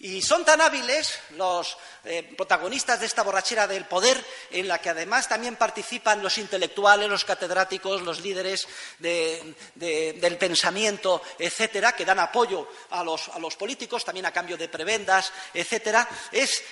Y 0.00 0.20
son 0.20 0.44
tan 0.44 0.60
hábiles 0.60 1.18
los 1.30 1.78
eh, 2.04 2.34
protagonistas 2.36 3.00
de 3.00 3.06
esta 3.06 3.22
borrachera 3.22 3.66
del 3.66 3.86
poder, 3.86 4.22
en 4.50 4.68
la 4.68 4.78
que 4.78 4.90
además 4.90 5.28
también 5.28 5.56
participan 5.56 6.22
los 6.22 6.36
intelectuales, 6.36 7.08
los 7.08 7.24
catedráticos, 7.24 8.02
los 8.02 8.20
líderes 8.20 8.66
de, 8.98 9.54
de, 9.74 10.14
del 10.14 10.36
pensamiento, 10.36 11.22
etcétera, 11.38 11.92
que 11.92 12.04
dan 12.04 12.18
apoyo 12.18 12.68
a 12.90 13.02
los, 13.04 13.56
políticos, 13.56 14.04
también 14.04 14.26
a 14.26 14.32
cambio 14.32 14.58
de 14.58 14.68
prebendas, 14.68 15.32
etcétera. 15.54 16.06
Es, 16.32 16.62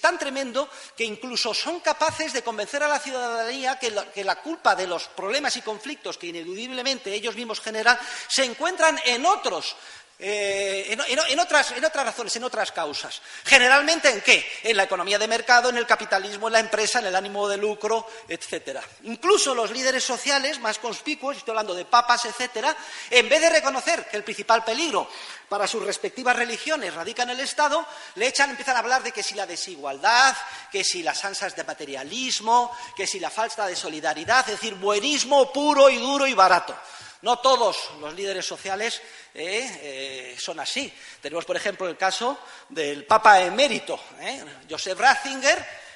tan 0.00 0.18
tremendo 0.18 0.68
que 0.96 1.04
incluso 1.04 1.54
son 1.54 1.80
capaces 1.80 2.32
de 2.32 2.42
convencer 2.42 2.82
a 2.82 2.88
la 2.88 2.98
ciudadanía 2.98 3.78
que 3.78 3.90
la, 3.90 4.12
que 4.12 4.24
la 4.24 4.42
culpa 4.42 4.74
de 4.74 4.86
los 4.86 5.08
problemas 5.08 5.56
y 5.56 5.62
conflictos 5.62 6.18
que 6.18 6.26
ineludiblemente 6.26 7.14
ellos 7.14 7.34
mismos 7.34 7.60
generan 7.60 7.98
se 8.28 8.44
encuentran 8.44 9.00
en 9.06 9.24
otros 9.24 9.74
eh, 10.18 10.86
en, 10.88 11.00
en, 11.00 11.38
otras, 11.38 11.72
en, 11.72 11.84
otras, 11.84 12.06
razones, 12.06 12.34
en 12.36 12.44
otras 12.44 12.72
causas. 12.72 13.20
Generalmente, 13.44 14.08
¿en 14.08 14.22
qué? 14.22 14.46
En 14.62 14.76
la 14.76 14.84
economía 14.84 15.18
de 15.18 15.28
mercado, 15.28 15.68
en 15.68 15.76
el 15.76 15.86
capitalismo, 15.86 16.46
en 16.46 16.54
la 16.54 16.60
empresa, 16.60 17.00
en 17.00 17.06
el 17.06 17.16
ánimo 17.16 17.46
de 17.46 17.58
lucro, 17.58 18.06
etcétera. 18.26 18.82
Incluso 19.04 19.54
los 19.54 19.70
líderes 19.70 20.04
sociales 20.04 20.58
más 20.60 20.78
conspicuos, 20.78 21.36
estoy 21.36 21.52
hablando 21.52 21.74
de 21.74 21.84
papas, 21.84 22.24
etcétera, 22.24 22.74
en 23.10 23.28
vez 23.28 23.42
de 23.42 23.50
reconocer 23.50 24.06
que 24.08 24.16
el 24.16 24.24
principal 24.24 24.64
peligro 24.64 25.06
para 25.50 25.66
sus 25.66 25.84
respectivas 25.84 26.34
religiones 26.34 26.94
radica 26.94 27.22
en 27.22 27.30
el 27.30 27.40
Estado, 27.40 27.86
le 28.14 28.28
echan, 28.28 28.50
empiezan 28.50 28.76
a 28.76 28.80
hablar 28.80 29.02
de 29.02 29.12
que 29.12 29.22
si 29.22 29.34
la 29.34 29.46
desigualdad, 29.46 30.34
que 30.72 30.82
si 30.82 31.02
las 31.02 31.24
ansas 31.24 31.54
de 31.54 31.62
materialismo, 31.62 32.74
que 32.96 33.06
si 33.06 33.20
la 33.20 33.30
falta 33.30 33.66
de 33.66 33.76
solidaridad, 33.76 34.40
es 34.48 34.60
decir, 34.60 34.74
buenismo 34.74 35.52
puro 35.52 35.90
y 35.90 35.98
duro 35.98 36.26
y 36.26 36.34
barato. 36.34 36.74
No 37.22 37.38
todos 37.38 37.76
los 38.00 38.14
líderes 38.14 38.46
sociales 38.46 39.00
eh, 39.34 39.78
eh, 39.82 40.36
son 40.38 40.60
así. 40.60 40.92
Tenemos, 41.20 41.44
por 41.44 41.56
ejemplo, 41.56 41.88
el 41.88 41.96
caso 41.96 42.38
del 42.68 43.04
Papa 43.04 43.40
emérito, 43.40 43.98
eh, 44.20 44.44
Joseph 44.68 44.98
Ratzinger, 44.98 45.86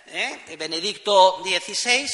Benedicto 0.59 1.41
XVI, 1.45 2.09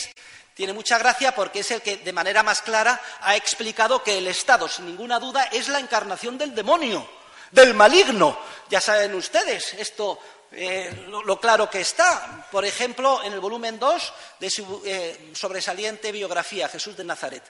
Tiene 0.54 0.72
mucha 0.72 0.98
gracia 0.98 1.34
porque 1.34 1.60
es 1.60 1.70
el 1.70 1.82
que 1.82 1.98
de 1.98 2.12
manera 2.12 2.42
más 2.42 2.62
clara 2.62 3.00
ha 3.20 3.36
explicado 3.36 4.02
que 4.02 4.18
el 4.18 4.26
Estado, 4.26 4.68
sin 4.68 4.86
ninguna 4.86 5.18
duda, 5.18 5.44
es 5.52 5.68
la 5.68 5.80
encarnación 5.80 6.36
del 6.36 6.54
demonio, 6.54 7.08
del 7.50 7.74
maligno. 7.74 8.38
Ya 8.68 8.80
saben 8.80 9.14
ustedes 9.14 9.74
esto, 9.74 10.18
eh, 10.52 11.06
lo, 11.08 11.38
claro 11.38 11.68
que 11.68 11.80
está. 11.80 12.46
Por 12.50 12.64
ejemplo, 12.64 13.22
en 13.22 13.32
el 13.32 13.40
volumen 13.40 13.78
2 13.78 14.12
de 14.40 14.50
su 14.50 14.82
eh, 14.86 15.30
sobresaliente 15.34 16.12
biografía, 16.12 16.68
Jesús 16.68 16.96
de 16.96 17.04
Nazaret. 17.04 17.42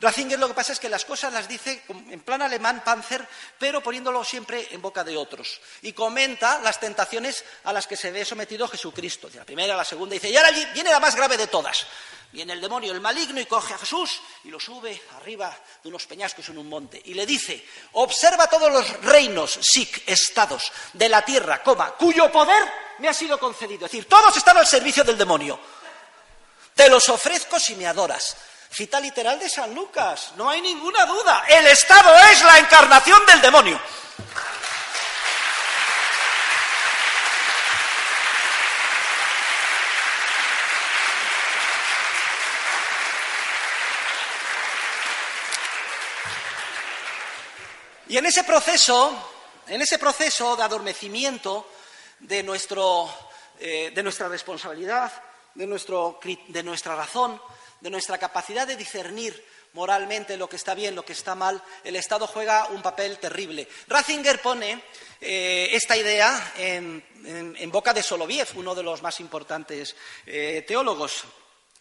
Ratzinger 0.00 0.38
lo 0.38 0.48
que 0.48 0.54
pasa 0.54 0.72
es 0.72 0.80
que 0.80 0.88
las 0.88 1.04
cosas 1.04 1.30
las 1.30 1.46
dice 1.46 1.82
en 1.88 2.20
plan 2.20 2.40
alemán, 2.40 2.82
Panzer, 2.82 3.26
pero 3.58 3.82
poniéndolo 3.82 4.24
siempre 4.24 4.68
en 4.70 4.80
boca 4.80 5.04
de 5.04 5.16
otros. 5.16 5.60
Y 5.82 5.92
comenta 5.92 6.58
las 6.60 6.80
tentaciones 6.80 7.44
a 7.64 7.72
las 7.72 7.86
que 7.86 7.96
se 7.96 8.10
ve 8.10 8.24
sometido 8.24 8.66
Jesucristo. 8.66 9.28
La 9.34 9.44
primera, 9.44 9.76
la 9.76 9.84
segunda, 9.84 10.14
dice, 10.14 10.30
y 10.30 10.36
ahora 10.36 10.52
viene 10.72 10.90
la 10.90 11.00
más 11.00 11.14
grave 11.14 11.36
de 11.36 11.48
todas. 11.48 11.86
Viene 12.32 12.54
el 12.54 12.60
demonio, 12.60 12.92
el 12.92 13.00
maligno, 13.00 13.40
y 13.40 13.46
coge 13.46 13.74
a 13.74 13.78
Jesús 13.78 14.22
y 14.44 14.48
lo 14.48 14.58
sube 14.58 15.02
arriba 15.16 15.54
de 15.82 15.88
unos 15.88 16.06
peñascos 16.06 16.48
en 16.48 16.58
un 16.58 16.68
monte. 16.68 17.02
Y 17.04 17.12
le 17.12 17.26
dice, 17.26 17.66
observa 17.92 18.46
todos 18.46 18.72
los 18.72 19.02
reinos, 19.02 19.58
sic, 19.60 20.04
estados 20.06 20.72
de 20.94 21.08
la 21.10 21.22
tierra, 21.22 21.62
coma, 21.62 21.90
cuyo 21.92 22.30
poder 22.32 22.62
me 23.00 23.08
ha 23.08 23.14
sido 23.14 23.38
concedido. 23.38 23.84
Es 23.84 23.92
decir, 23.92 24.08
todos 24.08 24.34
están 24.34 24.56
al 24.56 24.66
servicio 24.66 25.04
del 25.04 25.18
demonio. 25.18 25.60
Te 26.74 26.88
los 26.88 27.06
ofrezco 27.10 27.60
si 27.60 27.74
me 27.74 27.86
adoras. 27.86 28.36
Cita 28.72 29.00
literal 29.00 29.38
de 29.38 29.48
San 29.48 29.74
Lucas, 29.74 30.32
no 30.36 30.48
hay 30.48 30.60
ninguna 30.60 31.04
duda. 31.04 31.44
El 31.48 31.66
Estado 31.66 32.16
es 32.32 32.42
la 32.42 32.58
encarnación 32.58 33.26
del 33.26 33.40
demonio. 33.40 33.80
Y 48.10 48.18
en 48.18 48.26
ese 48.26 48.44
proceso, 48.44 49.32
en 49.66 49.82
ese 49.82 49.98
proceso 49.98 50.56
de 50.56 50.62
adormecimiento 50.62 51.70
de, 52.20 52.42
nuestro, 52.42 53.08
eh, 53.58 53.92
de 53.94 54.02
nuestra 54.02 54.28
responsabilidad, 54.28 55.12
de, 55.54 55.66
nuestro, 55.66 56.20
de 56.48 56.62
nuestra 56.62 56.96
razón, 56.96 57.40
de 57.80 57.90
nuestra 57.90 58.18
capacidad 58.18 58.66
de 58.66 58.76
discernir 58.76 59.44
moralmente 59.72 60.36
lo 60.36 60.48
que 60.48 60.56
está 60.56 60.74
bien, 60.74 60.94
lo 60.94 61.04
que 61.04 61.12
está 61.12 61.34
mal, 61.34 61.62
el 61.84 61.96
Estado 61.96 62.26
juega 62.26 62.66
un 62.68 62.82
papel 62.82 63.18
terrible. 63.18 63.68
Ratzinger 63.86 64.40
pone 64.40 64.82
eh, 65.20 65.68
esta 65.72 65.96
idea 65.96 66.54
en, 66.56 67.02
boca 67.70 67.92
de 67.92 68.02
Soloviev, 68.02 68.48
uno 68.56 68.74
de 68.74 68.82
los 68.82 69.02
más 69.02 69.20
importantes 69.20 69.94
eh, 70.26 70.64
teólogos 70.66 71.24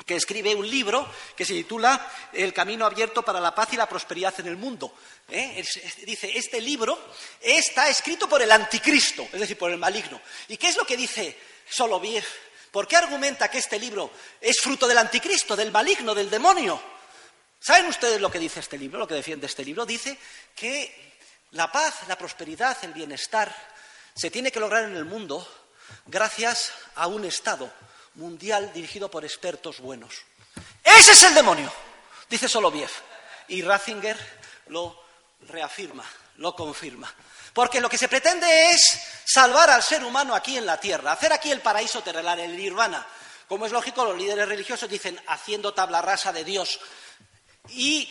que 0.05 0.15
escribe 0.15 0.55
un 0.55 0.70
libro 0.70 1.07
que 1.36 1.45
se 1.45 1.53
titula 1.53 2.09
El 2.32 2.53
camino 2.53 2.86
abierto 2.86 3.22
para 3.22 3.41
la 3.41 3.53
paz 3.53 3.74
y 3.74 3.78
la 3.78 3.89
prosperidad 3.89 4.34
en 4.39 4.47
el 4.47 4.57
mundo. 4.57 4.93
¿eh? 5.30 5.63
Dice, 6.05 6.32
este 6.38 6.61
libro 6.61 6.97
está 7.41 7.89
escrito 7.89 8.30
por 8.30 8.41
el 8.41 8.51
anticristo, 8.51 9.28
es 9.34 9.39
decir, 9.39 9.57
por 9.57 9.72
el 9.72 9.78
maligno. 9.78 10.22
¿Y 10.47 10.57
qué 10.57 10.70
es 10.70 10.78
lo 10.78 10.86
que 10.86 10.95
dice 10.95 11.38
Soloviev? 11.70 12.26
¿Por 12.72 12.88
qué 12.88 12.97
argumenta 12.97 13.49
que 13.49 13.57
este 13.57 13.80
libro 13.80 14.11
es 14.39 14.59
fruto 14.61 14.88
del 14.88 14.97
anticristo, 14.97 15.55
del 15.55 15.72
maligno, 15.72 16.13
del 16.13 16.30
demonio? 16.30 16.82
¿Saben 17.59 17.88
ustedes 17.88 18.22
lo 18.22 18.32
que 18.32 18.39
dice 18.39 18.59
este 18.59 18.78
libro, 18.78 18.99
lo 18.99 19.07
que 19.07 19.15
defiende 19.15 19.47
este 19.47 19.65
libro? 19.65 19.86
Dice 19.86 20.17
que 20.55 21.20
la 21.51 21.72
paz, 21.72 22.07
la 22.07 22.17
prosperidad, 22.17 22.78
el 22.84 22.93
bienestar 22.93 23.53
se 24.15 24.30
tiene 24.30 24.51
que 24.51 24.59
lograr 24.59 24.84
en 24.84 24.95
el 24.95 25.05
mundo 25.05 25.47
gracias 26.05 26.72
a 26.95 27.07
un 27.07 27.26
Estado 27.26 27.72
mundial 28.15 28.72
dirigido 28.74 29.09
por 29.09 29.26
expertos 29.26 29.80
buenos. 29.80 30.13
Ese 30.84 31.13
es 31.13 31.24
el 31.24 31.34
demonio, 31.34 31.72
dice 32.30 32.47
Soloviev. 32.47 32.91
Y 33.47 33.61
Ratzinger 33.61 34.17
lo 34.67 35.03
reafirma, 35.47 36.05
lo 36.38 36.55
confirma. 36.55 37.13
Porque 37.54 37.82
lo 37.82 37.89
que 37.89 37.97
se 37.97 38.08
pretende 38.08 38.70
es 38.70 39.00
salvar 39.26 39.70
al 39.70 39.84
ser 39.84 40.04
humano 40.04 40.36
aquí 40.36 40.58
en 40.58 40.66
la 40.66 40.80
tierra, 40.80 41.12
hacer 41.12 41.34
aquí 41.34 41.52
el 41.52 41.62
paraíso 41.62 42.02
terrenal, 42.02 42.39
el 42.39 42.56
nirvana. 42.56 43.06
Como 43.47 43.66
es 43.66 43.72
lógico, 43.72 44.06
los 44.06 44.18
líderes 44.18 44.47
religiosos 44.47 44.89
dicen 44.89 45.20
haciendo 45.28 45.74
tabla 45.74 46.02
rasa 46.02 46.32
de 46.32 46.43
Dios 46.43 46.80
y 47.70 48.08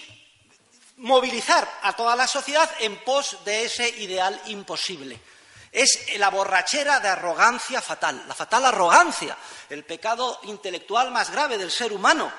movilizar 0.98 1.68
a 1.82 1.94
toda 1.94 2.16
la 2.16 2.26
sociedad 2.26 2.68
en 2.80 2.96
pos 3.04 3.38
de 3.44 3.64
ese 3.64 3.88
ideal 3.88 4.40
imposible. 4.46 5.18
Es 5.70 6.16
la 6.18 6.30
borrachera 6.30 6.98
de 6.98 7.08
arrogancia 7.08 7.80
fatal, 7.80 8.24
la 8.26 8.34
fatal 8.34 8.64
arrogancia, 8.64 9.36
el 9.68 9.84
pecado 9.84 10.40
intelectual 10.44 11.10
más 11.10 11.30
grave 11.30 11.58
del 11.58 11.70
ser 11.70 11.92
humano, 11.92 12.32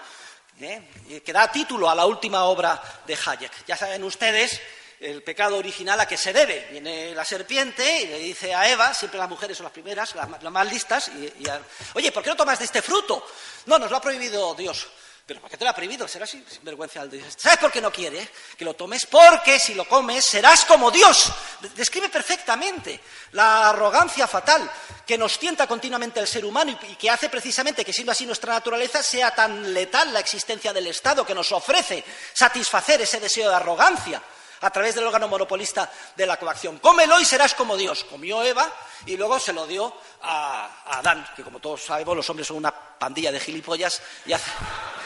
¿eh? 0.60 1.22
que 1.24 1.34
da 1.34 1.52
título 1.52 1.90
a 1.90 1.96
la 1.96 2.06
última 2.06 2.44
obra 2.46 2.82
de 3.06 3.18
Hayek. 3.26 3.66
Ya 3.66 3.78
saben 3.78 4.04
ustedes 4.04 4.60
el 5.00 5.24
pecado 5.24 5.58
original 5.58 6.00
a 6.00 6.08
que 6.08 6.18
se 6.18 6.34
debe. 6.34 6.68
Viene 6.72 7.14
la 7.16 7.24
serpiente 7.26 8.02
y 8.02 8.08
le 8.08 8.20
dice 8.20 8.54
a 8.54 8.70
Eva, 8.70 8.94
siempre 8.94 9.20
las 9.20 9.30
mujeres 9.30 9.58
son 9.58 9.64
las 9.66 9.74
primeras, 9.74 10.14
las, 10.16 10.28
más- 10.52 10.72
listas, 10.72 11.10
y, 11.10 11.48
a- 11.48 11.62
oye, 11.94 12.12
¿por 12.12 12.24
qué 12.24 12.30
no 12.30 12.36
tomas 12.36 12.60
de 12.60 12.66
este 12.66 12.82
fruto? 12.82 13.26
No, 13.66 13.80
nos 13.80 13.90
lo 13.90 13.98
ha 13.98 14.02
prohibido 14.02 14.54
Dios. 14.56 14.88
¿Pero 15.26 15.42
por 15.42 15.50
qué 15.52 15.58
te 15.58 15.64
lo 15.64 15.70
ha 15.70 15.76
prohibido? 15.76 16.08
Será 16.08 16.26
sin, 16.26 16.44
vergüenza. 16.64 17.04
¿Sabes 17.38 17.60
por 17.60 17.72
qué 17.72 17.80
no 17.80 17.92
quiere? 17.92 18.28
Que 18.58 18.66
lo 18.66 18.74
tomes 18.74 19.06
porque 19.06 19.60
si 19.60 19.76
lo 19.76 19.88
comes 19.88 20.26
serás 20.26 20.66
como 20.66 20.90
Dios. 20.90 21.32
De- 21.62 21.70
Describe 21.70 22.10
perfectamente 22.10 23.00
la 23.34 23.70
arrogancia 23.70 24.26
fatal 24.28 24.68
que 25.06 25.20
nos 25.20 25.38
tienta 25.38 25.68
continuamente 25.68 26.20
el 26.20 26.26
ser 26.28 26.44
humano 26.46 26.78
y 26.90 26.96
que 26.96 27.12
hace 27.12 27.30
precisamente 27.30 27.86
que 27.86 27.94
siendo 27.94 28.12
así 28.12 28.26
nuestra 28.26 28.54
naturaleza 28.54 29.04
sea 29.04 29.34
tan 29.36 29.72
letal 29.72 30.12
la 30.12 30.20
existencia 30.20 30.74
del 30.74 30.88
Estado 30.88 31.24
que 31.24 31.36
nos 31.36 31.52
ofrece 31.52 32.04
satisfacer 32.34 33.00
ese 33.02 33.20
deseo 33.20 33.50
de 33.50 33.56
arrogancia 33.56 34.22
a 34.62 34.70
través 34.70 34.96
del 34.96 35.06
órgano 35.06 35.28
monopolista 35.28 35.92
de 36.16 36.26
la 36.26 36.38
coacción. 36.38 36.80
Cómelo 36.80 37.20
y 37.20 37.26
serás 37.26 37.54
como 37.56 37.78
Dios. 37.78 38.04
Comió 38.04 38.44
Eva 38.44 38.72
y 39.06 39.16
luego 39.18 39.40
se 39.40 39.54
lo 39.54 39.66
dio 39.68 39.94
a, 40.22 40.98
Adán, 40.98 41.28
que 41.36 41.44
como 41.44 41.60
todos 41.60 41.84
sabemos 41.84 42.16
los 42.16 42.30
hombres 42.30 42.48
son 42.48 42.58
una 42.58 42.72
pandilla 42.72 43.32
de 43.32 43.40
gilipollas 43.40 44.02
y, 44.26 44.34
hace- 44.34 44.52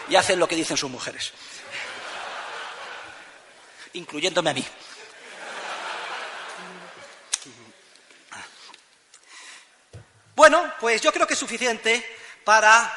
y 0.09 0.15
hacen 0.15 0.39
lo 0.39 0.47
que 0.47 0.55
dicen 0.55 0.77
sus 0.77 0.89
mujeres. 0.89 1.31
Incluyéndome 3.93 4.49
a 4.49 4.53
mí. 4.53 4.65
Bueno, 10.35 10.73
pues 10.79 11.01
yo 11.01 11.11
creo 11.13 11.27
que 11.27 11.33
es 11.33 11.39
suficiente 11.39 12.03
para 12.43 12.91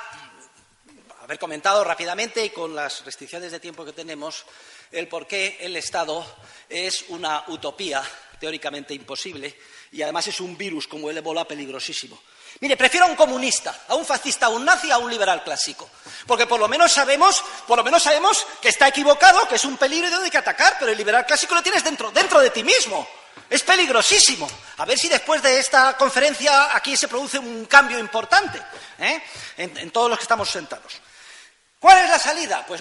haber 1.27 1.41
comentado 1.41 1.83
rápidamente 1.83 2.45
y 2.45 2.51
con 2.51 2.72
las 2.77 3.05
restricciones 3.05 3.51
de 3.51 3.59
tiempo 3.59 3.85
que 3.85 3.93
tenemos 3.93 4.45
el 4.93 5.09
por 5.09 5.27
qué 5.27 5.59
el 5.61 5.74
Estado 5.77 6.24
es 6.68 7.05
una 7.09 7.43
utopía 7.49 8.01
teóricamente 8.39 8.95
imposible 8.95 9.59
y 9.91 10.03
además 10.03 10.29
es 10.29 10.39
un 10.39 10.57
virus 10.57 10.87
como 10.87 11.11
el 11.11 11.18
ébola 11.18 11.45
peligrosísimo. 11.45 12.22
Mire, 12.61 12.77
prefiero 12.77 13.07
a 13.07 13.09
un 13.09 13.16
comunista, 13.16 13.87
a 13.89 13.97
un 13.97 14.07
fascista, 14.07 14.47
a 14.47 14.51
un 14.51 14.64
nazi, 14.64 14.93
a 14.93 14.99
un 14.99 15.11
liberal 15.11 15.43
clásico. 15.43 15.91
Porque 16.29 16.47
por 16.47 16.61
lo 16.61 16.68
menos 16.68 16.93
sabemos, 16.93 17.43
por 17.66 17.77
lo 17.77 17.83
menos 17.83 18.05
sabemos 18.05 18.47
que 18.62 18.68
está 18.68 18.87
equivocado, 18.87 19.49
que 19.49 19.57
es 19.57 19.64
un 19.64 19.77
peligro 19.77 20.07
y 20.07 20.11
donde 20.11 20.27
hay 20.27 20.31
que 20.31 20.39
atacar, 20.39 20.77
pero 20.79 20.93
el 20.93 20.97
liberal 20.97 21.27
clásico 21.27 21.57
lo 21.57 21.62
tienes 21.62 21.83
dentro, 21.83 22.12
dentro 22.12 22.39
de 22.39 22.51
ti 22.51 22.62
mismo. 22.62 23.05
Es 23.51 23.64
peligrosísimo. 23.64 24.49
A 24.77 24.85
ver 24.85 24.97
si 24.97 25.09
después 25.09 25.43
de 25.43 25.59
esta 25.59 25.97
conferencia 25.97 26.77
aquí 26.77 26.97
se 26.97 27.09
produce 27.09 27.41
un 27.41 27.66
cambio 27.66 27.99
importante 27.99 28.62
¿eh? 29.01 29.20
en, 29.57 29.77
en 29.77 29.91
todos 29.91 30.09
los 30.09 30.18
que 30.18 30.24
estamos 30.24 30.49
sentados. 30.49 31.01
¿Cuál 31.87 31.99
es 31.99 32.11
la 32.11 32.18
salida? 32.18 32.64
Pues 32.66 32.80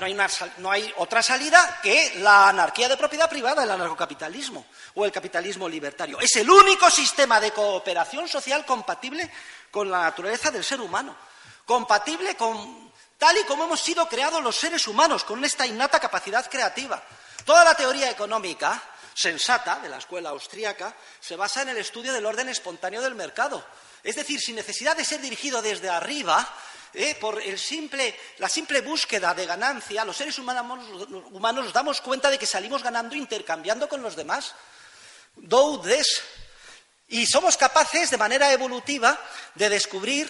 no 0.57 0.71
hay, 0.71 0.91
otra 0.97 1.21
salida 1.21 1.79
que 1.83 2.13
la 2.21 2.49
anarquía 2.49 2.89
de 2.89 2.97
propiedad 2.97 3.29
privada, 3.29 3.63
el 3.63 3.69
anarcocapitalismo 3.69 4.65
o 4.95 5.05
el 5.05 5.11
capitalismo 5.11 5.69
libertario. 5.69 6.19
Es 6.19 6.35
el 6.37 6.49
único 6.49 6.89
sistema 6.89 7.39
de 7.39 7.51
cooperación 7.51 8.27
social 8.27 8.65
compatible 8.65 9.31
con 9.69 9.91
la 9.91 10.01
naturaleza 10.01 10.49
del 10.49 10.63
ser 10.63 10.81
humano, 10.81 11.15
compatible 11.65 12.35
con 12.35 12.91
tal 13.19 13.37
y 13.37 13.43
como 13.43 13.65
hemos 13.65 13.79
sido 13.79 14.09
creados 14.09 14.41
los 14.41 14.55
seres 14.55 14.87
humanos, 14.87 15.23
con 15.23 15.45
esta 15.45 15.67
innata 15.67 15.99
capacidad 15.99 16.49
creativa. 16.49 16.99
Toda 17.45 17.63
la 17.63 17.75
teoría 17.75 18.09
económica 18.09 18.81
sensata 19.13 19.81
de 19.81 19.89
la 19.89 19.97
escuela 19.97 20.29
austríaca 20.29 20.95
se 21.19 21.35
basa 21.35 21.61
en 21.61 21.69
el 21.69 21.77
estudio 21.77 22.11
del 22.11 22.25
orden 22.25 22.49
espontáneo 22.49 23.03
del 23.03 23.13
mercado. 23.13 23.63
Es 24.01 24.15
decir, 24.15 24.41
sin 24.41 24.55
necesidad 24.55 24.97
de 24.97 25.05
ser 25.05 25.21
dirigido 25.21 25.61
desde 25.61 25.91
arriba, 25.91 26.47
eh, 26.95 27.15
por 27.19 27.41
la 28.37 28.49
simple 28.49 28.81
búsqueda 28.81 29.33
de 29.33 29.45
ganancia, 29.45 30.05
los 30.05 30.17
seres 30.17 30.37
humanos, 30.39 30.87
nos 31.31 31.73
damos 31.73 32.01
cuenta 32.01 32.29
de 32.29 32.37
que 32.37 32.45
salimos 32.45 32.83
ganando 32.83 33.15
intercambiando 33.15 33.87
con 33.87 34.01
los 34.01 34.15
demás. 34.15 34.53
Do. 35.35 35.81
Y 37.07 37.25
somos 37.27 37.57
capaces, 37.57 38.09
de 38.09 38.17
manera 38.17 38.51
evolutiva, 38.51 39.19
de 39.53 39.69
descubrir, 39.69 40.29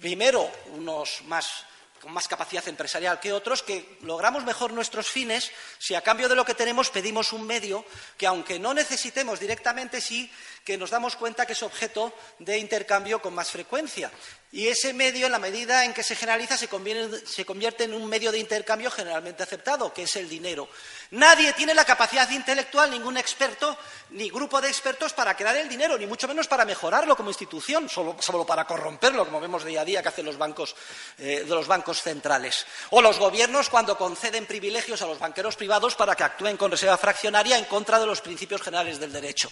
primero, 0.00 0.50
unos 0.72 1.22
más 1.22 1.66
con 2.04 2.12
más 2.12 2.28
capacidad 2.28 2.68
empresarial 2.68 3.18
que 3.18 3.32
otros, 3.32 3.62
que 3.62 3.96
logramos 4.02 4.44
mejor 4.44 4.74
nuestros 4.74 5.08
fines 5.08 5.50
si 5.78 5.94
a 5.94 6.02
cambio 6.02 6.28
de 6.28 6.34
lo 6.34 6.44
que 6.44 6.52
tenemos 6.52 6.90
pedimos 6.90 7.32
un 7.32 7.46
medio 7.46 7.82
que, 8.18 8.26
aunque 8.26 8.58
no 8.58 8.74
necesitemos 8.74 9.40
directamente, 9.40 10.02
sí 10.02 10.30
que 10.64 10.78
nos 10.78 10.90
damos 10.90 11.14
cuenta 11.16 11.44
que 11.44 11.52
es 11.52 11.62
objeto 11.62 12.12
de 12.38 12.56
intercambio 12.56 13.20
con 13.20 13.34
más 13.34 13.50
frecuencia. 13.50 14.10
Y 14.50 14.68
ese 14.68 14.94
medio, 14.94 15.26
en 15.26 15.32
la 15.32 15.40
medida 15.40 15.84
en 15.84 15.92
que 15.92 16.04
se 16.04 16.14
generaliza, 16.14 16.56
se 16.56 16.68
convierte, 16.68 17.84
en 17.84 17.92
un 17.92 18.06
medio 18.06 18.30
de 18.30 18.38
intercambio 18.38 18.88
generalmente 18.90 19.42
aceptado, 19.42 19.92
que 19.92 20.04
es 20.04 20.14
el 20.14 20.28
dinero. 20.28 20.68
Nadie 21.10 21.52
tiene 21.54 21.74
la 21.74 21.84
capacidad 21.84 22.30
intelectual, 22.30 22.90
ningún 22.90 23.16
experto, 23.16 23.76
ni 24.10 24.30
grupo 24.30 24.60
de 24.60 24.68
expertos 24.68 25.12
para 25.12 25.36
crear 25.36 25.56
el 25.56 25.68
dinero, 25.68 25.98
ni 25.98 26.06
mucho 26.06 26.28
menos 26.28 26.46
para 26.46 26.64
mejorarlo 26.64 27.16
como 27.16 27.30
institución, 27.30 27.88
solo, 27.88 28.16
solo 28.20 28.46
para 28.46 28.64
corromperlo, 28.64 29.24
como 29.24 29.40
vemos 29.40 29.64
día 29.64 29.80
a 29.80 29.84
día 29.84 30.02
que 30.02 30.08
hacen 30.08 30.24
los 30.24 30.38
bancos, 30.38 30.76
eh, 31.18 31.42
de 31.44 31.54
los 31.54 31.66
bancos 31.66 32.00
centrales. 32.00 32.64
O 32.90 33.02
los 33.02 33.18
gobiernos 33.18 33.68
cuando 33.68 33.98
conceden 33.98 34.46
privilegios 34.46 35.02
a 35.02 35.06
los 35.06 35.18
banqueros 35.18 35.56
privados 35.56 35.96
para 35.96 36.14
que 36.14 36.22
actúen 36.22 36.56
con 36.56 36.70
reserva 36.70 36.96
fraccionaria 36.96 37.58
en 37.58 37.64
contra 37.64 37.98
de 37.98 38.06
los 38.06 38.20
principios 38.20 38.62
generales 38.62 39.00
del 39.00 39.12
derecho. 39.12 39.50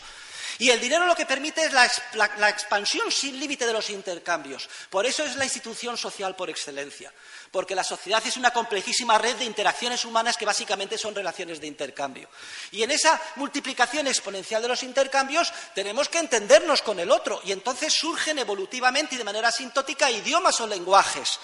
Y 0.59 0.71
el 0.71 0.81
dinero 0.81 1.07
lo 1.07 1.15
que 1.15 1.27
permite 1.27 1.65
es 1.65 1.73
la, 1.73 2.49
expansión 2.49 3.11
sin 3.11 3.39
límite 3.39 3.67
de 3.67 3.73
los 3.73 3.91
intercambios. 3.91 4.69
Por 4.91 5.07
eso 5.07 5.25
es 5.25 5.37
la 5.37 5.45
institución 5.45 5.97
social 5.97 6.37
por 6.37 6.51
excelencia. 6.51 7.13
Porque 7.51 7.75
la 7.75 7.85
sociedad 7.85 8.23
es 8.27 8.37
una 8.37 8.51
complejísima 8.51 9.19
red 9.19 9.37
de 9.37 9.45
interacciones 9.45 10.05
humanas 10.05 10.37
que 10.37 10.47
básicamente 10.47 10.97
son 10.99 11.15
relaciones 11.15 11.61
de 11.61 11.67
intercambio. 11.67 12.29
Y 12.71 12.83
en 12.83 12.91
esa 12.91 13.21
multiplicación 13.37 14.07
exponencial 14.07 14.63
de 14.63 14.69
los 14.69 14.83
intercambios 14.83 15.53
tenemos 15.75 16.09
que 16.09 16.19
entendernos 16.19 16.83
con 16.83 16.99
el 17.01 17.11
otro. 17.11 17.41
Y 17.45 17.53
entonces 17.53 17.93
surgen 17.93 18.39
evolutivamente 18.39 19.15
y 19.15 19.19
de 19.19 19.25
manera 19.25 19.49
asintótica 19.49 20.11
idiomas 20.11 20.61
o 20.61 20.67
lenguajes. 20.67 21.39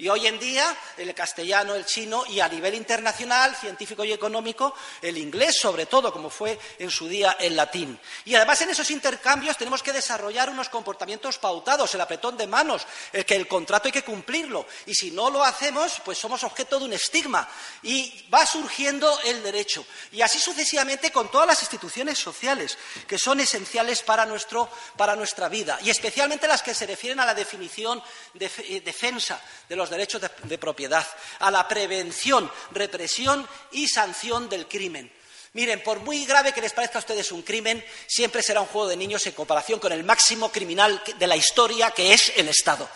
Y 0.00 0.08
hoy 0.08 0.28
en 0.28 0.38
día 0.38 0.76
el 0.96 1.12
castellano, 1.12 1.74
el 1.74 1.84
chino 1.84 2.24
y 2.28 2.38
a 2.38 2.48
nivel 2.48 2.76
internacional, 2.76 3.56
científico 3.56 4.04
y 4.04 4.12
económico, 4.12 4.72
el 5.02 5.18
inglés 5.18 5.58
sobre 5.58 5.86
todo, 5.86 6.12
como 6.12 6.30
fue 6.30 6.56
en 6.78 6.88
su 6.88 7.08
día 7.08 7.36
el 7.40 7.56
latín. 7.56 7.98
Y 8.24 8.36
además 8.36 8.60
en 8.60 8.70
esos 8.70 8.92
intercambios 8.92 9.56
tenemos 9.56 9.82
que 9.82 9.92
desarrollar 9.92 10.50
unos 10.50 10.68
comportamientos 10.68 11.38
pautados, 11.38 11.92
el 11.96 12.00
apretón 12.00 12.36
de 12.36 12.46
manos, 12.46 12.86
el 13.12 13.26
que 13.26 13.34
el 13.34 13.48
contrato 13.48 13.88
hay 13.88 13.92
que 13.92 14.04
cumplirlo. 14.04 14.68
Y 14.86 14.94
si 14.94 15.10
no 15.10 15.30
lo 15.30 15.42
hacemos, 15.42 16.00
pues 16.04 16.16
somos 16.16 16.44
objeto 16.44 16.78
de 16.78 16.84
un 16.84 16.92
estigma. 16.92 17.48
Y 17.82 18.24
va 18.32 18.46
surgiendo 18.46 19.18
el 19.24 19.42
derecho. 19.42 19.84
Y 20.12 20.22
así 20.22 20.38
sucesivamente 20.38 21.10
con 21.10 21.28
todas 21.28 21.48
las 21.48 21.62
instituciones 21.62 22.20
sociales, 22.20 22.78
que 23.08 23.18
son 23.18 23.40
esenciales 23.40 24.04
para, 24.04 24.26
nuestro, 24.26 24.70
para 24.96 25.16
nuestra 25.16 25.48
vida. 25.48 25.76
Y 25.82 25.90
especialmente 25.90 26.46
las 26.46 26.62
que 26.62 26.72
se 26.72 26.86
refieren 26.86 27.18
a 27.18 27.26
la 27.26 27.34
definición 27.34 28.00
de 28.34 28.48
eh, 28.58 28.80
defensa 28.80 29.42
de 29.68 29.74
los 29.74 29.87
los 29.88 29.96
derechos 29.96 30.20
de, 30.20 30.30
de 30.44 30.58
propiedad, 30.58 31.06
a 31.38 31.50
la 31.50 31.66
prevención, 31.66 32.50
represión 32.72 33.46
y 33.72 33.88
sanción 33.88 34.48
del 34.48 34.66
crimen. 34.66 35.10
Miren, 35.54 35.82
por 35.82 36.00
muy 36.00 36.26
grave 36.26 36.52
que 36.52 36.60
les 36.60 36.72
parezca 36.72 36.98
a 36.98 37.00
ustedes 37.00 37.32
un 37.32 37.42
crimen, 37.42 37.84
siempre 38.06 38.42
será 38.42 38.60
un 38.60 38.66
juego 38.66 38.88
de 38.88 38.96
niños 38.96 39.26
en 39.26 39.32
comparación 39.32 39.80
con 39.80 39.92
el 39.92 40.04
máximo 40.04 40.52
criminal 40.52 41.02
de 41.18 41.26
la 41.26 41.36
historia, 41.36 41.90
que 41.90 42.12
es 42.12 42.32
el 42.36 42.48
Estado. 42.48 42.88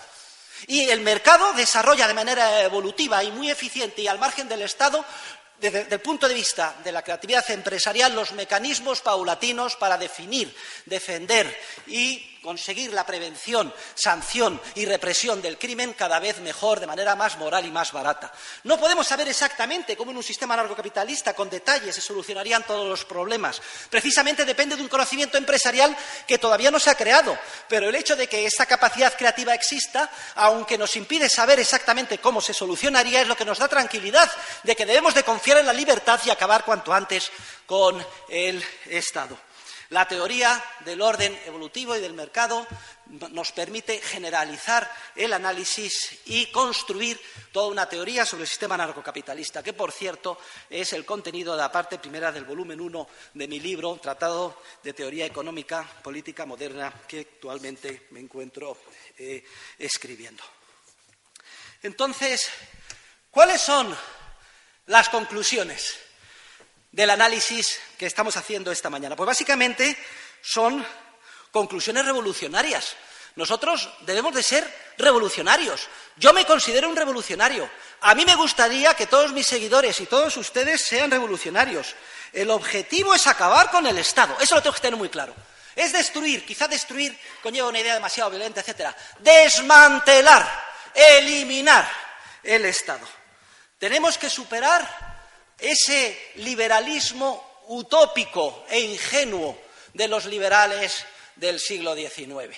Y 0.67 0.89
el 0.91 1.01
mercado 1.01 1.53
desarrolla 1.55 2.07
de 2.07 2.15
manera 2.15 2.63
evolutiva 2.63 3.25
y 3.25 3.33
muy 3.33 3.51
eficiente 3.51 4.03
y 4.03 4.07
al 4.07 4.19
margen 4.19 4.49
del 4.49 4.63
Estado 4.63 5.05
desde 5.59 5.87
el 5.95 6.01
punto 6.01 6.29
de 6.29 6.35
vista 6.35 6.77
de 6.83 6.91
la 6.91 7.03
creatividad 7.03 7.49
empresarial, 7.53 8.15
los 8.15 8.33
mecanismos 8.33 9.01
paulatinos 9.01 9.77
para 9.77 9.97
definir, 9.97 10.55
defender 10.87 11.57
y 11.87 12.32
conseguir 12.43 12.93
la 12.93 13.07
prevención, 13.07 13.73
sanción 13.95 14.61
y 14.75 14.85
represión 14.85 15.41
del 15.41 15.59
crimen 15.59 15.95
cada 15.95 16.19
vez 16.19 16.41
mejor, 16.41 16.81
de 16.81 16.87
manera 16.87 17.15
más 17.15 17.39
moral 17.39 17.65
y 17.65 17.71
más 17.71 17.93
barata. 17.93 18.33
No 18.65 18.79
podemos 18.79 19.07
saber 19.07 19.29
exactamente 19.29 19.97
cómo 19.97 20.11
en 20.11 20.17
un 20.17 20.23
sistema 20.23 20.57
narcocapitalista 20.57 21.35
con 21.35 21.49
detalles 21.49 21.95
se 21.95 22.01
solucionarían 22.01 22.67
todos 22.67 22.89
los 22.89 23.05
problemas. 23.05 23.63
Precisamente 23.89 24.45
depende 24.45 24.77
de 24.77 24.83
un 24.83 24.89
conocimiento 24.89 25.39
empresarial 25.39 25.97
que 26.27 26.39
todavía 26.39 26.71
no 26.71 26.81
se 26.81 26.91
ha 26.91 26.97
creado, 26.97 27.39
pero 27.69 27.89
el 27.89 27.95
hecho 27.95 28.17
de 28.17 28.27
que 28.27 28.45
esa 28.45 28.67
capacidad 28.67 29.17
creativa 29.17 29.55
exista, 29.55 30.11
aunque 30.35 30.77
nos 30.77 30.97
impide 30.97 31.29
saber 31.29 31.61
exactamente 31.61 32.19
cómo 32.19 32.41
se 32.41 32.53
solucionaría, 32.53 33.23
es 33.23 33.29
lo 33.29 33.37
que 33.37 33.45
nos 33.45 33.59
da 33.59 33.69
tranquilidad 33.69 34.31
de 34.65 34.75
que 34.75 34.87
debemos 34.87 35.15
de 35.15 35.23
confiar 35.23 35.59
en 35.59 35.67
la 35.67 35.73
libertad 35.73 36.21
y 36.25 36.31
acabar 36.31 36.65
cuanto 36.65 36.93
antes 36.93 37.31
con 37.67 38.05
el 38.29 38.63
Estado. 38.87 39.39
La 39.93 40.09
teoría 40.09 40.65
del 40.87 41.03
orden 41.03 41.39
evolutivo 41.45 41.95
y 41.95 42.01
del 42.01 42.15
mercado 42.15 42.67
nos 43.31 43.53
permite 43.53 44.01
generalizar 44.01 44.91
el 45.15 45.35
análisis 45.35 46.19
y 46.25 46.47
construir 46.47 47.21
toda 47.53 47.69
una 47.69 47.87
teoría 47.87 48.25
sobre 48.25 48.45
el 48.45 48.49
sistema 48.49 48.79
narcocapitalista, 48.79 49.63
que, 49.63 49.75
por 49.75 49.93
cierto, 49.93 50.39
es 50.71 50.95
el 50.95 51.05
contenido 51.05 51.53
de 51.53 51.59
la 51.59 51.71
parte 51.71 51.99
primera 51.99 52.33
del 52.33 52.47
volumen 52.47 52.81
1 52.81 53.09
de 53.35 53.47
mi 53.47 53.61
libro, 53.61 53.99
Tratado 54.01 54.63
de 54.83 54.95
Teoría 54.95 55.27
Económica 55.27 55.87
Política 56.03 56.47
Moderna, 56.47 56.91
que 57.07 57.21
actualmente 57.21 58.07
me 58.13 58.21
encuentro 58.21 58.79
eh, 59.19 59.45
escribiendo. 59.79 60.43
Entonces, 61.83 62.49
¿cuáles 63.31 63.61
son 63.61 63.95
las 64.87 65.11
conclusiones? 65.11 65.99
Del 66.93 67.11
análisis 67.11 67.81
que 67.99 68.07
estamos 68.07 68.37
haciendo 68.37 68.71
esta 68.71 68.91
mañana? 68.91 69.17
Pues 69.17 69.27
básicamente 69.27 69.97
son 70.43 70.87
conclusiones 71.51 72.05
revolucionarias. 72.07 72.95
Nosotros 73.35 73.89
debemos 74.03 74.35
de 74.35 74.43
ser 74.43 74.93
revolucionarios. 74.99 75.89
Yo 76.17 76.33
me 76.35 76.45
considero 76.45 76.89
un 76.89 76.97
revolucionario. 76.97 77.69
A 78.03 78.15
mí 78.15 78.25
me 78.27 78.37
gustaría 78.37 78.95
que 78.95 79.07
todos 79.07 79.33
mis 79.33 79.47
seguidores 79.47 79.99
y 80.01 80.07
todos 80.07 80.37
ustedes 80.37 80.83
sean 80.83 81.11
revolucionarios. 81.11 81.95
El 82.33 82.51
objetivo 82.51 83.15
es 83.15 83.27
acabar 83.27 83.71
con 83.71 83.87
el 83.87 83.97
Estado. 83.99 84.37
Eso 84.39 84.55
lo 84.55 84.63
tengo 84.63 84.75
que 84.75 84.83
tener 84.83 84.99
muy 84.99 85.09
claro. 85.09 85.35
Es 85.75 85.93
destruir, 85.93 86.45
quizá 86.45 86.69
destruir 86.69 87.19
conlleva 87.43 87.69
una 87.69 87.81
idea 87.81 87.95
demasiado 87.95 88.29
violenta, 88.29 88.61
etcétera. 88.61 88.95
Desmantelar, 89.21 90.47
eliminar 90.95 91.91
el 92.43 92.67
Estado. 92.67 93.07
Tenemos 93.79 94.19
que 94.19 94.29
superar 94.29 95.12
ese 95.63 96.33
liberalismo 96.37 97.63
utópico 97.69 98.67
e 98.69 98.81
ingenuo 98.81 99.57
de 99.95 100.09
los 100.09 100.27
liberales 100.27 101.05
del 101.37 101.61
siglo 101.61 101.95
XIX, 101.95 102.57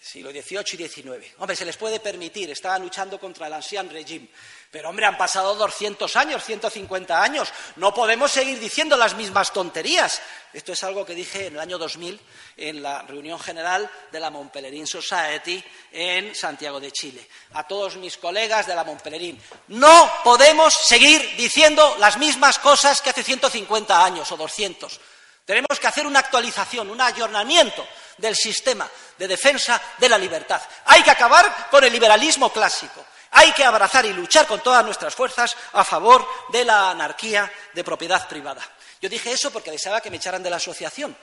siglo 0.00 0.30
XVIII 0.30 0.64
y 0.72 0.88
XIX. 0.88 1.34
Hombre, 1.38 1.56
se 1.56 1.64
les 1.64 1.76
puede 1.76 2.00
permitir, 2.00 2.50
estaban 2.50 2.82
luchando 2.82 3.18
contra 3.18 3.48
el 3.48 3.52
ancien 3.52 3.90
régime. 3.90 4.28
Pero, 4.74 4.88
hombre, 4.88 5.06
han 5.06 5.16
pasado 5.16 5.54
200 5.54 6.16
años, 6.16 6.42
150 6.42 7.22
años. 7.22 7.48
No 7.76 7.94
podemos 7.94 8.32
seguir 8.32 8.58
diciendo 8.58 8.96
las 8.96 9.14
mismas 9.14 9.52
tonterías. 9.52 10.20
Esto 10.52 10.72
es 10.72 10.82
algo 10.82 11.06
que 11.06 11.14
dije 11.14 11.46
en 11.46 11.54
el 11.54 11.60
año 11.60 11.78
2000 11.78 12.20
en 12.56 12.82
la 12.82 13.02
reunión 13.02 13.38
general 13.38 13.88
de 14.10 14.18
la 14.18 14.30
Montpellerin 14.30 14.88
Society 14.88 15.62
en 15.92 16.34
Santiago 16.34 16.80
de 16.80 16.90
Chile. 16.90 17.24
A 17.52 17.68
todos 17.68 17.94
mis 17.98 18.16
colegas 18.16 18.66
de 18.66 18.74
la 18.74 18.82
Montpellerin. 18.82 19.40
No 19.68 20.12
podemos 20.24 20.74
seguir 20.74 21.36
diciendo 21.36 21.94
las 22.00 22.18
mismas 22.18 22.58
cosas 22.58 23.00
que 23.00 23.10
hace 23.10 23.22
150 23.22 24.04
años 24.04 24.32
o 24.32 24.36
200. 24.36 25.00
Tenemos 25.44 25.78
que 25.78 25.86
hacer 25.86 26.04
una 26.04 26.18
actualización, 26.18 26.90
un 26.90 27.00
ayornamiento 27.00 27.86
del 28.18 28.34
sistema 28.34 28.90
de 29.16 29.28
defensa 29.28 29.80
de 29.98 30.08
la 30.08 30.18
libertad. 30.18 30.60
Hay 30.86 31.04
que 31.04 31.12
acabar 31.12 31.68
con 31.70 31.84
el 31.84 31.92
liberalismo 31.92 32.52
clásico. 32.52 33.06
Hay 33.34 33.52
que 33.52 33.64
abrazar 33.64 34.06
y 34.06 34.12
luchar 34.12 34.46
con 34.46 34.60
todas 34.60 34.84
nuestras 34.84 35.14
fuerzas 35.14 35.56
a 35.72 35.84
favor 35.84 36.26
de 36.50 36.64
la 36.64 36.90
anarquía 36.90 37.50
de 37.72 37.84
propiedad 37.84 38.26
privada. 38.28 38.62
Yo 39.00 39.08
dije 39.08 39.32
eso 39.32 39.50
porque 39.50 39.70
deseaba 39.70 40.00
que 40.00 40.10
me 40.10 40.16
echaran 40.16 40.42
de 40.42 40.50
la 40.50 40.56
asociación. 40.56 41.16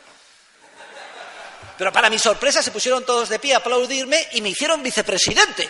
Pero 1.78 1.92
para 1.92 2.10
mi 2.10 2.20
sorpresa 2.20 2.62
se 2.62 2.72
pusieron 2.72 3.06
todos 3.06 3.30
de 3.30 3.40
pie 3.40 3.56
a 3.56 3.58
aplaudirme 3.58 4.28
y 4.34 4.42
me 4.42 4.50
hicieron 4.50 4.84
vicepresidente. 4.84 5.70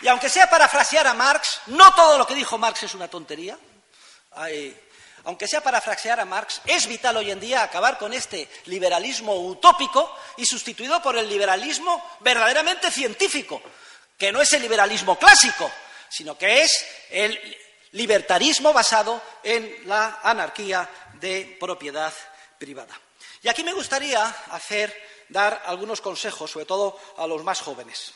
Y 0.00 0.08
aunque 0.08 0.28
sea 0.28 0.50
parafrasear 0.50 1.06
a 1.06 1.14
Marx, 1.14 1.60
no 1.66 1.94
todo 1.94 2.18
lo 2.18 2.26
que 2.26 2.34
dijo 2.34 2.58
Marx 2.58 2.82
es 2.82 2.94
una 2.94 3.08
tontería. 3.08 3.56
Aunque 5.24 5.48
sea 5.48 5.62
para 5.62 5.80
frasear 5.80 6.20
a 6.20 6.24
Marx, 6.24 6.60
es 6.66 6.86
vital 6.86 7.16
hoy 7.16 7.30
en 7.30 7.40
día 7.40 7.62
acabar 7.62 7.98
con 7.98 8.12
este 8.12 8.48
liberalismo 8.66 9.34
utópico 9.34 10.14
y 10.36 10.44
sustituido 10.44 11.02
por 11.02 11.16
el 11.16 11.28
liberalismo 11.28 12.02
verdaderamente 12.20 12.90
científico, 12.90 13.62
que 14.18 14.30
no 14.30 14.40
es 14.40 14.52
el 14.52 14.62
liberalismo 14.62 15.18
clásico, 15.18 15.70
sino 16.08 16.36
que 16.36 16.62
es 16.62 16.86
el 17.10 17.58
libertarismo 17.92 18.72
basado 18.72 19.22
en 19.42 19.86
la 19.86 20.20
anarquía 20.22 20.88
de 21.14 21.56
propiedad 21.58 22.12
privada. 22.58 22.98
Y 23.42 23.48
aquí 23.48 23.62
me 23.62 23.72
gustaría 23.72 24.24
hacer, 24.50 24.94
dar 25.28 25.62
algunos 25.66 26.00
consejos, 26.00 26.50
sobre 26.50 26.66
todo 26.66 26.98
a 27.16 27.26
los 27.26 27.42
más 27.44 27.60
jóvenes. 27.60 28.12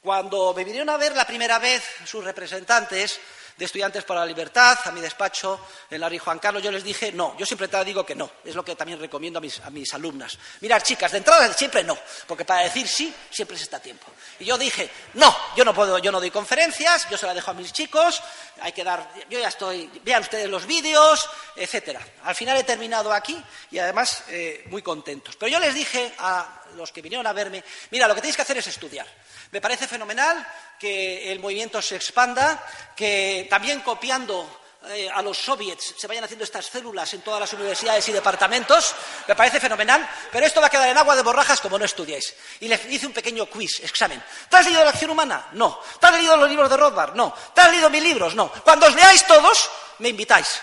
Cuando 0.00 0.54
me 0.54 0.64
vinieron 0.64 0.88
a 0.90 0.96
ver 0.96 1.16
la 1.16 1.26
primera 1.26 1.58
vez 1.58 1.82
sus 2.04 2.22
representantes, 2.22 3.18
de 3.58 3.64
Estudiantes 3.64 4.04
para 4.04 4.20
la 4.20 4.26
Libertad, 4.26 4.78
a 4.84 4.92
mi 4.92 5.00
despacho 5.00 5.60
en 5.90 6.00
la 6.00 6.08
Rey 6.08 6.18
Juan 6.18 6.38
Carlos, 6.38 6.62
yo 6.62 6.70
les 6.70 6.84
dije 6.84 7.10
no. 7.10 7.36
Yo 7.36 7.44
siempre 7.44 7.66
te 7.66 7.84
digo 7.84 8.06
que 8.06 8.14
no. 8.14 8.30
Es 8.44 8.54
lo 8.54 8.64
que 8.64 8.76
también 8.76 9.00
recomiendo 9.00 9.38
a 9.38 9.42
mis, 9.42 9.58
a 9.60 9.70
mis 9.70 9.92
alumnas. 9.94 10.38
Mirad, 10.60 10.80
chicas, 10.80 11.10
de 11.10 11.18
entrada 11.18 11.52
siempre 11.52 11.82
no, 11.82 11.98
porque 12.28 12.44
para 12.44 12.62
decir 12.62 12.86
sí 12.86 13.12
siempre 13.30 13.56
se 13.56 13.64
está 13.64 13.78
a 13.78 13.80
tiempo. 13.80 14.06
Y 14.38 14.44
yo 14.44 14.56
dije 14.56 14.88
no, 15.14 15.36
yo 15.56 15.64
no 15.64 15.74
puedo, 15.74 15.98
yo 15.98 16.12
no 16.12 16.20
doy 16.20 16.30
conferencias, 16.30 17.10
yo 17.10 17.18
se 17.18 17.26
la 17.26 17.34
dejo 17.34 17.50
a 17.50 17.54
mis 17.54 17.72
chicos, 17.72 18.22
hay 18.60 18.72
que 18.72 18.84
dar, 18.84 19.10
yo 19.28 19.40
ya 19.40 19.48
estoy, 19.48 19.90
vean 20.04 20.22
ustedes 20.22 20.48
los 20.48 20.64
vídeos, 20.64 21.28
etcétera. 21.56 22.00
Al 22.24 22.36
final 22.36 22.56
he 22.58 22.64
terminado 22.64 23.12
aquí 23.12 23.42
y 23.72 23.78
además 23.80 24.22
eh, 24.28 24.64
muy 24.70 24.82
contentos. 24.82 25.34
Pero 25.36 25.50
yo 25.50 25.58
les 25.58 25.74
dije 25.74 26.14
a 26.18 26.57
los 26.76 26.92
que 26.92 27.02
vinieron 27.02 27.26
a 27.26 27.32
verme, 27.32 27.62
mira, 27.90 28.06
lo 28.06 28.14
que 28.14 28.20
tenéis 28.20 28.36
que 28.36 28.42
hacer 28.42 28.58
es 28.58 28.66
estudiar. 28.66 29.06
Me 29.50 29.60
parece 29.60 29.86
fenomenal 29.86 30.46
que 30.78 31.32
el 31.32 31.40
movimiento 31.40 31.80
se 31.80 31.96
expanda, 31.96 32.64
que 32.96 33.46
también 33.48 33.80
copiando 33.80 34.48
eh, 34.86 35.10
a 35.12 35.20
los 35.22 35.36
soviets 35.36 35.96
se 35.98 36.06
vayan 36.06 36.22
haciendo 36.22 36.44
estas 36.44 36.66
células 36.66 37.12
en 37.12 37.20
todas 37.22 37.40
las 37.40 37.52
universidades 37.52 38.08
y 38.08 38.12
departamentos, 38.12 38.94
me 39.26 39.34
parece 39.34 39.58
fenomenal, 39.58 40.08
pero 40.30 40.46
esto 40.46 40.60
va 40.60 40.68
a 40.68 40.70
quedar 40.70 40.88
en 40.88 40.96
agua 40.96 41.16
de 41.16 41.22
borrajas 41.22 41.60
como 41.60 41.78
no 41.78 41.84
estudiéis. 41.84 42.34
Y 42.60 42.68
les 42.68 42.84
hice 42.86 43.06
un 43.06 43.12
pequeño 43.12 43.46
quiz, 43.46 43.80
examen. 43.80 44.22
¿Te 44.48 44.56
has 44.56 44.66
leído 44.66 44.84
la 44.84 44.90
acción 44.90 45.10
humana? 45.10 45.48
No. 45.52 45.80
¿Te 46.00 46.06
has 46.06 46.14
leído 46.14 46.36
los 46.36 46.48
libros 46.48 46.70
de 46.70 46.76
Rothbard? 46.76 47.14
No. 47.14 47.34
¿Te 47.54 47.60
has 47.60 47.70
leído 47.70 47.90
mis 47.90 48.02
libros? 48.02 48.34
No. 48.36 48.52
Cuando 48.62 48.86
os 48.86 48.94
leáis 48.94 49.26
todos, 49.26 49.68
me 49.98 50.10
invitáis. 50.10 50.60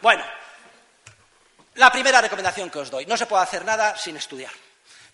Bueno, 0.00 0.24
la 1.80 1.90
primera 1.90 2.20
recomendación 2.20 2.68
que 2.68 2.78
os 2.78 2.90
doy, 2.90 3.06
no 3.06 3.16
se 3.16 3.24
puede 3.24 3.42
hacer 3.42 3.64
nada 3.64 3.96
sin 3.96 4.14
estudiar. 4.14 4.52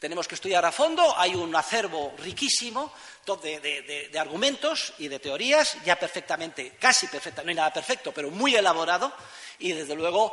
Tenemos 0.00 0.26
que 0.26 0.34
estudiar 0.34 0.64
a 0.64 0.72
fondo, 0.72 1.16
hay 1.16 1.34
un 1.34 1.54
acervo 1.54 2.12
riquísimo 2.18 2.92
de, 3.40 4.10
argumentos 4.18 4.92
y 4.98 5.06
de 5.06 5.20
teorías, 5.20 5.78
ya 5.84 5.96
perfectamente, 5.96 6.76
casi 6.78 7.06
perfecta, 7.06 7.42
no 7.42 7.48
hay 7.50 7.54
nada 7.54 7.72
perfecto, 7.72 8.12
pero 8.12 8.30
muy 8.30 8.56
elaborado, 8.56 9.12
y 9.60 9.72
desde 9.72 9.94
luego 9.94 10.32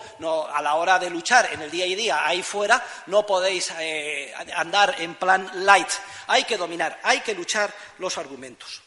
a 0.52 0.62
la 0.62 0.74
hora 0.76 1.00
de 1.00 1.10
luchar 1.10 1.50
en 1.54 1.62
el 1.62 1.72
día 1.72 1.86
y 1.86 1.96
día 1.96 2.28
ahí 2.28 2.44
fuera 2.44 2.84
no 3.08 3.26
podéis 3.26 3.72
eh, 3.80 4.34
andar 4.56 4.96
en 5.00 5.16
plan 5.16 5.50
light, 5.64 5.90
hay 6.28 6.44
que 6.44 6.58
dominar, 6.58 7.00
hay 7.04 7.22
que 7.22 7.34
luchar 7.34 7.74
los 8.00 8.18
argumentos. 8.18 8.83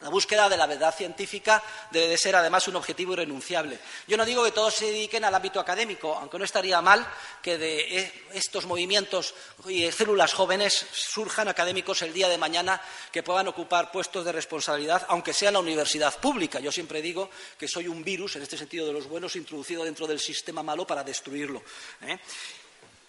La 0.00 0.10
búsqueda 0.10 0.48
de 0.48 0.56
la 0.56 0.66
verdad 0.66 0.94
científica 0.94 1.60
debe 1.90 2.06
de 2.06 2.16
ser 2.16 2.36
además 2.36 2.68
un 2.68 2.76
objetivo 2.76 3.14
irrenunciable. 3.14 3.80
Yo 4.06 4.16
no 4.16 4.24
digo 4.24 4.44
que 4.44 4.52
todos 4.52 4.72
se 4.74 4.86
dediquen 4.86 5.24
al 5.24 5.34
ámbito 5.34 5.58
académico, 5.58 6.14
aunque 6.14 6.38
no 6.38 6.44
estaría 6.44 6.80
mal 6.80 7.04
que 7.42 7.58
de 7.58 7.98
eh, 7.98 8.24
estos 8.32 8.66
movimientos 8.66 9.34
y 9.66 9.90
células 9.90 10.34
jóvenes 10.34 10.86
surjan 10.92 11.48
académicos 11.48 12.02
el 12.02 12.12
día 12.12 12.28
de 12.28 12.38
mañana 12.38 12.80
que 13.10 13.24
puedan 13.24 13.48
ocupar 13.48 13.90
puestos 13.90 14.24
de 14.24 14.30
responsabilidad, 14.30 15.04
aunque 15.08 15.32
sea 15.32 15.48
en 15.48 15.54
la 15.54 15.60
universidad 15.60 16.16
pública. 16.20 16.60
Yo 16.60 16.70
siempre 16.70 17.02
digo 17.02 17.28
que 17.58 17.66
soy 17.66 17.88
un 17.88 18.04
virus, 18.04 18.36
en 18.36 18.42
este 18.42 18.56
sentido 18.56 18.86
de 18.86 18.92
los 18.92 19.08
buenos, 19.08 19.34
introducido 19.34 19.82
dentro 19.82 20.06
del 20.06 20.20
sistema 20.20 20.62
malo 20.62 20.86
para 20.86 21.02
destruirlo. 21.02 21.60
¿eh? 22.02 22.16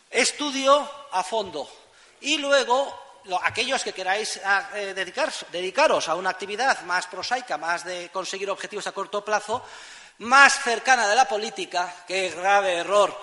Estudio 0.10 0.90
a 1.12 1.24
fondo 1.24 1.70
y 2.22 2.40
luego 2.40 3.09
aquellos 3.44 3.84
que 3.84 3.94
queráis 3.94 4.40
ah, 4.44 4.70
eh, 4.74 4.94
dedicaros 5.52 6.10
a 6.10 6.16
una 6.16 6.30
actividad 6.30 6.82
más 6.84 7.08
prosaica, 7.08 7.58
más 7.58 7.84
de 7.84 8.10
conseguir 8.10 8.50
objetivos 8.50 8.88
a 8.88 8.92
corto 8.92 9.24
plazo, 9.24 9.64
más 10.20 10.62
cercana 10.62 11.08
de 11.08 11.16
la 11.16 11.28
política, 11.28 12.04
qué 12.08 12.30
grave 12.30 12.78
error. 12.78 13.16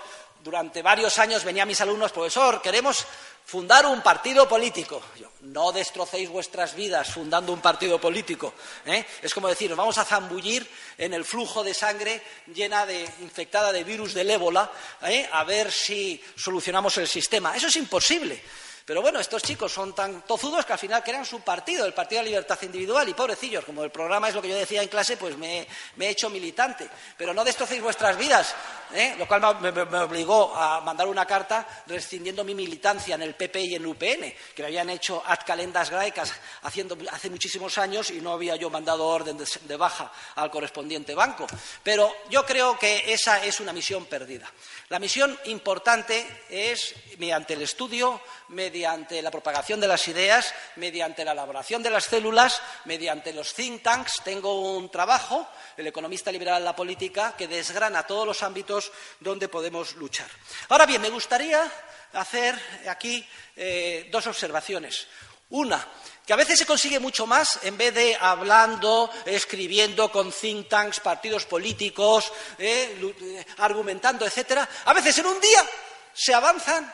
Durante 0.43 0.83
varios 0.83 1.19
años 1.19 1.45
venían 1.45 1.69
mis 1.69 1.81
alumnos, 1.81 2.13
profesor, 2.13 2.63
queremos 2.63 3.07
fundar 3.47 3.87
un 3.87 4.03
partido 4.03 4.49
político. 4.49 5.01
no 5.43 5.71
destrocéis 5.71 6.29
vuestras 6.29 6.75
vidas 6.75 7.13
fundando 7.13 7.53
un 7.53 7.61
partido 7.61 8.01
político. 8.01 8.55
¿eh? 8.85 9.05
Es 9.23 9.33
como 9.33 9.49
decir, 9.49 9.75
vamos 9.75 9.99
a 9.99 10.05
zambullir 10.05 10.69
en 10.99 11.15
el 11.15 11.25
flujo 11.25 11.63
de 11.63 11.73
sangre 11.73 12.23
llena 12.53 12.85
de, 12.85 13.03
infectada 13.21 13.71
de 13.71 13.85
virus 13.85 14.15
del 14.15 14.31
ébola, 14.31 14.71
¿eh? 15.03 15.29
a 15.33 15.45
ver 15.45 15.71
si 15.71 16.21
solucionamos 16.37 16.99
el 16.99 17.07
sistema. 17.07 17.57
Eso 17.57 17.69
es 17.69 17.77
imposible. 17.77 18.43
Pero 18.87 19.03
bueno, 19.03 19.19
estos 19.19 19.43
chicos 19.43 19.73
son 19.73 19.97
tan 19.97 20.23
tozudos 20.23 20.65
que 20.65 20.73
al 20.73 20.79
final 20.79 21.03
crean 21.03 21.25
su 21.25 21.41
partido, 21.41 21.85
el 21.85 21.93
Partido 21.93 22.21
de 22.21 22.27
la 22.27 22.29
Libertad 22.29 22.63
Individual, 22.63 23.09
y 23.09 23.15
pobrecillos, 23.15 23.65
como 23.65 23.83
el 23.83 23.91
programa 23.91 24.29
es 24.29 24.35
lo 24.37 24.41
que 24.41 24.49
yo 24.49 24.57
decía 24.57 24.81
en 24.81 24.89
clase, 24.89 25.17
pues 25.17 25.37
me, 25.37 25.67
he 25.99 26.09
hecho 26.09 26.31
militante. 26.31 26.89
Pero 27.17 27.35
no 27.35 27.43
destrocéis 27.43 27.83
vuestras 27.83 28.17
vidas, 28.17 28.55
¿eh? 28.95 29.17
lo 29.19 29.27
cual 29.27 29.43
me, 29.61 29.71
obligó 29.99 30.55
a 30.55 30.81
mandar 30.83 31.09
una 31.09 31.27
carta 31.27 31.67
rescindiendo 31.89 32.45
mi 32.45 32.55
militancia 32.55 33.17
en 33.17 33.23
el 33.23 33.35
PP 33.35 33.61
y 33.61 33.75
en 33.75 33.87
UPN, 33.87 34.33
que 34.55 34.63
me 34.63 34.67
habían 34.67 34.89
hecho 34.91 35.21
ad 35.27 35.41
calendas 35.45 35.91
graecas 35.91 36.33
haciendo, 36.63 36.97
hace 37.11 37.29
muchísimos 37.29 37.79
años 37.79 38.13
y 38.13 38.21
no 38.21 38.35
había 38.35 38.55
yo 38.55 38.71
mandado 38.71 39.05
orden 39.05 39.37
de, 39.37 39.49
de 39.63 39.77
baja 39.77 40.13
al 40.37 40.49
correspondiente 40.49 41.13
banco. 41.13 41.49
Pero 41.83 42.15
yo 42.31 42.47
creo 42.47 42.79
que 42.79 43.13
esa 43.13 43.45
es 43.45 43.59
una 43.59 43.73
misión 43.73 44.05
perdida. 44.05 44.49
La 44.91 45.01
misión 45.01 45.37
importante 45.47 46.45
es, 46.49 46.95
mediante 47.19 47.55
el 47.55 47.63
estudio, 47.63 48.21
mediante 48.49 49.23
la 49.23 49.31
propagación 49.31 49.81
de 49.81 49.89
las 49.89 50.07
ideas, 50.09 50.55
mediante 50.77 51.25
la 51.25 51.33
elaboración 51.33 51.83
de 51.83 51.91
las 51.91 52.05
células, 52.05 52.61
mediante 52.85 53.33
los 53.33 53.55
think 53.55 53.83
tanks. 53.83 54.23
Tengo 54.25 54.77
un 54.77 54.91
trabajo, 54.91 55.49
el 55.77 55.87
economista 55.87 56.31
liberal 56.31 56.65
la 56.65 56.77
política, 56.77 57.35
que 57.37 57.49
desgrana 57.49 58.07
todos 58.07 58.27
los 58.27 58.43
ámbitos 58.43 58.91
donde 59.21 59.49
podemos 59.49 59.95
luchar. 59.95 60.29
Ahora 60.69 60.87
bien, 60.87 61.03
me 61.03 61.11
gustaría 61.11 61.71
hacer 62.13 62.59
aquí 62.89 63.27
eh, 63.57 64.09
dos 64.11 64.27
observaciones. 64.27 65.07
Una, 65.51 65.87
que 66.27 66.33
a 66.33 66.37
veces 66.37 66.59
se 66.59 66.67
consigue 66.67 66.99
mucho 66.99 67.25
más 67.27 67.61
en 67.63 67.79
vez 67.79 67.95
de 67.95 68.17
hablando, 68.21 69.09
escribiendo 69.25 70.11
con 70.11 70.33
think 70.33 70.69
tanks, 70.69 70.99
partidos 70.99 71.45
políticos, 71.47 72.33
eh, 72.59 72.99
eh, 73.01 73.47
argumentando, 73.59 74.27
etcétera. 74.27 74.69
A 74.87 74.93
veces 74.93 75.17
en 75.19 75.27
un 75.27 75.41
día 75.41 75.65
se 76.13 76.35
avanzan, 76.35 76.93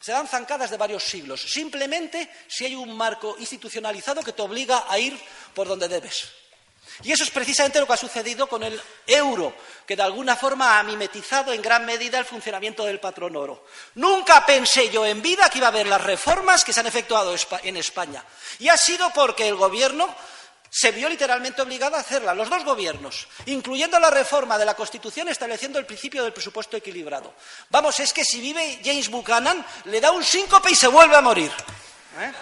se 0.00 0.12
dan 0.12 0.28
zancadas 0.28 0.70
de 0.70 0.76
varios 0.76 1.02
siglos, 1.02 1.40
simplemente 1.40 2.30
si 2.48 2.64
hay 2.64 2.74
un 2.74 2.96
marco 2.96 3.36
institucionalizado 3.38 4.22
que 4.22 4.32
te 4.32 4.42
obliga 4.42 4.84
a 4.88 4.98
ir 4.98 5.18
por 5.54 5.66
donde 5.66 5.88
debes. 5.88 6.28
Y 7.02 7.12
eso 7.12 7.24
es 7.24 7.30
precisamente 7.30 7.78
lo 7.78 7.86
que 7.86 7.92
ha 7.92 7.98
sucedido 7.98 8.46
con 8.48 8.62
el 8.62 8.80
euro, 9.06 9.54
que 9.86 9.96
de 9.96 10.02
alguna 10.02 10.34
forma 10.34 10.78
ha 10.78 10.82
mimetizado 10.82 11.52
en 11.52 11.60
gran 11.60 11.84
medida 11.84 12.18
el 12.18 12.24
funcionamiento 12.24 12.84
del 12.84 13.00
patrón 13.00 13.36
oro. 13.36 13.66
Nunca 13.96 14.46
pensé 14.46 14.88
yo 14.88 15.04
en 15.04 15.20
vida 15.20 15.50
que 15.50 15.58
iba 15.58 15.66
a 15.66 15.70
haber 15.70 15.86
las 15.86 16.02
reformas 16.02 16.64
que 16.64 16.72
se 16.72 16.80
han 16.80 16.86
efectuado 16.86 17.34
en 17.62 17.76
España. 17.76 18.24
Y 18.60 18.68
ha 18.68 18.76
sido 18.78 19.10
porque 19.10 19.46
el 19.46 19.56
gobierno 19.56 20.14
se 20.78 20.92
vio 20.92 21.08
literalmente 21.08 21.62
obligado 21.62 21.96
a 21.96 22.00
hacerla, 22.00 22.34
los 22.34 22.50
dos 22.50 22.62
gobiernos, 22.62 23.28
incluyendo 23.46 23.98
la 23.98 24.10
reforma 24.10 24.58
de 24.58 24.66
la 24.66 24.74
Constitución 24.74 25.26
estableciendo 25.26 25.78
el 25.78 25.86
principio 25.86 26.22
del 26.22 26.34
presupuesto 26.34 26.76
equilibrado. 26.76 27.32
Vamos, 27.70 27.98
es 27.98 28.12
que 28.12 28.26
si 28.26 28.42
vive 28.42 28.82
James 28.84 29.08
Buchanan, 29.08 29.64
le 29.86 30.02
da 30.02 30.10
un 30.10 30.22
síncope 30.22 30.70
y 30.70 30.74
se 30.74 30.88
vuelve 30.88 31.16
a 31.16 31.22
morir. 31.22 31.50
¿Eh? 32.20 32.32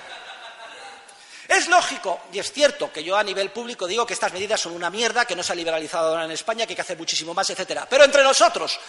Es 1.46 1.68
lógico, 1.68 2.22
y 2.32 2.40
es 2.40 2.50
cierto, 2.50 2.92
que 2.92 3.04
yo 3.04 3.16
a 3.16 3.22
nivel 3.22 3.52
público 3.52 3.86
digo 3.86 4.04
que 4.04 4.14
estas 4.14 4.32
medidas 4.32 4.60
son 4.60 4.72
una 4.72 4.90
mierda, 4.90 5.24
que 5.24 5.36
no 5.36 5.44
se 5.44 5.52
ha 5.52 5.54
liberalizado 5.54 6.08
ahora 6.08 6.24
en 6.24 6.32
España, 6.32 6.66
que 6.66 6.72
hay 6.72 6.76
que 6.76 6.82
hacer 6.82 6.98
muchísimo 6.98 7.34
más, 7.34 7.48
etcétera. 7.50 7.86
Pero 7.88 8.02
entre 8.02 8.24
nosotros, 8.24 8.80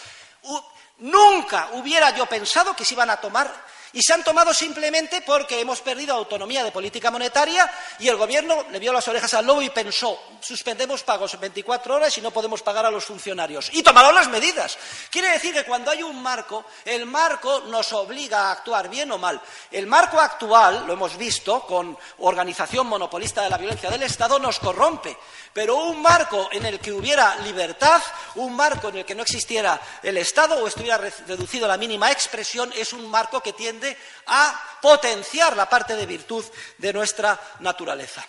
nunca 0.98 1.70
hubiera 1.74 2.16
yo 2.16 2.26
pensado 2.26 2.76
que 2.76 2.84
se 2.84 2.96
iban 2.96 3.12
a 3.12 3.18
tomar 3.18 3.54
y 3.96 4.02
se 4.02 4.14
han 4.14 4.24
tomado 4.24 4.54
simplemente 4.54 5.22
porque 5.22 5.60
hemos 5.60 5.82
perdido 5.82 6.14
autonomía 6.14 6.64
de 6.64 6.72
política 6.72 7.10
monetaria 7.10 7.72
y 7.98 8.10
el 8.10 8.18
Gobierno 8.18 8.66
le 8.70 8.78
vio 8.78 8.92
las 8.92 9.08
orejas 9.08 9.34
al 9.34 9.46
lobo 9.46 9.62
y 9.62 9.70
pensó, 9.70 10.20
suspendemos 10.42 11.04
pagos 11.04 11.34
en 11.34 11.40
24 11.40 11.96
horas 11.96 12.18
y 12.18 12.22
no 12.22 12.32
podemos 12.32 12.62
pagar 12.62 12.86
a 12.86 12.92
los 12.92 13.06
funcionarios. 13.06 13.70
Y 13.72 13.84
tomaron 13.84 14.14
las 14.14 14.28
medidas. 14.28 14.78
Quiere 15.10 15.30
decir 15.30 15.54
que 15.54 15.64
cuando 15.64 15.92
hay 15.92 16.04
un 16.04 16.22
marco, 16.22 16.66
el 16.84 17.06
marco 17.06 17.62
nos 17.62 17.94
obliga 17.94 18.50
a 18.50 18.52
actuar 18.52 18.90
bien 18.90 19.12
o 19.14 19.18
mal. 19.18 19.42
El 19.72 19.88
marco 19.88 20.20
actual, 20.20 20.86
lo 20.86 20.94
hemos 20.94 21.16
visto, 21.18 21.62
con 21.62 21.98
organización 22.20 22.88
monopolista 22.88 23.44
de 23.44 23.50
la 23.50 23.58
violencia 23.58 23.90
del 23.90 24.04
Estado, 24.04 24.40
nos 24.40 24.60
corrompe. 24.60 25.18
Pero 25.54 25.78
un 25.78 26.02
marco 26.02 26.50
en 26.52 26.66
el 26.66 26.82
que 26.82 26.92
hubiera 26.92 27.38
libertad, 27.38 28.02
un 28.36 28.58
marco 28.58 28.90
en 28.90 28.98
el 28.98 29.06
que 29.06 29.16
no 29.16 29.24
existiera 29.24 29.80
el 30.04 30.18
Estado 30.18 30.62
o 30.62 30.68
estuviera 30.68 30.98
reducido 30.98 31.64
a 31.64 31.70
la 31.70 31.78
mínima 31.78 32.12
expresión, 32.12 32.74
es 32.76 32.92
un 32.92 33.10
marco 33.10 33.40
que 33.40 33.54
tiende 33.54 33.85
a 34.28 34.78
potenciar 34.82 35.56
la 35.56 35.70
parte 35.70 35.96
de 35.96 36.06
virtud 36.06 36.46
de 36.78 36.94
nuestra 36.94 37.40
naturaleza. 37.60 38.26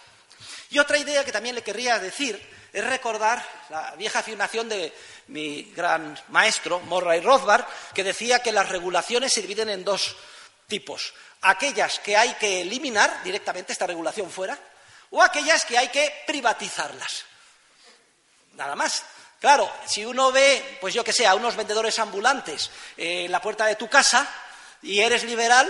Y 0.71 0.79
otra 0.79 0.99
idea 0.99 1.25
que 1.25 1.33
también 1.33 1.55
le 1.55 1.63
querría 1.63 1.99
decir 1.99 2.55
es 2.73 2.85
recordar 2.85 3.43
la 3.71 3.95
vieja 3.97 4.19
afirmación 4.19 4.69
de 4.69 4.93
mi 5.29 5.73
gran 5.75 6.19
maestro, 6.29 6.81
Morray 6.81 7.21
Rothbard, 7.21 7.65
que 7.95 8.05
decía 8.05 8.41
que 8.41 8.53
las 8.53 8.69
regulaciones 8.69 9.33
se 9.33 9.41
dividen 9.41 9.71
en 9.71 9.85
dos 9.85 10.17
tipos. 10.67 11.15
Aquellas 11.43 11.99
que 12.01 12.17
hay 12.17 12.35
que 12.35 12.63
eliminar 12.63 13.23
directamente 13.23 13.73
esta 13.73 13.87
regulación 13.87 14.31
fuera, 14.31 14.59
o 15.11 15.23
aquellas 15.23 15.65
que 15.65 15.79
hay 15.79 15.89
que 15.89 16.25
privatizarlas. 16.27 17.25
Nada 18.55 18.75
más. 18.75 19.05
Claro, 19.41 19.71
si 19.87 20.05
uno 20.05 20.33
ve, 20.33 20.79
pues 20.81 20.95
yo 20.95 21.05
que 21.05 21.13
sé, 21.13 21.27
a 21.27 21.35
unos 21.35 21.57
vendedores 21.57 21.99
ambulantes 21.99 22.71
en 22.97 23.31
la 23.31 23.41
puerta 23.41 23.67
de 23.67 23.77
tu 23.77 23.89
casa 23.89 24.29
y 24.83 25.01
eres 25.01 25.25
liberal, 25.25 25.69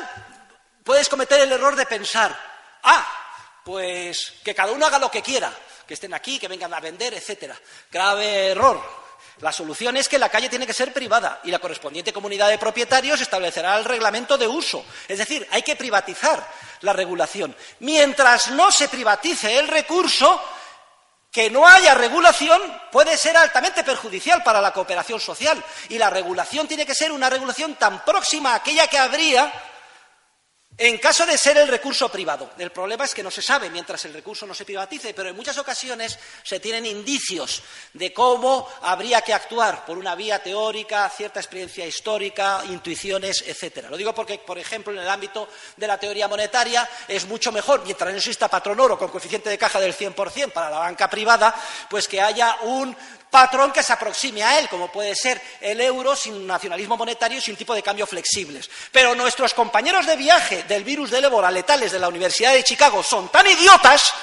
puedes 0.84 1.09
cometer 1.09 1.40
el 1.40 1.52
error 1.52 1.76
de 1.76 1.86
pensar, 1.86 2.38
ah, 2.82 3.07
pues 3.64 4.34
que 4.44 4.54
cada 4.54 4.72
uno 4.72 4.86
haga 4.86 4.98
lo 4.98 5.11
que 5.11 5.22
quiera. 5.22 5.52
que 5.86 5.94
estén 5.94 6.14
aquí, 6.14 6.40
que 6.40 6.48
vengan 6.48 6.74
a 6.74 6.80
vender, 6.80 7.14
etcétera. 7.14 7.57
Grave 7.92 8.48
error. 8.48 8.82
La 9.40 9.52
solución 9.52 9.96
es 9.96 10.09
que 10.09 10.18
la 10.18 10.30
calle 10.30 10.48
tiene 10.48 10.66
que 10.66 10.72
ser 10.72 10.92
privada 10.92 11.40
y 11.44 11.50
la 11.50 11.59
correspondiente 11.59 12.12
comunidad 12.12 12.48
de 12.48 12.59
propietarios 12.59 13.20
establecerá 13.20 13.76
el 13.76 13.84
reglamento 13.84 14.36
de 14.36 14.48
uso. 14.48 14.84
Es 15.07 15.18
decir, 15.18 15.46
hay 15.50 15.62
que 15.62 15.76
privatizar 15.76 16.44
la 16.80 16.92
regulación. 16.92 17.54
Mientras 17.80 18.50
no 18.50 18.72
se 18.72 18.88
privatice 18.88 19.59
el 19.59 19.68
recurso, 19.68 20.42
que 21.37 21.51
no 21.51 21.68
haya 21.68 21.93
regulación 21.93 22.59
puede 22.91 23.14
ser 23.18 23.37
altamente 23.37 23.84
perjudicial 23.84 24.43
para 24.43 24.59
la 24.59 24.72
cooperación 24.72 25.20
social. 25.20 25.62
Y 25.91 25.99
la 25.99 26.09
regulación 26.09 26.66
tiene 26.66 26.87
que 26.87 26.95
ser 26.95 27.12
una 27.12 27.28
regulación 27.28 27.74
tan 27.74 28.03
próxima 28.07 28.53
a 28.53 28.55
aquella 28.55 28.87
que 28.87 28.97
habría 28.97 29.53
en 30.79 30.99
caso 30.99 31.24
de 31.24 31.39
ser 31.39 31.57
el 31.57 31.68
recurso 31.68 32.11
privado, 32.11 32.51
el 32.59 32.70
problema 32.70 33.05
es 33.07 33.14
que 33.14 33.22
no 33.22 33.31
se 33.31 33.41
sabe 33.41 33.70
mientras 33.70 34.05
el 34.05 34.12
recurso 34.12 34.47
no 34.47 34.53
se 34.53 34.66
privatice, 34.66 35.14
pero 35.14 35.31
en 35.31 35.37
muchas 35.37 35.57
ocasiones 35.57 36.18
se 36.43 36.61
tienen 36.61 36.85
indicios 36.85 37.62
de 37.95 38.12
cómo 38.12 38.68
habría 38.83 39.22
que 39.22 39.33
actuar 39.33 39.87
por 39.87 39.97
una 39.97 40.14
vía 40.14 40.43
teórica, 40.43 41.09
cierta 41.09 41.41
experiencia 41.41 41.87
histórica, 41.87 42.62
intuiciones, 42.68 43.43
etcétera. 43.47 43.89
Lo 43.89 43.97
digo 43.97 44.14
porque, 44.14 44.39
por 44.39 44.59
ejemplo, 44.59 44.93
en 44.93 44.99
el 44.99 45.09
ámbito 45.09 45.49
de 45.79 45.87
la 45.87 45.99
teoría 45.99 46.29
monetaria 46.29 46.87
es 47.09 47.27
mucho 47.27 47.51
mejor, 47.53 47.83
mientras 47.83 48.11
no 48.11 48.18
exista 48.18 48.49
patrón 48.49 48.79
oro 48.79 48.99
con 48.99 49.09
coeficiente 49.09 49.49
de 49.49 49.57
caja 49.57 49.81
del 49.81 49.97
100% 49.97 50.53
para 50.53 50.68
la 50.68 50.79
banca 50.81 51.09
privada, 51.09 51.55
pues 51.89 52.07
que 52.07 52.20
haya 52.20 52.59
un 52.64 52.95
patrón 53.31 53.72
que 53.72 53.83
se 53.83 53.93
aproxime 53.93 54.43
a 54.43 54.59
él, 54.59 54.68
como 54.68 54.91
puede 54.91 55.14
ser 55.14 55.41
el 55.61 55.81
euro 55.81 56.16
sin 56.16 56.47
nacionalismo 56.47 56.97
monetario 56.97 57.39
y 57.39 57.43
sin 57.43 57.57
tipo 57.57 57.74
de 57.74 57.83
cambio 57.83 58.07
flexibles. 58.07 58.70
Pero 58.93 59.14
nuestros 59.14 59.55
compañeros 59.55 60.07
de 60.07 60.16
viaje 60.16 60.62
del 60.64 60.85
virus 60.85 61.11
del 61.11 61.24
ébola 61.24 61.51
letales 61.51 61.93
de 61.93 61.99
la 61.99 62.09
Universidad 62.09 62.53
de 62.53 62.64
Chicago 62.64 63.03
son 63.03 63.29
tan 63.29 63.47
idiotas 63.47 64.14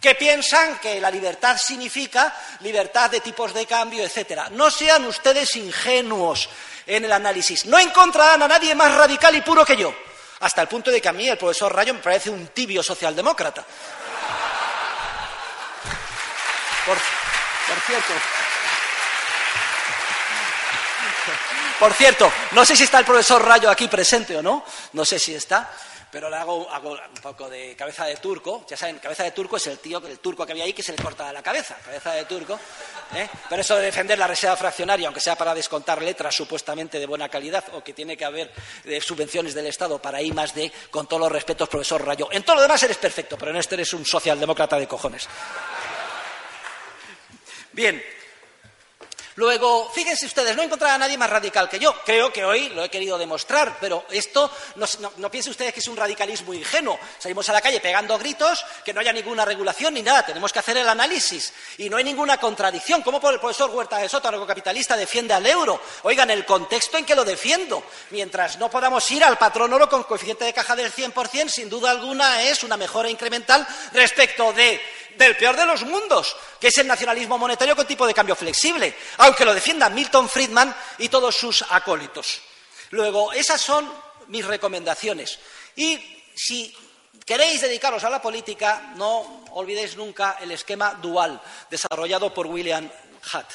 que 0.00 0.16
piensan 0.16 0.78
que 0.78 1.00
la 1.00 1.10
libertad 1.10 1.56
significa 1.56 2.34
libertad 2.60 3.08
de 3.08 3.20
tipos 3.20 3.54
de 3.54 3.66
cambio, 3.66 4.02
etcétera. 4.02 4.48
No 4.50 4.68
sean 4.68 5.06
ustedes 5.06 5.54
ingenuos 5.54 6.48
en 6.86 7.04
el 7.04 7.12
análisis. 7.12 7.66
No 7.66 7.78
encontrarán 7.78 8.42
a 8.42 8.48
nadie 8.48 8.74
más 8.74 8.92
radical 8.94 9.34
y 9.36 9.42
puro 9.42 9.64
que 9.64 9.76
yo. 9.76 9.94
Hasta 10.40 10.60
el 10.60 10.66
punto 10.66 10.90
de 10.90 11.00
que 11.00 11.08
a 11.08 11.12
mí 11.12 11.28
el 11.28 11.38
profesor 11.38 11.72
Rayo 11.72 11.94
me 11.94 12.00
parece 12.00 12.30
un 12.30 12.48
tibio 12.48 12.82
socialdemócrata. 12.82 13.64
Por, 16.84 16.98
por 17.72 17.80
cierto. 17.82 18.12
Por 21.78 21.94
cierto, 21.94 22.32
no 22.52 22.64
sé 22.64 22.76
si 22.76 22.84
está 22.84 22.98
el 22.98 23.04
profesor 23.04 23.44
Rayo 23.44 23.70
aquí 23.70 23.88
presente 23.88 24.36
o 24.36 24.42
no, 24.42 24.64
no 24.92 25.04
sé 25.04 25.18
si 25.18 25.34
está, 25.34 25.72
pero 26.12 26.28
le 26.28 26.36
hago, 26.36 26.68
un 26.68 27.22
poco 27.22 27.48
de 27.48 27.74
cabeza 27.74 28.04
de 28.04 28.16
turco. 28.16 28.66
Ya 28.68 28.76
saben, 28.76 28.98
cabeza 28.98 29.24
de 29.24 29.30
turco 29.30 29.56
es 29.56 29.66
el 29.66 29.78
tío, 29.78 30.00
el 30.06 30.18
turco 30.18 30.44
que 30.44 30.52
había 30.52 30.64
ahí 30.64 30.74
que 30.74 30.82
se 30.82 30.92
le 30.92 31.02
corta 31.02 31.32
la 31.32 31.42
cabeza, 31.42 31.74
cabeza 31.82 32.12
de 32.12 32.26
turco. 32.26 32.60
¿eh? 33.14 33.26
Pero 33.48 33.62
eso 33.62 33.74
de 33.76 33.86
defender 33.86 34.18
la 34.18 34.26
reserva 34.26 34.54
fraccionaria, 34.54 35.08
aunque 35.08 35.20
sea 35.20 35.36
para 35.36 35.54
descontar 35.54 36.02
letras 36.02 36.34
supuestamente 36.34 37.00
de 37.00 37.06
buena 37.06 37.30
calidad 37.30 37.64
o 37.72 37.82
que 37.82 37.94
tiene 37.94 38.16
que 38.16 38.26
haber 38.26 38.52
eh, 38.84 39.00
subvenciones 39.00 39.54
del 39.54 39.66
Estado 39.66 40.00
para 40.00 40.20
I 40.20 40.32
más 40.32 40.54
D, 40.54 40.70
con 40.90 41.06
todos 41.06 41.22
los 41.22 41.32
respetos, 41.32 41.68
profesor 41.68 42.04
Rayo. 42.04 42.28
En 42.30 42.42
todo 42.42 42.56
lo 42.56 42.62
demás 42.62 42.82
eres 42.82 42.98
perfecto, 42.98 43.38
pero 43.38 43.50
en 43.50 43.56
este 43.56 43.74
eres 43.76 43.94
un 43.94 44.04
socialdemócrata 44.04 44.78
de 44.78 44.86
cojones. 44.86 45.26
Bien. 47.72 48.02
Luego, 49.36 49.90
fíjense 49.94 50.26
ustedes, 50.26 50.54
no 50.54 50.62
encontrará 50.62 50.96
a 50.96 50.98
nadie 50.98 51.16
más 51.16 51.30
radical 51.30 51.66
que 51.66 51.78
yo. 51.78 51.94
Creo 52.04 52.30
que 52.30 52.44
hoy 52.44 52.68
lo 52.68 52.84
he 52.84 52.90
querido 52.90 53.16
demostrar, 53.16 53.78
pero 53.80 54.04
esto 54.10 54.50
no, 54.76 54.84
no, 55.00 55.12
no 55.16 55.30
piensen 55.30 55.52
ustedes 55.52 55.72
que 55.72 55.80
es 55.80 55.88
un 55.88 55.96
radicalismo 55.96 56.52
ingenuo. 56.52 56.98
Salimos 57.18 57.48
a 57.48 57.54
la 57.54 57.62
calle 57.62 57.80
pegando 57.80 58.18
gritos, 58.18 58.62
que 58.84 58.92
no 58.92 59.00
haya 59.00 59.12
ninguna 59.12 59.46
regulación 59.46 59.94
ni 59.94 60.02
nada. 60.02 60.26
Tenemos 60.26 60.52
que 60.52 60.58
hacer 60.58 60.76
el 60.76 60.86
análisis. 60.86 61.50
Y 61.78 61.88
no 61.88 61.96
hay 61.96 62.04
ninguna 62.04 62.36
contradicción. 62.36 63.00
¿Cómo 63.00 63.26
el 63.30 63.40
profesor 63.40 63.70
Huerta 63.70 63.96
de 63.98 64.08
Soto, 64.10 64.46
capitalista, 64.46 64.98
defiende 64.98 65.32
al 65.32 65.46
euro? 65.46 65.80
Oigan, 66.02 66.30
el 66.30 66.44
contexto 66.44 66.98
en 66.98 67.06
que 67.06 67.14
lo 67.14 67.24
defiendo. 67.24 67.82
Mientras 68.10 68.58
no 68.58 68.70
podamos 68.70 69.10
ir 69.10 69.24
al 69.24 69.38
patrón 69.38 69.72
oro 69.72 69.88
con 69.88 70.02
coeficiente 70.04 70.44
de 70.44 70.52
caja 70.52 70.76
del 70.76 70.92
100%, 70.92 71.48
sin 71.48 71.70
duda 71.70 71.90
alguna 71.90 72.42
es 72.42 72.62
una 72.64 72.76
mejora 72.76 73.08
incremental 73.08 73.66
respecto 73.94 74.52
de 74.52 74.78
del 75.16 75.36
peor 75.36 75.56
de 75.56 75.66
los 75.66 75.84
mundos, 75.84 76.36
que 76.60 76.68
es 76.68 76.78
el 76.78 76.86
nacionalismo 76.86 77.38
monetario 77.38 77.76
con 77.76 77.86
tipo 77.86 78.06
de 78.06 78.14
cambio 78.14 78.36
flexible, 78.36 78.94
aunque 79.18 79.44
lo 79.44 79.54
defiendan 79.54 79.94
Milton 79.94 80.28
Friedman 80.28 80.74
y 80.98 81.08
todos 81.08 81.36
sus 81.36 81.64
acólitos. 81.70 82.40
Luego, 82.90 83.32
esas 83.32 83.60
son 83.60 83.92
mis 84.28 84.44
recomendaciones. 84.44 85.38
Y 85.76 85.98
si 86.34 86.74
queréis 87.24 87.60
dedicaros 87.60 88.04
a 88.04 88.10
la 88.10 88.20
política, 88.20 88.92
no 88.96 89.44
olvidéis 89.52 89.96
nunca 89.96 90.38
el 90.40 90.50
esquema 90.50 90.94
dual 90.94 91.40
desarrollado 91.70 92.32
por 92.32 92.46
William 92.46 92.90
Hutt. 93.32 93.46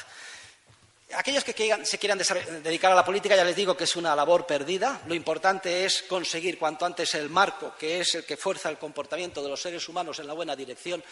Aquellos 1.14 1.42
que 1.42 1.54
se 1.84 1.98
quieran 1.98 2.20
dedicar 2.62 2.92
a 2.92 2.94
la 2.94 3.04
política, 3.04 3.34
ya 3.34 3.44
les 3.44 3.56
digo 3.56 3.74
que 3.74 3.84
es 3.84 3.96
una 3.96 4.14
labor 4.14 4.46
perdida. 4.46 5.00
Lo 5.06 5.14
importante 5.14 5.86
es 5.86 6.02
conseguir 6.02 6.58
cuanto 6.58 6.84
antes 6.84 7.14
el 7.14 7.30
marco, 7.30 7.74
que 7.78 8.00
es 8.00 8.14
el 8.16 8.26
que 8.26 8.36
fuerza 8.36 8.68
el 8.68 8.76
comportamiento 8.76 9.42
de 9.42 9.48
los 9.48 9.62
seres 9.62 9.88
humanos 9.88 10.18
en 10.18 10.26
la 10.26 10.34
buena 10.34 10.54
dirección, 10.54 11.02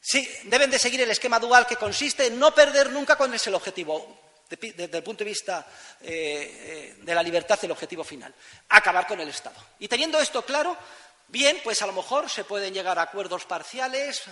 Sí, 0.00 0.26
deben 0.44 0.70
de 0.70 0.78
seguir 0.78 1.00
el 1.02 1.10
esquema 1.10 1.38
dual 1.38 1.66
que 1.66 1.76
consiste 1.76 2.26
en 2.26 2.38
no 2.38 2.54
perder 2.54 2.90
nunca 2.90 3.16
cuál 3.16 3.34
es 3.34 3.46
el 3.46 3.54
objetivo, 3.54 4.18
desde 4.48 4.96
el 4.96 5.02
punto 5.02 5.22
de 5.22 5.30
vista 5.30 5.66
eh, 6.00 6.06
eh, 6.10 7.02
de 7.02 7.14
la 7.14 7.22
libertad, 7.22 7.58
el 7.62 7.70
objetivo 7.70 8.02
final, 8.02 8.34
acabar 8.70 9.06
con 9.06 9.20
el 9.20 9.28
Estado. 9.28 9.56
Y 9.78 9.88
teniendo 9.88 10.18
esto 10.18 10.42
claro, 10.42 10.76
bien, 11.28 11.60
pues 11.62 11.82
a 11.82 11.86
lo 11.86 11.92
mejor 11.92 12.30
se 12.30 12.44
pueden 12.44 12.72
llegar 12.72 12.98
a 12.98 13.02
acuerdos 13.02 13.44
parciales, 13.44 14.22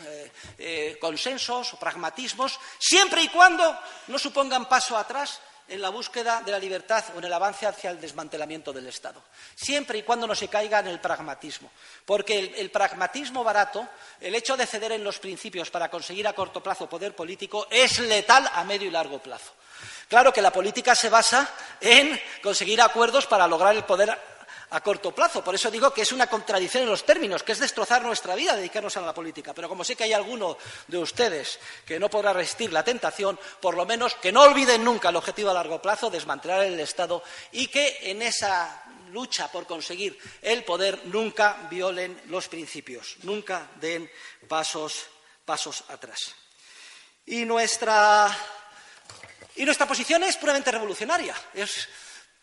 eh, 0.58 0.96
consensos 0.98 1.74
o 1.74 1.78
pragmatismos, 1.78 2.58
siempre 2.78 3.22
y 3.22 3.28
cuando 3.28 3.78
no 4.06 4.18
supongan 4.18 4.68
paso 4.68 4.96
atrás 4.96 5.40
en 5.68 5.80
la 5.80 5.90
búsqueda 5.90 6.42
de 6.42 6.52
la 6.52 6.58
libertad 6.58 7.04
o 7.14 7.18
en 7.18 7.24
el 7.24 7.32
avance 7.32 7.66
hacia 7.66 7.90
el 7.90 8.00
desmantelamiento 8.00 8.72
del 8.72 8.86
Estado, 8.86 9.22
siempre 9.54 9.98
y 9.98 10.02
cuando 10.02 10.26
no 10.26 10.34
se 10.34 10.48
caiga 10.48 10.80
en 10.80 10.88
el 10.88 11.00
pragmatismo. 11.00 11.70
Porque 12.04 12.54
el, 12.56 12.70
pragmatismo 12.70 13.44
barato, 13.44 13.86
el 14.20 14.34
hecho 14.34 14.56
de 14.56 14.66
ceder 14.66 14.92
en 14.92 15.04
los 15.04 15.18
principios 15.18 15.70
para 15.70 15.90
conseguir 15.90 16.26
a 16.26 16.32
corto 16.32 16.62
plazo 16.62 16.88
poder 16.88 17.14
político, 17.14 17.66
es 17.70 17.98
letal 17.98 18.48
a 18.52 18.64
medio 18.64 18.88
y 18.88 18.90
largo 18.90 19.18
plazo. 19.18 19.52
Claro 20.08 20.32
que 20.32 20.42
la 20.42 20.52
política 20.52 20.94
se 20.94 21.10
basa 21.10 21.48
en 21.80 22.18
conseguir 22.42 22.80
acuerdos 22.80 23.26
para 23.26 23.46
lograr 23.46 23.76
el 23.76 23.84
poder 23.84 24.37
a 24.70 24.80
corto 24.80 25.14
plazo. 25.14 25.42
Por 25.42 25.54
eso 25.54 25.70
digo 25.70 25.92
que 25.92 26.02
es 26.02 26.12
una 26.12 26.26
contradicción 26.26 26.82
en 26.82 26.88
los 26.90 27.04
términos, 27.04 27.42
que 27.42 27.52
es 27.52 27.58
destrozar 27.58 28.02
nuestra 28.02 28.34
vida 28.34 28.56
dedicarnos 28.56 28.96
a 28.96 29.00
la 29.00 29.14
política. 29.14 29.54
Pero 29.54 29.68
como 29.68 29.84
sé 29.84 29.96
que 29.96 30.04
hay 30.04 30.12
alguno 30.12 30.56
de 30.86 30.98
ustedes 30.98 31.58
que 31.86 31.98
no 31.98 32.10
podrá 32.10 32.32
resistir 32.32 32.72
la 32.72 32.84
tentación, 32.84 33.38
por 33.60 33.74
lo 33.76 33.86
menos 33.86 34.14
que 34.16 34.32
no 34.32 34.42
olviden 34.42 34.84
nunca 34.84 35.08
el 35.08 35.16
objetivo 35.16 35.50
a 35.50 35.54
largo 35.54 35.80
plazo, 35.80 36.10
desmantelar 36.10 36.64
el 36.64 36.80
Estado, 36.80 37.22
y 37.52 37.68
que 37.68 37.98
en 38.02 38.22
esa 38.22 38.84
lucha 39.10 39.50
por 39.50 39.66
conseguir 39.66 40.18
el 40.42 40.64
poder 40.64 41.06
nunca 41.06 41.66
violen 41.70 42.20
los 42.26 42.48
principios, 42.48 43.16
nunca 43.22 43.70
den 43.80 44.10
pasos, 44.46 45.06
pasos 45.44 45.84
atrás. 45.88 46.34
Y 47.26 47.44
nuestra, 47.44 48.34
y 49.56 49.64
nuestra 49.64 49.86
posición 49.86 50.22
es 50.24 50.36
puramente 50.36 50.70
revolucionaria. 50.70 51.34
Es, 51.54 51.88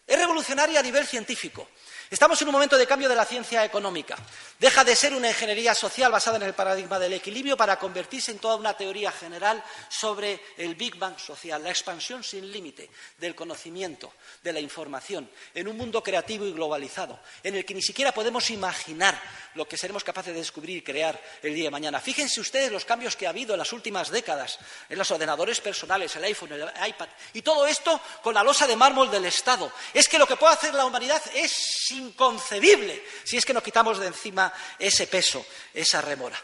es 0.06 0.20
revolucionaria 0.20 0.80
a 0.80 0.84
nivel 0.84 1.08
científico. 1.08 1.70
Estamos 2.10 2.40
en 2.42 2.48
un 2.48 2.52
momento 2.52 2.78
de 2.78 2.86
cambio 2.86 3.10
de 3.10 3.16
la 3.16 3.26
ciencia 3.26 3.66
económica. 3.66 4.16
Deja 4.60 4.84
de 4.84 4.96
ser 4.96 5.14
una 5.14 5.30
ingeniería 5.30 5.74
social 5.74 6.12
basada 6.12 6.38
en 6.38 6.44
el 6.44 6.54
paradigma 6.54 7.00
del 7.00 7.14
equilibrio 7.14 7.58
para 7.58 7.80
convertirse 7.80 8.32
en 8.32 8.38
toda 8.38 8.56
una 8.58 8.78
teoría 8.78 9.12
general 9.12 9.64
sobre 9.90 10.40
el 10.58 10.76
Big 10.76 10.98
Bang 10.98 11.18
social, 11.18 11.64
la 11.64 11.72
expansión 11.72 12.24
sin 12.24 12.52
límite 12.52 12.90
del 13.18 13.34
conocimiento, 13.34 14.14
de 14.44 14.54
la 14.54 14.60
información, 14.60 15.30
en 15.54 15.68
un 15.68 15.78
mundo 15.78 16.04
creativo 16.04 16.46
y 16.46 16.54
globalizado, 16.54 17.20
en 17.44 17.56
el 17.56 17.66
que 17.66 17.74
ni 17.74 17.82
siquiera 17.82 18.14
podemos 18.14 18.52
imaginar 18.52 19.20
lo 19.56 19.68
que 19.68 19.78
seremos 19.78 20.04
capaces 20.04 20.34
de 20.34 20.40
descubrir 20.40 20.78
y 20.78 20.82
crear 20.84 21.20
el 21.42 21.56
día 21.56 21.66
de 21.66 21.72
mañana. 21.72 22.00
Fíjense 22.00 22.40
ustedes 22.40 22.72
los 22.72 22.86
cambios 22.86 23.16
que 23.16 23.26
ha 23.26 23.32
habido 23.32 23.54
en 23.54 23.60
las 23.60 23.74
últimas 23.74 24.12
décadas 24.12 24.60
en 24.90 24.98
los 24.98 25.10
ordenadores 25.10 25.60
personales, 25.60 26.16
el 26.16 26.24
iPhone, 26.26 26.52
el 26.52 26.88
iPad, 26.88 27.10
y 27.34 27.42
todo 27.42 27.66
esto 27.66 28.00
con 28.22 28.36
la 28.36 28.44
losa 28.44 28.68
de 28.68 28.76
mármol 28.76 29.10
del 29.10 29.26
Estado. 29.26 29.72
Es 29.94 30.08
que 30.08 30.20
lo 30.20 30.28
que 30.28 30.36
puede 30.36 30.54
hacer 30.54 30.74
la 30.74 30.86
humanidad 30.86 31.22
es 31.34 31.95
inconcebible 31.96 33.04
si 33.24 33.38
es 33.38 33.46
que 33.46 33.54
nos 33.54 33.64
quitamos 33.64 34.00
de 34.00 34.08
encima 34.08 34.54
ese 34.78 35.08
peso, 35.08 35.46
esa 35.74 36.02
remora. 36.02 36.40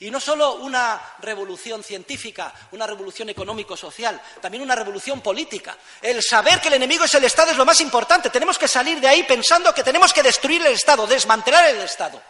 Y 0.00 0.10
no 0.10 0.20
solo 0.20 0.56
una 0.56 1.14
revolución 1.20 1.82
científica, 1.82 2.52
una 2.72 2.86
revolución 2.86 3.30
económico-social, 3.30 4.20
también 4.42 4.62
una 4.62 4.74
revolución 4.74 5.22
política. 5.22 5.76
El 6.02 6.22
saber 6.22 6.60
que 6.60 6.68
el 6.68 6.74
enemigo 6.74 7.04
es 7.04 7.14
el 7.14 7.24
Estado 7.24 7.52
es 7.52 7.56
lo 7.56 7.64
más 7.64 7.80
importante. 7.80 8.28
Tenemos 8.28 8.58
que 8.58 8.68
salir 8.68 9.00
de 9.00 9.08
ahí 9.08 9.22
pensando 9.22 9.72
que 9.72 9.82
tenemos 9.82 10.12
que 10.12 10.22
destruir 10.22 10.60
el 10.66 10.74
Estado, 10.74 11.06
desmantelar 11.06 11.70
el 11.70 11.80
Estado. 11.80 12.20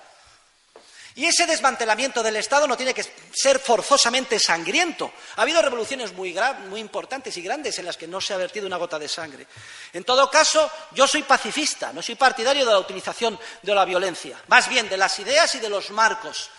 Y 1.17 1.25
ese 1.25 1.47
desmantelamiento 1.47 2.23
del 2.23 2.37
Estado 2.37 2.69
no 2.69 2.77
tiene 2.77 2.93
que 2.93 3.05
ser 3.33 3.59
forzosamente 3.59 4.39
sangriento. 4.39 5.11
Ha 5.37 5.43
habido 5.43 5.63
revoluciones 5.63 6.13
muy, 6.13 6.37
importantes 6.77 7.35
y 7.39 7.43
grandes 7.43 7.79
en 7.79 7.87
las 7.87 7.97
que 7.97 8.07
no 8.07 8.21
se 8.21 8.35
ha 8.35 8.37
vertido 8.37 8.67
una 8.67 8.77
gota 8.77 8.99
de 8.99 9.09
sangre. 9.09 9.47
En 9.95 10.05
todo 10.05 10.31
caso, 10.31 10.71
yo 10.93 11.07
soy 11.09 11.23
pacifista, 11.23 11.91
no 11.95 12.03
soy 12.03 12.17
partidario 12.17 12.67
de 12.67 12.73
la 12.73 12.79
utilización 12.79 13.41
de 13.63 13.75
la 13.75 13.87
violencia, 13.87 14.39
más 14.49 14.69
bien 14.69 14.91
de 14.91 14.99
las 14.99 15.19
ideas 15.19 15.55
y 15.55 15.59
de 15.59 15.71
los 15.71 15.91
marcos. 15.91 16.51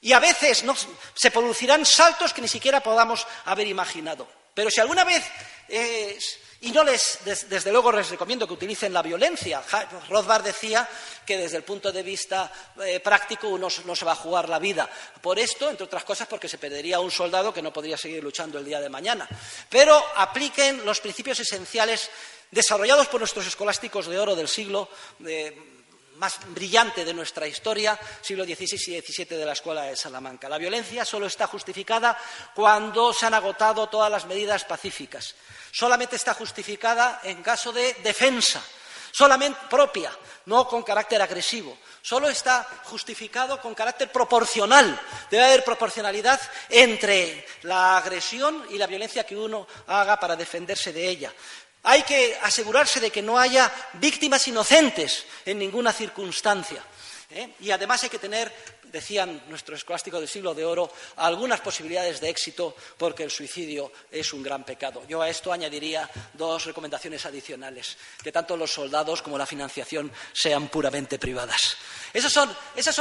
Y 0.00 0.14
a 0.14 0.18
veces 0.18 0.64
no, 0.64 0.74
se 1.14 1.30
producirán 1.30 1.84
saltos 1.84 2.32
que 2.32 2.40
ni 2.40 2.48
siquiera 2.48 2.82
podamos 2.82 3.26
haber 3.44 3.66
imaginado. 3.66 4.26
Pero 4.54 4.70
si 4.70 4.80
alguna 4.80 5.04
vez, 5.04 5.22
eh, 5.68 6.18
y 6.62 6.72
no 6.72 6.84
les, 6.84 7.20
desde 7.24 7.72
luego 7.72 7.90
les 7.90 8.10
recomiendo 8.10 8.46
que 8.46 8.52
utilicen 8.52 8.92
la 8.92 9.02
violencia, 9.02 9.62
Rothbard 10.10 10.44
decía 10.44 10.86
que 11.24 11.38
desde 11.38 11.56
el 11.56 11.62
punto 11.62 11.90
de 11.90 12.02
vista 12.02 12.52
eh, 12.84 13.00
práctico 13.00 13.48
uno 13.48 13.68
no 13.86 13.96
se 13.96 14.04
va 14.04 14.12
a 14.12 14.16
jugar 14.16 14.48
la 14.48 14.58
vida. 14.58 14.88
Por 15.22 15.38
esto, 15.38 15.70
entre 15.70 15.84
otras 15.84 16.04
cosas, 16.04 16.28
porque 16.28 16.48
se 16.48 16.58
perdería 16.58 17.00
un 17.00 17.10
soldado 17.10 17.54
que 17.54 17.62
no 17.62 17.72
podría 17.72 17.96
seguir 17.96 18.22
luchando 18.22 18.58
el 18.58 18.64
día 18.64 18.80
de 18.80 18.90
mañana. 18.90 19.26
Pero 19.70 20.02
apliquen 20.16 20.84
los 20.84 21.00
principios 21.00 21.40
esenciales 21.40 22.10
desarrollados 22.50 23.08
por 23.08 23.20
nuestros 23.20 23.46
escolásticos 23.46 24.06
de 24.06 24.18
oro 24.18 24.36
del 24.36 24.48
siglo 24.48 24.88
más 26.20 26.38
brillante 26.48 27.02
de 27.02 27.14
nuestra 27.14 27.48
historia, 27.48 27.98
siglo 28.20 28.44
XVI 28.44 28.92
y 28.92 29.00
XVII 29.00 29.38
de 29.38 29.46
la 29.46 29.54
Escuela 29.54 29.84
de 29.84 29.96
Salamanca. 29.96 30.50
La 30.50 30.58
violencia 30.58 31.02
solo 31.06 31.26
está 31.26 31.46
justificada 31.46 32.16
cuando 32.54 33.14
se 33.14 33.24
han 33.24 33.32
agotado 33.32 33.86
todas 33.86 34.10
las 34.10 34.26
medidas 34.26 34.64
pacíficas. 34.64 35.34
Solamente 35.72 36.16
está 36.16 36.34
justificada 36.34 37.22
en 37.24 37.42
caso 37.42 37.72
de 37.72 37.94
defensa, 38.04 38.62
solamente 39.10 39.60
propia, 39.70 40.12
no 40.44 40.68
con 40.68 40.82
carácter 40.82 41.22
agresivo. 41.22 41.78
Solo 42.02 42.28
está 42.28 42.68
justificado 42.84 43.58
con 43.58 43.74
carácter 43.74 44.12
proporcional. 44.12 45.00
Debe 45.30 45.44
haber 45.44 45.64
proporcionalidad 45.64 46.38
entre 46.68 47.46
la 47.62 47.96
agresión 47.96 48.66
y 48.68 48.76
la 48.76 48.86
violencia 48.86 49.24
que 49.24 49.38
uno 49.38 49.66
haga 49.86 50.20
para 50.20 50.36
defenderse 50.36 50.92
de 50.92 51.08
ella. 51.08 51.32
Hay 51.82 52.02
que 52.02 52.38
asegurarse 52.42 53.00
de 53.00 53.10
que 53.10 53.22
no 53.22 53.38
haya 53.38 53.72
víctimas 53.94 54.46
inocentes 54.48 55.24
en 55.46 55.58
ninguna 55.58 55.92
circunstancia. 55.92 56.84
¿eh? 57.30 57.54
Y 57.60 57.70
además 57.70 58.02
hay 58.02 58.10
que 58.10 58.18
tener, 58.18 58.52
decían 58.92 59.42
nuestro 59.48 59.74
escolástico 59.74 60.18
del 60.18 60.28
siglo 60.28 60.54
de 60.54 60.64
oro, 60.64 60.92
algunas 61.16 61.60
posibilidades 61.60 62.20
de 62.20 62.28
éxito 62.28 62.74
porque 62.96 63.22
el 63.22 63.30
suicidio 63.30 63.92
es 64.10 64.32
un 64.32 64.42
gran 64.42 64.64
pecado. 64.64 65.02
Yo 65.08 65.22
a 65.22 65.28
esto 65.28 65.52
añadiría 65.52 66.08
dos 66.34 66.64
recomendaciones 66.64 67.24
adicionales, 67.26 67.96
que 68.22 68.32
tanto 68.32 68.56
los 68.56 68.72
soldados 68.72 69.22
como 69.22 69.38
la 69.38 69.46
financiación 69.46 70.10
sean 70.32 70.68
puramente 70.68 71.18
privadas. 71.18 71.76
Esos 72.12 72.32
son, 72.32 72.48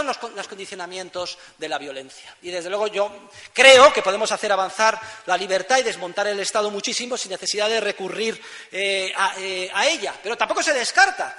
los, 0.05 0.47
condicionamientos 0.47 1.37
de 1.57 1.67
la 1.67 1.77
violencia. 1.77 2.35
Y 2.41 2.51
desde 2.51 2.69
luego 2.69 2.87
yo 2.87 3.29
creo 3.53 3.91
que 3.91 4.03
podemos 4.03 4.31
hacer 4.31 4.51
avanzar 4.51 4.99
la 5.25 5.35
libertad 5.35 5.79
y 5.79 5.83
desmontar 5.83 6.27
el 6.27 6.39
Estado 6.39 6.69
muchísimo 6.69 7.17
sin 7.17 7.31
necesidad 7.31 7.69
de 7.69 7.79
recurrir 7.79 8.39
eh, 8.71 9.11
eh, 9.39 9.71
a, 9.73 9.87
ella. 9.87 10.13
Pero 10.21 10.37
tampoco 10.37 10.61
se 10.61 10.73
descarta. 10.73 11.35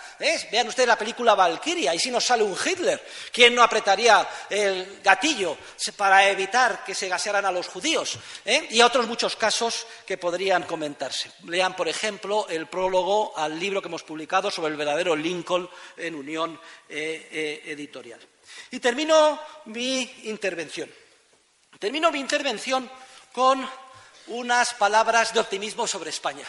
Vean 0.51 0.69
ustedes 0.69 0.89
la 0.89 0.99
película 0.99 1.35
Valkyria, 1.35 1.95
y 1.95 1.99
si 1.99 2.11
nos 2.11 2.25
sale 2.25 2.43
un 2.43 2.57
Hitler, 2.57 3.05
¿quién 3.33 3.55
no 3.55 3.63
apretaría 3.63 4.27
el 4.49 5.01
gatillo 5.03 5.57
para 5.97 6.29
evitar 6.29 6.85
que 6.85 6.95
se 6.95 7.09
gasearan 7.09 7.45
a 7.45 7.53
los 7.53 7.69
judíos? 7.69 8.19
¿Eh? 8.45 8.69
Y 8.71 8.81
otros 8.83 9.07
muchos 9.07 9.37
casos 9.37 9.87
que 10.07 10.19
podrían 10.19 10.63
comentarse. 10.63 11.33
Lean, 11.47 11.77
por 11.77 11.89
ejemplo, 11.89 12.47
el 12.49 12.67
prólogo 12.67 13.37
al 13.37 13.59
libro 13.59 13.83
que 13.83 13.89
hemos 13.89 14.03
publicado 14.03 14.51
sobre 14.51 14.73
el 14.73 14.79
verdadero 14.79 15.15
Lincoln 15.15 15.69
en 15.97 16.15
Unión 16.15 16.61
editorial. 16.89 18.21
Y 18.71 18.81
termino 18.81 19.41
mi 19.67 20.01
intervención. 20.25 20.91
Termino 21.79 22.11
mi 22.11 22.21
intervención 22.21 22.91
con 23.33 23.69
unas 24.29 24.75
palabras 24.75 25.33
de 25.33 25.41
optimismo 25.41 25.87
sobre 25.87 26.11
España. 26.11 26.45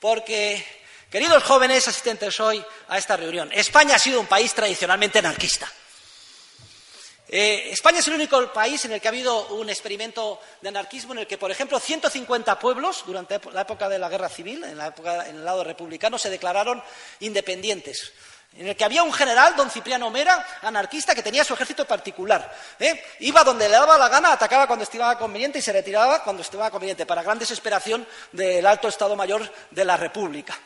Porque, 0.00 0.64
queridos 1.10 1.42
jóvenes 1.42 1.88
asistentes 1.88 2.38
hoy 2.40 2.64
a 2.88 2.98
esta 2.98 3.16
reunión, 3.16 3.50
España 3.52 3.96
ha 3.96 3.98
sido 3.98 4.20
un 4.20 4.26
país 4.26 4.54
tradicionalmente 4.54 5.18
anarquista. 5.18 5.70
Eh, 7.28 7.70
España 7.72 7.98
es 7.98 8.08
el 8.08 8.14
único 8.14 8.52
país 8.52 8.84
en 8.84 8.92
el 8.92 9.00
que 9.00 9.08
ha 9.08 9.10
habido 9.10 9.48
un 9.48 9.68
experimento 9.68 10.40
de 10.62 10.70
anarquismo 10.70 11.12
en 11.12 11.20
el 11.20 11.26
que, 11.26 11.36
por 11.36 11.50
ejemplo, 11.50 11.78
150 11.78 12.58
pueblos 12.58 13.04
durante 13.06 13.38
la 13.52 13.62
época 13.62 13.88
de 13.88 13.98
la 13.98 14.08
guerra 14.08 14.28
civil, 14.28 14.64
en, 14.64 14.78
la 14.78 14.88
época, 14.88 15.28
en 15.28 15.36
el 15.36 15.44
lado 15.44 15.62
republicano, 15.62 16.18
se 16.18 16.30
declararon 16.30 16.82
independientes 17.20 18.12
en 18.56 18.66
el 18.66 18.76
que 18.76 18.84
había 18.84 19.02
un 19.02 19.12
general, 19.12 19.54
don 19.56 19.70
Cipriano 19.70 20.10
Mera, 20.10 20.44
anarquista, 20.62 21.14
que 21.14 21.22
tenía 21.22 21.44
su 21.44 21.54
ejército 21.54 21.84
particular. 21.84 22.52
¿eh? 22.80 23.04
Iba 23.20 23.44
donde 23.44 23.68
le 23.68 23.74
daba 23.74 23.98
la 23.98 24.08
gana, 24.08 24.32
atacaba 24.32 24.66
cuando 24.66 24.84
estimaba 24.84 25.18
conveniente 25.18 25.58
y 25.58 25.62
se 25.62 25.72
retiraba 25.72 26.24
cuando 26.24 26.42
estimaba 26.42 26.70
conveniente, 26.70 27.06
para 27.06 27.22
gran 27.22 27.38
desesperación 27.38 28.06
del 28.32 28.66
alto 28.66 28.88
Estado 28.88 29.14
Mayor 29.14 29.48
de 29.70 29.84
la 29.84 29.96
República. 29.96 30.58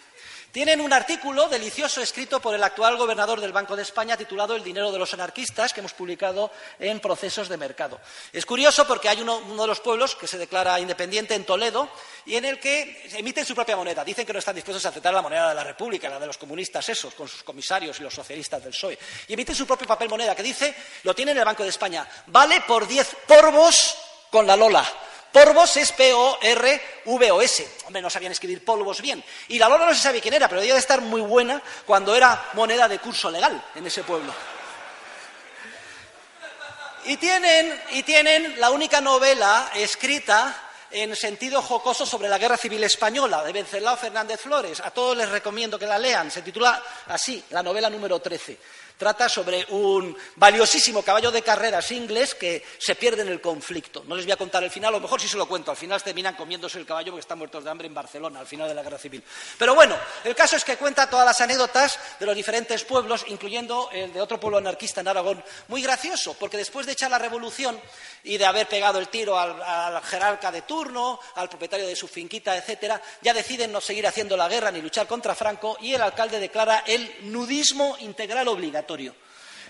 Tienen 0.52 0.82
un 0.82 0.92
artículo 0.92 1.48
delicioso 1.48 2.02
escrito 2.02 2.38
por 2.38 2.54
el 2.54 2.62
actual 2.62 2.98
gobernador 2.98 3.40
del 3.40 3.52
Banco 3.52 3.74
de 3.74 3.80
España 3.80 4.18
titulado 4.18 4.54
El 4.54 4.62
dinero 4.62 4.92
de 4.92 4.98
los 4.98 5.14
anarquistas 5.14 5.72
que 5.72 5.80
hemos 5.80 5.94
publicado 5.94 6.50
en 6.78 7.00
Procesos 7.00 7.48
de 7.48 7.56
Mercado. 7.56 7.98
Es 8.34 8.44
curioso 8.44 8.86
porque 8.86 9.08
hay 9.08 9.22
uno, 9.22 9.40
de 9.40 9.66
los 9.66 9.80
pueblos 9.80 10.14
que 10.14 10.26
se 10.26 10.36
declara 10.36 10.78
independiente 10.78 11.34
en 11.34 11.46
Toledo 11.46 11.88
y 12.26 12.36
en 12.36 12.44
el 12.44 12.60
que 12.60 13.08
emiten 13.14 13.46
su 13.46 13.54
propia 13.54 13.76
moneda. 13.76 14.04
Dicen 14.04 14.26
que 14.26 14.34
no 14.34 14.40
están 14.40 14.54
dispuestos 14.54 14.84
a 14.84 14.90
aceptar 14.90 15.14
la 15.14 15.22
moneda 15.22 15.48
de 15.48 15.54
la 15.54 15.64
República, 15.64 16.10
la 16.10 16.20
de 16.20 16.26
los 16.26 16.36
comunistas 16.36 16.86
esos, 16.86 17.14
con 17.14 17.26
sus 17.26 17.42
comisarios 17.42 17.98
y 17.98 18.02
los 18.02 18.12
socialistas 18.12 18.62
del 18.62 18.72
PSOE. 18.72 18.98
Y 19.28 19.32
emiten 19.32 19.54
su 19.54 19.66
propio 19.66 19.88
papel 19.88 20.10
moneda 20.10 20.34
que 20.34 20.42
dice, 20.42 20.74
lo 21.04 21.14
tiene 21.14 21.30
en 21.30 21.38
el 21.38 21.46
Banco 21.46 21.62
de 21.62 21.70
España, 21.70 22.06
vale 22.26 22.60
por 22.68 22.86
diez 22.86 23.16
porvos 23.26 23.96
con 24.30 24.46
la 24.46 24.54
Lola. 24.54 24.86
Porvos 25.32 25.76
es 25.78 25.92
P-O-R-V-O-S. 25.92 27.68
Hombre, 27.86 28.02
no 28.02 28.10
sabían 28.10 28.32
escribir 28.32 28.64
polvos 28.64 29.00
bien. 29.00 29.24
Y 29.48 29.58
la 29.58 29.68
lora 29.68 29.86
no 29.86 29.94
se 29.94 30.02
sabe 30.02 30.20
quién 30.20 30.34
era, 30.34 30.48
pero 30.48 30.60
debía 30.60 30.74
de 30.74 30.80
estar 30.80 31.00
muy 31.00 31.22
buena 31.22 31.62
cuando 31.86 32.14
era 32.14 32.50
moneda 32.52 32.86
de 32.86 32.98
curso 32.98 33.30
legal 33.30 33.64
en 33.74 33.86
ese 33.86 34.02
pueblo. 34.04 34.32
Y 37.04 37.16
tienen, 37.16 37.80
y 37.92 38.02
tienen 38.02 38.60
la 38.60 38.70
única 38.70 39.00
novela 39.00 39.70
escrita 39.74 40.68
en 40.92 41.16
sentido 41.16 41.62
jocoso 41.62 42.04
sobre 42.04 42.28
la 42.28 42.38
Guerra 42.38 42.56
Civil 42.56 42.84
Española 42.84 43.42
de 43.42 43.52
Vencelao 43.52 43.96
Fernández 43.96 44.40
Flores. 44.40 44.80
A 44.80 44.90
todos 44.90 45.16
les 45.16 45.28
recomiendo 45.28 45.78
que 45.78 45.86
la 45.86 45.98
lean. 45.98 46.30
Se 46.30 46.42
titula 46.42 46.80
así, 47.06 47.42
la 47.50 47.62
novela 47.62 47.88
número 47.88 48.20
13. 48.20 48.58
Trata 49.02 49.28
sobre 49.28 49.66
un 49.70 50.16
valiosísimo 50.36 51.02
caballo 51.02 51.32
de 51.32 51.42
carreras 51.42 51.90
inglés 51.90 52.36
que 52.36 52.64
se 52.78 52.94
pierde 52.94 53.22
en 53.22 53.28
el 53.30 53.40
conflicto. 53.40 54.04
No 54.06 54.14
les 54.14 54.24
voy 54.24 54.30
a 54.30 54.36
contar 54.36 54.62
el 54.62 54.70
final, 54.70 54.90
a 54.90 54.98
lo 54.98 55.00
mejor 55.00 55.20
sí 55.20 55.26
se 55.26 55.36
lo 55.36 55.48
cuento. 55.48 55.72
Al 55.72 55.76
final 55.76 56.00
terminan 56.00 56.36
comiéndose 56.36 56.78
el 56.78 56.86
caballo 56.86 57.10
porque 57.10 57.22
están 57.22 57.38
muertos 57.38 57.64
de 57.64 57.70
hambre 57.70 57.88
en 57.88 57.94
Barcelona, 57.94 58.38
al 58.38 58.46
final 58.46 58.68
de 58.68 58.76
la 58.76 58.82
guerra 58.84 58.98
civil. 58.98 59.20
Pero 59.58 59.74
bueno, 59.74 59.96
el 60.22 60.36
caso 60.36 60.54
es 60.54 60.64
que 60.64 60.76
cuenta 60.76 61.10
todas 61.10 61.26
las 61.26 61.40
anécdotas 61.40 61.98
de 62.20 62.26
los 62.26 62.36
diferentes 62.36 62.84
pueblos, 62.84 63.24
incluyendo 63.26 63.90
el 63.90 64.12
de 64.12 64.20
otro 64.20 64.38
pueblo 64.38 64.58
anarquista 64.58 65.00
en 65.00 65.08
Aragón. 65.08 65.42
Muy 65.66 65.82
gracioso, 65.82 66.36
porque 66.38 66.56
después 66.56 66.86
de 66.86 66.92
echar 66.92 67.10
la 67.10 67.18
revolución 67.18 67.80
y 68.22 68.38
de 68.38 68.46
haber 68.46 68.68
pegado 68.68 69.00
el 69.00 69.08
tiro 69.08 69.36
al, 69.36 70.00
jerarca 70.04 70.52
de 70.52 70.62
turno, 70.62 71.18
al 71.34 71.48
propietario 71.48 71.88
de 71.88 71.96
su 71.96 72.06
finquita, 72.06 72.56
etcétera, 72.56 73.02
ya 73.20 73.34
deciden 73.34 73.72
no 73.72 73.80
seguir 73.80 74.06
haciendo 74.06 74.36
la 74.36 74.46
guerra 74.46 74.70
ni 74.70 74.80
luchar 74.80 75.08
contra 75.08 75.34
Franco 75.34 75.76
y 75.80 75.92
el 75.92 76.02
alcalde 76.02 76.38
declara 76.38 76.84
el 76.86 77.32
nudismo 77.32 77.96
integral 77.98 78.46
obligatorio. 78.46 78.91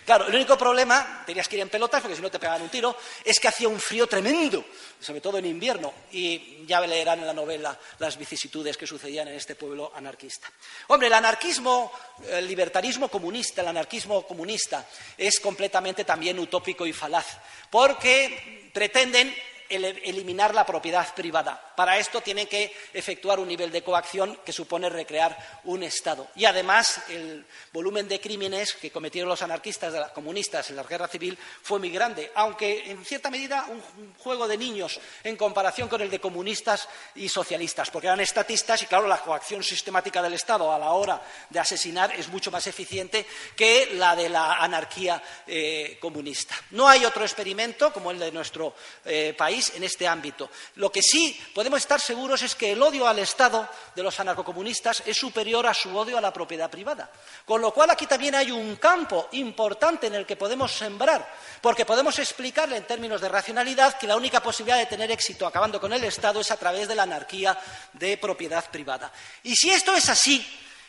Claro, 0.04 0.26
el 0.26 0.34
único 0.34 0.58
problema, 0.58 1.22
tenías 1.24 1.46
que 1.46 1.54
ir 1.54 1.62
en 1.62 1.68
pelotas 1.68 2.00
porque 2.02 2.16
si 2.16 2.22
no 2.22 2.30
te 2.30 2.40
pegaban 2.40 2.62
un 2.62 2.68
tiro, 2.68 2.96
es 3.24 3.38
que 3.38 3.46
hacía 3.46 3.68
un 3.68 3.78
frío 3.78 4.08
tremendo, 4.08 4.64
sobre 4.98 5.20
todo 5.20 5.38
en 5.38 5.46
invierno, 5.46 5.94
y 6.10 6.66
ya 6.66 6.80
leerán 6.80 7.20
en 7.20 7.26
la 7.28 7.32
novela 7.32 7.78
las 8.00 8.18
vicisitudes 8.18 8.76
que 8.76 8.86
sucedían 8.86 9.28
en 9.28 9.34
este 9.34 9.54
pueblo 9.54 9.92
anarquista. 9.94 10.50
Hombre, 10.88 11.06
el 11.06 11.14
anarquismo, 11.14 11.92
el 12.28 12.48
libertarismo 12.48 13.08
comunista, 13.08 13.62
el 13.62 13.68
anarquismo 13.68 14.26
comunista 14.26 14.88
es 15.16 15.38
completamente 15.38 16.04
también 16.04 16.36
utópico 16.40 16.84
y 16.84 16.92
falaz, 16.92 17.38
porque 17.70 18.70
pretenden 18.74 19.32
eliminar 19.72 20.54
la 20.54 20.66
propiedad 20.66 21.14
privada. 21.14 21.72
Para 21.74 21.98
esto 21.98 22.20
tienen 22.20 22.46
que 22.46 22.74
efectuar 22.92 23.40
un 23.40 23.48
nivel 23.48 23.72
de 23.72 23.82
coacción 23.82 24.38
que 24.44 24.52
supone 24.52 24.88
recrear 24.88 25.60
un 25.64 25.82
Estado. 25.82 26.28
Y 26.36 26.44
además, 26.44 27.02
el 27.08 27.44
volumen 27.72 28.08
de 28.08 28.20
crímenes 28.20 28.74
que 28.74 28.90
cometieron 28.90 29.28
los 29.28 29.42
anarquistas, 29.42 30.10
comunistas 30.12 30.70
en 30.70 30.76
la 30.76 30.82
guerra 30.82 31.08
civil 31.08 31.38
fue 31.62 31.78
muy 31.78 31.90
grande, 31.90 32.30
aunque 32.34 32.90
en 32.90 33.04
cierta 33.04 33.30
medida 33.30 33.66
un 33.68 34.14
juego 34.18 34.46
de 34.46 34.56
niños 34.56 35.00
en 35.24 35.36
comparación 35.36 35.88
con 35.88 36.00
el 36.00 36.10
de 36.10 36.20
comunistas 36.20 36.88
y 37.14 37.28
socialistas, 37.28 37.90
porque 37.90 38.06
eran 38.06 38.20
estatistas 38.20 38.82
y, 38.82 38.86
claro, 38.86 39.06
la 39.06 39.18
coacción 39.18 39.62
sistemática 39.62 40.22
del 40.22 40.34
Estado 40.34 40.72
a 40.72 40.78
la 40.78 40.90
hora 40.90 41.22
de 41.48 41.58
asesinar 41.58 42.12
es 42.14 42.28
mucho 42.28 42.50
más 42.50 42.66
eficiente 42.66 43.26
que 43.56 43.90
la 43.94 44.14
de 44.14 44.28
la 44.28 44.54
anarquía 44.54 45.22
eh, 45.46 45.98
comunista. 46.00 46.54
No 46.70 46.88
hay 46.88 47.04
otro 47.04 47.22
experimento 47.22 47.92
como 47.92 48.10
el 48.10 48.18
de 48.18 48.32
nuestro 48.32 48.74
eh, 49.04 49.34
en 49.70 49.84
este 49.84 50.06
ámbito. 50.06 50.50
Lo 50.76 50.90
que 50.90 51.02
sí 51.02 51.40
podemos 51.54 51.80
estar 51.80 52.00
seguros 52.00 52.42
es 52.42 52.54
que 52.54 52.72
el 52.72 52.82
odio 52.82 53.06
al 53.06 53.18
Estado 53.18 53.68
de 53.94 54.02
los 54.02 54.18
anarcocomunistas 54.20 55.02
es 55.06 55.16
superior 55.16 55.66
a 55.66 55.74
su 55.74 55.96
odio 55.96 56.18
a 56.18 56.20
la 56.20 56.32
propiedad 56.32 56.70
privada. 56.70 57.10
Con 57.44 57.60
lo 57.60 57.72
cual 57.72 57.90
aquí 57.90 58.06
también 58.06 58.34
hay 58.34 58.50
un 58.50 58.76
campo 58.76 59.28
importante 59.32 60.06
en 60.06 60.14
el 60.14 60.26
que 60.26 60.36
podemos 60.36 60.72
sembrar, 60.72 61.26
porque 61.60 61.84
podemos 61.84 62.18
explicarle 62.18 62.76
en 62.76 62.86
términos 62.86 63.20
de 63.20 63.28
racionalidad 63.28 63.98
que 63.98 64.06
la 64.06 64.16
única 64.16 64.42
posibilidad 64.42 64.78
de 64.78 64.86
tener 64.86 65.10
éxito 65.10 65.46
acabando 65.46 65.80
con 65.80 65.92
el 65.92 66.04
Estado 66.04 66.40
es 66.40 66.50
a 66.50 66.56
través 66.56 66.88
de 66.88 66.94
la 66.94 67.04
anarquía 67.04 67.58
de 67.92 68.16
propiedad 68.16 68.68
privada. 68.70 69.12
Y 69.42 69.54
si 69.56 69.70
esto 69.70 69.94
es 69.94 70.08
así, 70.08 70.44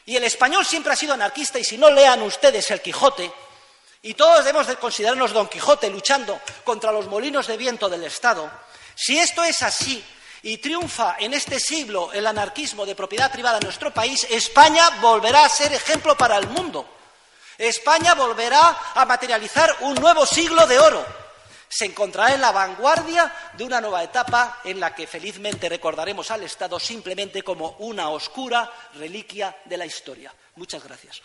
y 0.05 0.15
el 0.15 0.23
español 0.23 0.65
siempre 0.65 0.93
ha 0.93 0.97
sido 0.97 1.13
anarquista, 1.13 1.59
y 1.59 1.63
si 1.63 1.77
no 1.77 1.89
lean 1.89 2.21
ustedes 2.21 2.69
el 2.71 2.81
Quijote, 2.81 3.31
y 4.03 4.13
todos 4.13 4.43
debemos 4.43 4.67
de 4.67 4.75
considerarnos 4.75 5.31
Don 5.31 5.47
Quijote 5.47 5.89
luchando 5.89 6.39
contra 6.63 6.91
los 6.91 7.07
molinos 7.07 7.47
de 7.47 7.57
viento 7.57 7.89
del 7.89 8.03
Estado, 8.03 8.51
si 8.95 9.17
esto 9.17 9.43
es 9.43 9.63
así 9.63 10.03
y 10.43 10.57
triunfa 10.57 11.15
en 11.19 11.33
este 11.33 11.59
siglo 11.59 12.11
el 12.11 12.27
anarquismo 12.27 12.85
de 12.85 12.95
propiedad 12.95 13.31
privada 13.31 13.57
en 13.57 13.63
nuestro 13.63 13.93
país, 13.93 14.27
España 14.29 14.89
volverá 15.01 15.45
a 15.45 15.49
ser 15.49 15.73
ejemplo 15.73 16.17
para 16.17 16.37
el 16.37 16.47
mundo. 16.47 16.85
España 17.57 18.13
volverá 18.13 18.77
a 18.93 19.05
materializar 19.05 19.77
un 19.81 19.95
nuevo 19.95 20.25
siglo 20.25 20.67
de 20.67 20.79
oro. 20.79 21.05
Se 21.69 21.85
encontrará 21.85 22.33
en 22.33 22.41
la 22.41 22.51
vanguardia 22.51 23.33
de 23.53 23.63
una 23.63 23.79
nueva 23.79 24.03
etapa 24.03 24.59
en 24.65 24.79
la 24.79 24.93
que 24.93 25.07
felizmente 25.07 25.69
recordaremos 25.69 26.29
al 26.29 26.43
Estado 26.43 26.79
simplemente 26.79 27.41
como 27.41 27.77
una 27.79 28.09
oscura 28.09 28.69
reliquia 28.95 29.55
de 29.65 29.77
la 29.77 29.85
historia. 29.85 30.33
Muchas 30.55 30.83
gracias. 30.83 31.21